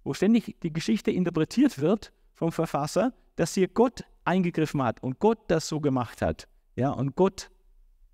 [0.05, 2.13] wo ständig die Geschichte interpretiert wird
[2.43, 7.15] vom Verfasser, dass hier Gott eingegriffen hat und Gott das so gemacht hat, ja, und
[7.15, 7.53] Gott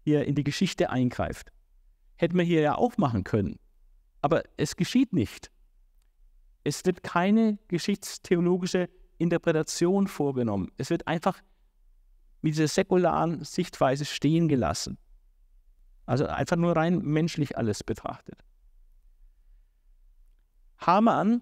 [0.05, 1.51] hier in die Geschichte eingreift.
[2.17, 3.59] Hätten wir hier ja auch machen können,
[4.21, 5.51] aber es geschieht nicht.
[6.63, 10.71] Es wird keine geschichtstheologische Interpretation vorgenommen.
[10.77, 11.41] Es wird einfach
[12.43, 14.99] mit dieser säkularen Sichtweise stehen gelassen.
[16.05, 18.45] Also einfach nur rein menschlich alles betrachtet.
[20.77, 21.41] Haman,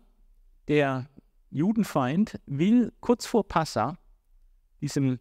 [0.69, 1.09] der
[1.57, 3.97] Judenfeind, will kurz vor Passa,
[4.83, 5.19] diesem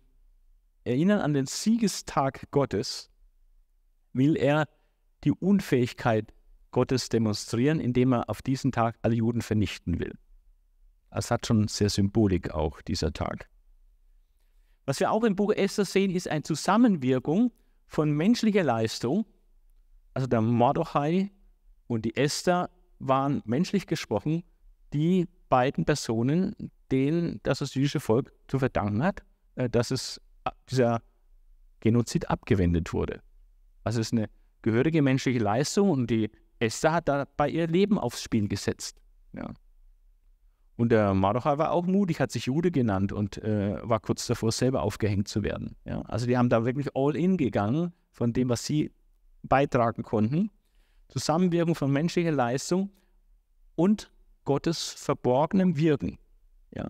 [0.83, 3.09] Erinnern an den Siegestag Gottes,
[4.11, 4.67] will er
[5.23, 6.33] die Unfähigkeit
[6.71, 10.13] Gottes demonstrieren, indem er auf diesen Tag alle Juden vernichten will.
[11.09, 13.49] Es hat schon sehr Symbolik auch, dieser Tag.
[14.83, 17.53] Was wir auch im Buch Esther sehen, ist eine Zusammenwirkung
[17.87, 19.25] von menschlicher Leistung.
[20.13, 21.31] Also der Mordechai
[21.87, 24.43] und die Esther waren menschlich gesprochen
[24.93, 29.23] die beiden Personen, denen das jüdische Volk zu verdanken hat,
[29.55, 31.01] äh, dass es äh, dieser
[31.79, 33.21] Genozid abgewendet wurde.
[33.83, 34.29] Also es ist eine
[34.61, 38.97] gehörige menschliche Leistung und die Esther hat dabei ihr Leben aufs Spiel gesetzt.
[39.33, 39.53] Ja.
[40.77, 44.51] Und der Mardochai war auch mutig, hat sich Jude genannt und äh, war kurz davor,
[44.51, 45.75] selber aufgehängt zu werden.
[45.85, 46.01] Ja.
[46.01, 48.91] Also die haben da wirklich all in gegangen von dem, was sie
[49.43, 50.51] beitragen konnten.
[51.07, 52.89] Zusammenwirken von menschlicher Leistung
[53.75, 54.11] und
[54.45, 56.17] Gottes verborgenem Wirken.
[56.73, 56.89] Ja.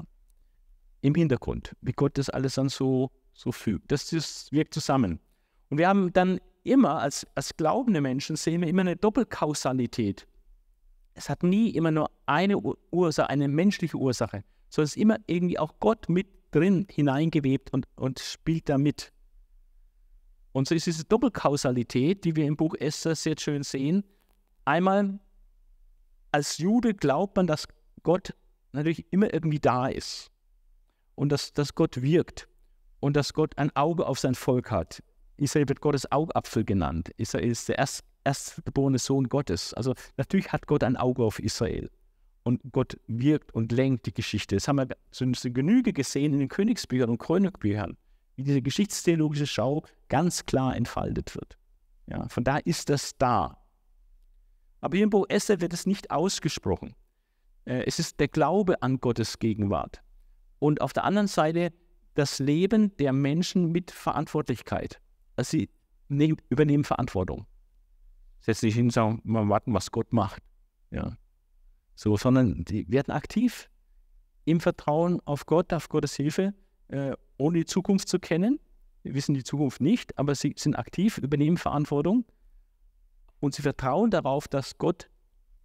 [1.01, 3.91] Im Hintergrund, wie Gott das alles dann so, so fügt.
[3.91, 5.19] Das, das wirkt zusammen.
[5.69, 10.27] Und wir haben dann immer, als, als glaubende Menschen, sehen wir immer eine Doppelkausalität.
[11.13, 12.57] Es hat nie immer nur eine
[12.91, 17.87] Ursache, eine menschliche Ursache, sondern es ist immer irgendwie auch Gott mit drin hineingewebt und,
[17.95, 19.11] und spielt da mit.
[20.51, 24.03] Und so ist diese Doppelkausalität, die wir im Buch Esther sehr schön sehen.
[24.63, 25.19] Einmal
[26.35, 27.65] als Jude glaubt man, dass
[28.03, 28.35] Gott
[28.73, 30.29] natürlich immer irgendwie da ist
[31.15, 32.49] und dass, dass Gott wirkt
[32.99, 35.01] und dass Gott ein Auge auf sein Volk hat.
[35.37, 37.09] Israel wird Gottes Augapfel genannt.
[37.15, 39.73] Israel ist der erst, erstgeborene Sohn Gottes.
[39.75, 41.89] Also natürlich hat Gott ein Auge auf Israel.
[42.43, 44.57] Und Gott wirkt und lenkt die Geschichte.
[44.57, 47.95] Das haben wir zu Genüge gesehen in den Königsbüchern und Chronikbüchern,
[48.35, 51.57] wie diese geschichtstheologische Schau ganz klar entfaltet wird.
[52.07, 53.64] Ja, von da ist das da.
[54.81, 56.95] Aber hier im Buch Esther wird es nicht ausgesprochen.
[57.65, 60.01] Äh, es ist der Glaube an Gottes Gegenwart.
[60.59, 61.73] Und auf der anderen Seite
[62.13, 65.01] das Leben der Menschen mit Verantwortlichkeit.
[65.35, 65.69] Also sie
[66.07, 67.45] nehmen, übernehmen Verantwortung.
[68.39, 70.41] Setzen sich hin und sagen, mal warten, was Gott macht.
[70.91, 71.17] Ja.
[71.95, 73.69] So, sondern die werden aktiv
[74.45, 76.53] im Vertrauen auf Gott, auf Gottes Hilfe,
[76.89, 78.59] äh, ohne die Zukunft zu kennen.
[79.03, 82.25] Wir wissen die Zukunft nicht, aber sie sind aktiv, übernehmen Verantwortung
[83.45, 85.09] und sie vertrauen darauf, dass Gott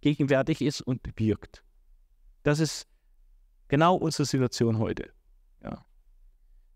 [0.01, 1.63] gegenwärtig ist und wirkt.
[2.43, 2.87] Das ist
[3.67, 5.11] genau unsere Situation heute.
[5.63, 5.83] Ja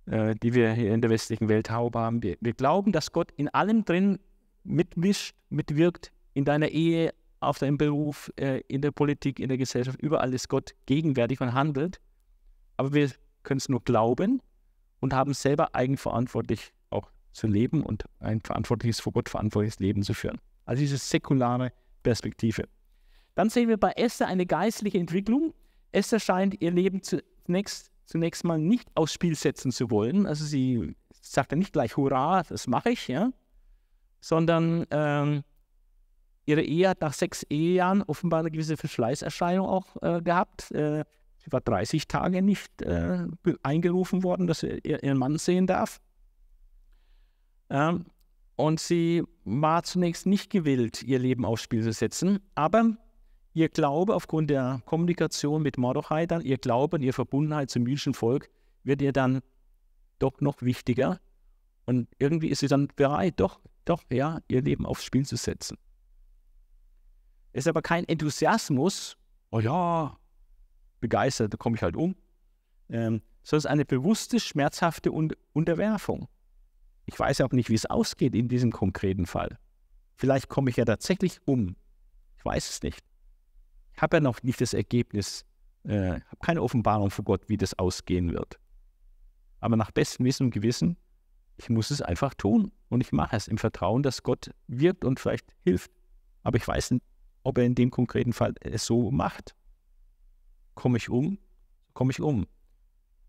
[0.08, 2.22] äh, die wir hier in der westlichen Welt haben.
[2.22, 4.20] Wir, wir glauben, dass Gott in allem drin
[4.64, 10.02] mitmischt, mitwirkt, in deiner Ehe, auf deinem Beruf, äh, in der Politik, in der Gesellschaft.
[10.02, 12.00] Überall ist Gott gegenwärtig und handelt.
[12.78, 13.12] Aber wir
[13.44, 14.42] können es nur glauben
[15.00, 20.14] und haben selber eigenverantwortlich auch zu leben und ein verantwortliches, vor Gott verantwortliches Leben zu
[20.14, 20.40] führen.
[20.66, 21.72] Also diese säkulare
[22.04, 22.66] Perspektive.
[23.36, 25.54] Dann sehen wir bei Esther eine geistliche Entwicklung.
[25.92, 30.26] Esther scheint ihr Leben zunächst zunächst mal nicht aufs Spiel setzen zu wollen.
[30.26, 33.32] Also sie sagt dann nicht gleich, hurra, das mache ich, ja,
[34.22, 35.44] sondern ähm,
[36.46, 40.72] ihre Ehe hat nach sechs Ehejahren offenbar eine gewisse Verschleißerscheinung auch äh, gehabt.
[40.72, 41.04] Äh,
[41.38, 43.26] sie war 30 Tage nicht äh,
[43.64, 46.00] eingerufen worden, dass sie ihren Mann sehen darf.
[47.70, 48.06] Ähm,
[48.56, 52.96] und sie war zunächst nicht gewillt, ihr Leben aufs Spiel zu setzen, aber
[53.54, 58.14] ihr Glaube aufgrund der Kommunikation mit Mordechai dann, ihr Glaube und ihre Verbundenheit zum jüdischen
[58.14, 58.50] Volk
[58.84, 59.42] wird ihr dann
[60.20, 61.20] doch noch wichtiger.
[61.86, 65.78] Und irgendwie ist sie dann bereit, doch, doch, ja, ihr Leben aufs Spiel zu setzen.
[67.54, 69.18] Es ist aber kein Enthusiasmus,
[69.52, 70.18] oh ja,
[71.00, 72.16] begeistert, da komme ich halt um,
[72.90, 76.28] ähm, sondern es ist eine bewusste, schmerzhafte Unterwerfung.
[77.06, 79.58] Ich weiß auch nicht, wie es ausgeht in diesem konkreten Fall.
[80.16, 81.76] Vielleicht komme ich ja tatsächlich um.
[82.38, 83.04] Ich weiß es nicht
[83.98, 85.46] habe ja noch nicht das Ergebnis,
[85.84, 88.60] äh, habe keine Offenbarung vor Gott, wie das ausgehen wird.
[89.60, 90.98] Aber nach bestem Wissen und Gewissen,
[91.58, 95.20] ich muss es einfach tun und ich mache es im Vertrauen, dass Gott wirkt und
[95.20, 95.92] vielleicht hilft.
[96.44, 97.06] Aber ich weiß nicht,
[97.44, 99.56] ob er in dem konkreten Fall es so macht.
[100.74, 101.40] Komme ich um?
[101.94, 102.46] Komme ich um?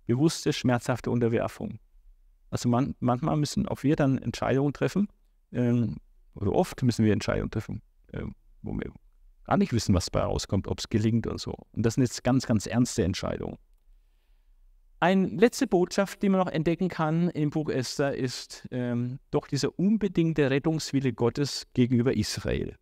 [0.06, 1.78] Bewusste, schmerzhafte Unterwerfung.
[2.51, 5.09] Also man, manchmal müssen auch wir dann Entscheidungen treffen,
[5.52, 5.97] ähm,
[6.35, 7.82] oder oft müssen wir Entscheidungen treffen,
[8.12, 8.23] äh,
[8.62, 8.93] wo wir
[9.44, 11.55] gar nicht wissen, was dabei rauskommt, ob es gelingt und so.
[11.73, 13.56] Und das sind jetzt ganz, ganz ernste Entscheidungen.
[14.98, 19.78] Eine letzte Botschaft, die man noch entdecken kann im Buch Esther, ist ähm, doch dieser
[19.78, 22.77] unbedingte Rettungswille Gottes gegenüber Israel.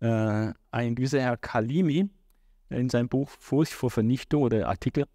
[0.00, 2.10] Äh, ein gewisser Herr Kalimi
[2.68, 5.06] in seinem Buch Furcht vor Vernichtung oder Artikel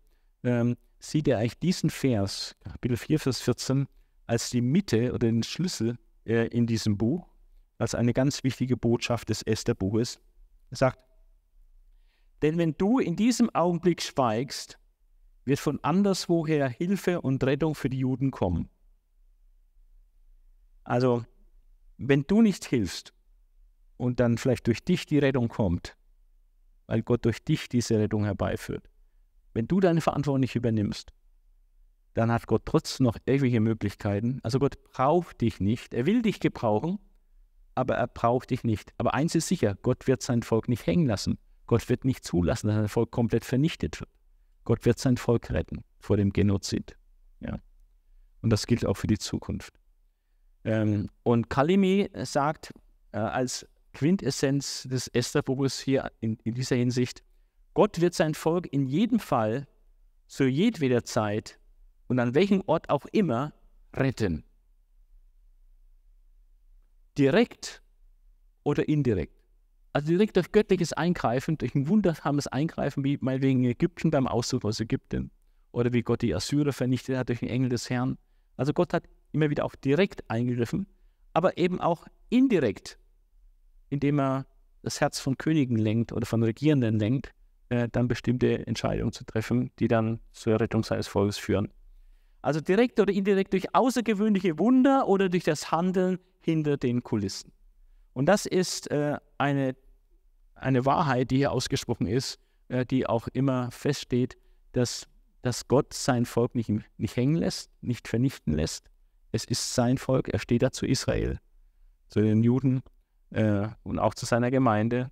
[0.44, 3.88] ähm, sieht er eigentlich diesen Vers, Kapitel 4, Vers 14,
[4.26, 7.28] als die Mitte oder den Schlüssel äh, in diesem Buch,
[7.78, 10.20] als eine ganz wichtige Botschaft des Esther-Buches.
[10.72, 11.00] Er sagt,
[12.42, 14.78] denn wenn du in diesem Augenblick schweigst,
[15.46, 18.70] wird von anderswoher Hilfe und Rettung für die Juden kommen.
[20.84, 21.26] Also,
[21.98, 23.14] wenn du nicht hilfst
[23.98, 25.98] und dann vielleicht durch dich die Rettung kommt,
[26.86, 28.90] weil Gott durch dich diese Rettung herbeiführt,
[29.58, 31.14] wenn du deine Verantwortung nicht übernimmst,
[32.14, 34.40] dann hat Gott trotzdem noch irgendwelche Möglichkeiten.
[34.44, 35.96] Also Gott braucht dich nicht.
[35.96, 37.00] Er will dich gebrauchen,
[37.74, 38.94] aber er braucht dich nicht.
[39.00, 41.40] Aber eins ist sicher, Gott wird sein Volk nicht hängen lassen.
[41.66, 44.12] Gott wird nicht zulassen, dass sein Volk komplett vernichtet wird.
[44.64, 46.96] Gott wird sein Volk retten vor dem Genozid.
[47.40, 47.58] Ja.
[48.44, 49.74] Und das gilt auch für die Zukunft.
[50.66, 52.76] Ähm, und Kalimi sagt
[53.12, 57.24] äh, als Quintessenz des Esther-Buches hier in, in dieser Hinsicht,
[57.78, 59.68] Gott wird sein Volk in jedem Fall,
[60.26, 61.60] zu jedweder Zeit
[62.08, 63.54] und an welchem Ort auch immer
[63.94, 64.44] retten.
[67.20, 67.84] Direkt
[68.64, 69.38] oder indirekt.
[69.94, 74.66] Also direkt durch göttliches Eingreifen, durch ein wundersames Eingreifen, wie meinetwegen in Ägypten beim Auszug
[74.66, 75.30] aus Ägypten
[75.72, 78.18] oder wie Gott die Assyrer vernichtet hat durch den Engel des Herrn.
[78.56, 80.88] Also Gott hat immer wieder auch direkt eingegriffen,
[81.32, 82.98] aber eben auch indirekt,
[83.92, 84.48] indem er
[84.82, 87.36] das Herz von Königen lenkt oder von Regierenden lenkt,
[87.70, 91.72] äh, dann bestimmte Entscheidungen zu treffen, die dann zur Rettung seines Volkes führen.
[92.42, 97.52] Also direkt oder indirekt durch außergewöhnliche Wunder oder durch das Handeln hinter den Kulissen.
[98.14, 99.76] Und das ist äh, eine,
[100.56, 102.40] eine Wahrheit, die hier ausgesprochen ist,
[102.70, 104.38] äh, die auch immer feststeht,
[104.72, 105.08] dass,
[105.42, 108.90] dass Gott sein Volk nicht, nicht hängen lässt, nicht vernichten lässt.
[109.32, 111.40] Es ist sein Volk, er steht da zu Israel,
[112.08, 112.82] zu den Juden
[113.32, 115.12] äh, und auch zu seiner Gemeinde.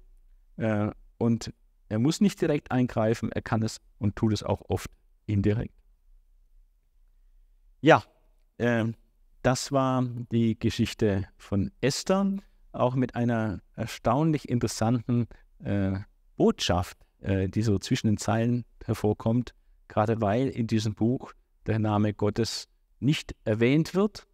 [0.57, 1.53] Äh, und
[1.89, 4.89] er muss nicht direkt eingreifen, er kann es und tut es auch oft
[5.25, 5.73] indirekt.
[7.81, 8.03] Ja,
[8.57, 8.85] äh,
[9.41, 12.37] das war die Geschichte von Esther,
[12.71, 15.27] auch mit einer erstaunlich interessanten
[15.59, 15.99] äh,
[16.35, 19.53] Botschaft, äh, die so zwischen den Zeilen hervorkommt,
[19.87, 21.33] gerade weil in diesem Buch
[21.65, 22.67] der Name Gottes
[22.99, 24.27] nicht erwähnt wird,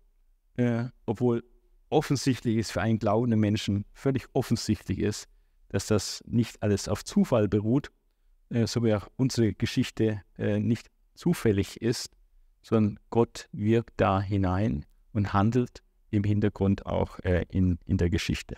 [0.56, 1.44] äh, obwohl
[1.90, 5.28] offensichtlich ist für einen glaubenden Menschen, völlig offensichtlich ist,
[5.72, 7.92] dass das nicht alles auf Zufall beruht,
[8.50, 12.12] äh, so wie auch unsere Geschichte äh, nicht zufällig ist,
[12.62, 18.58] sondern Gott wirkt da hinein und handelt im Hintergrund auch äh, in, in der Geschichte.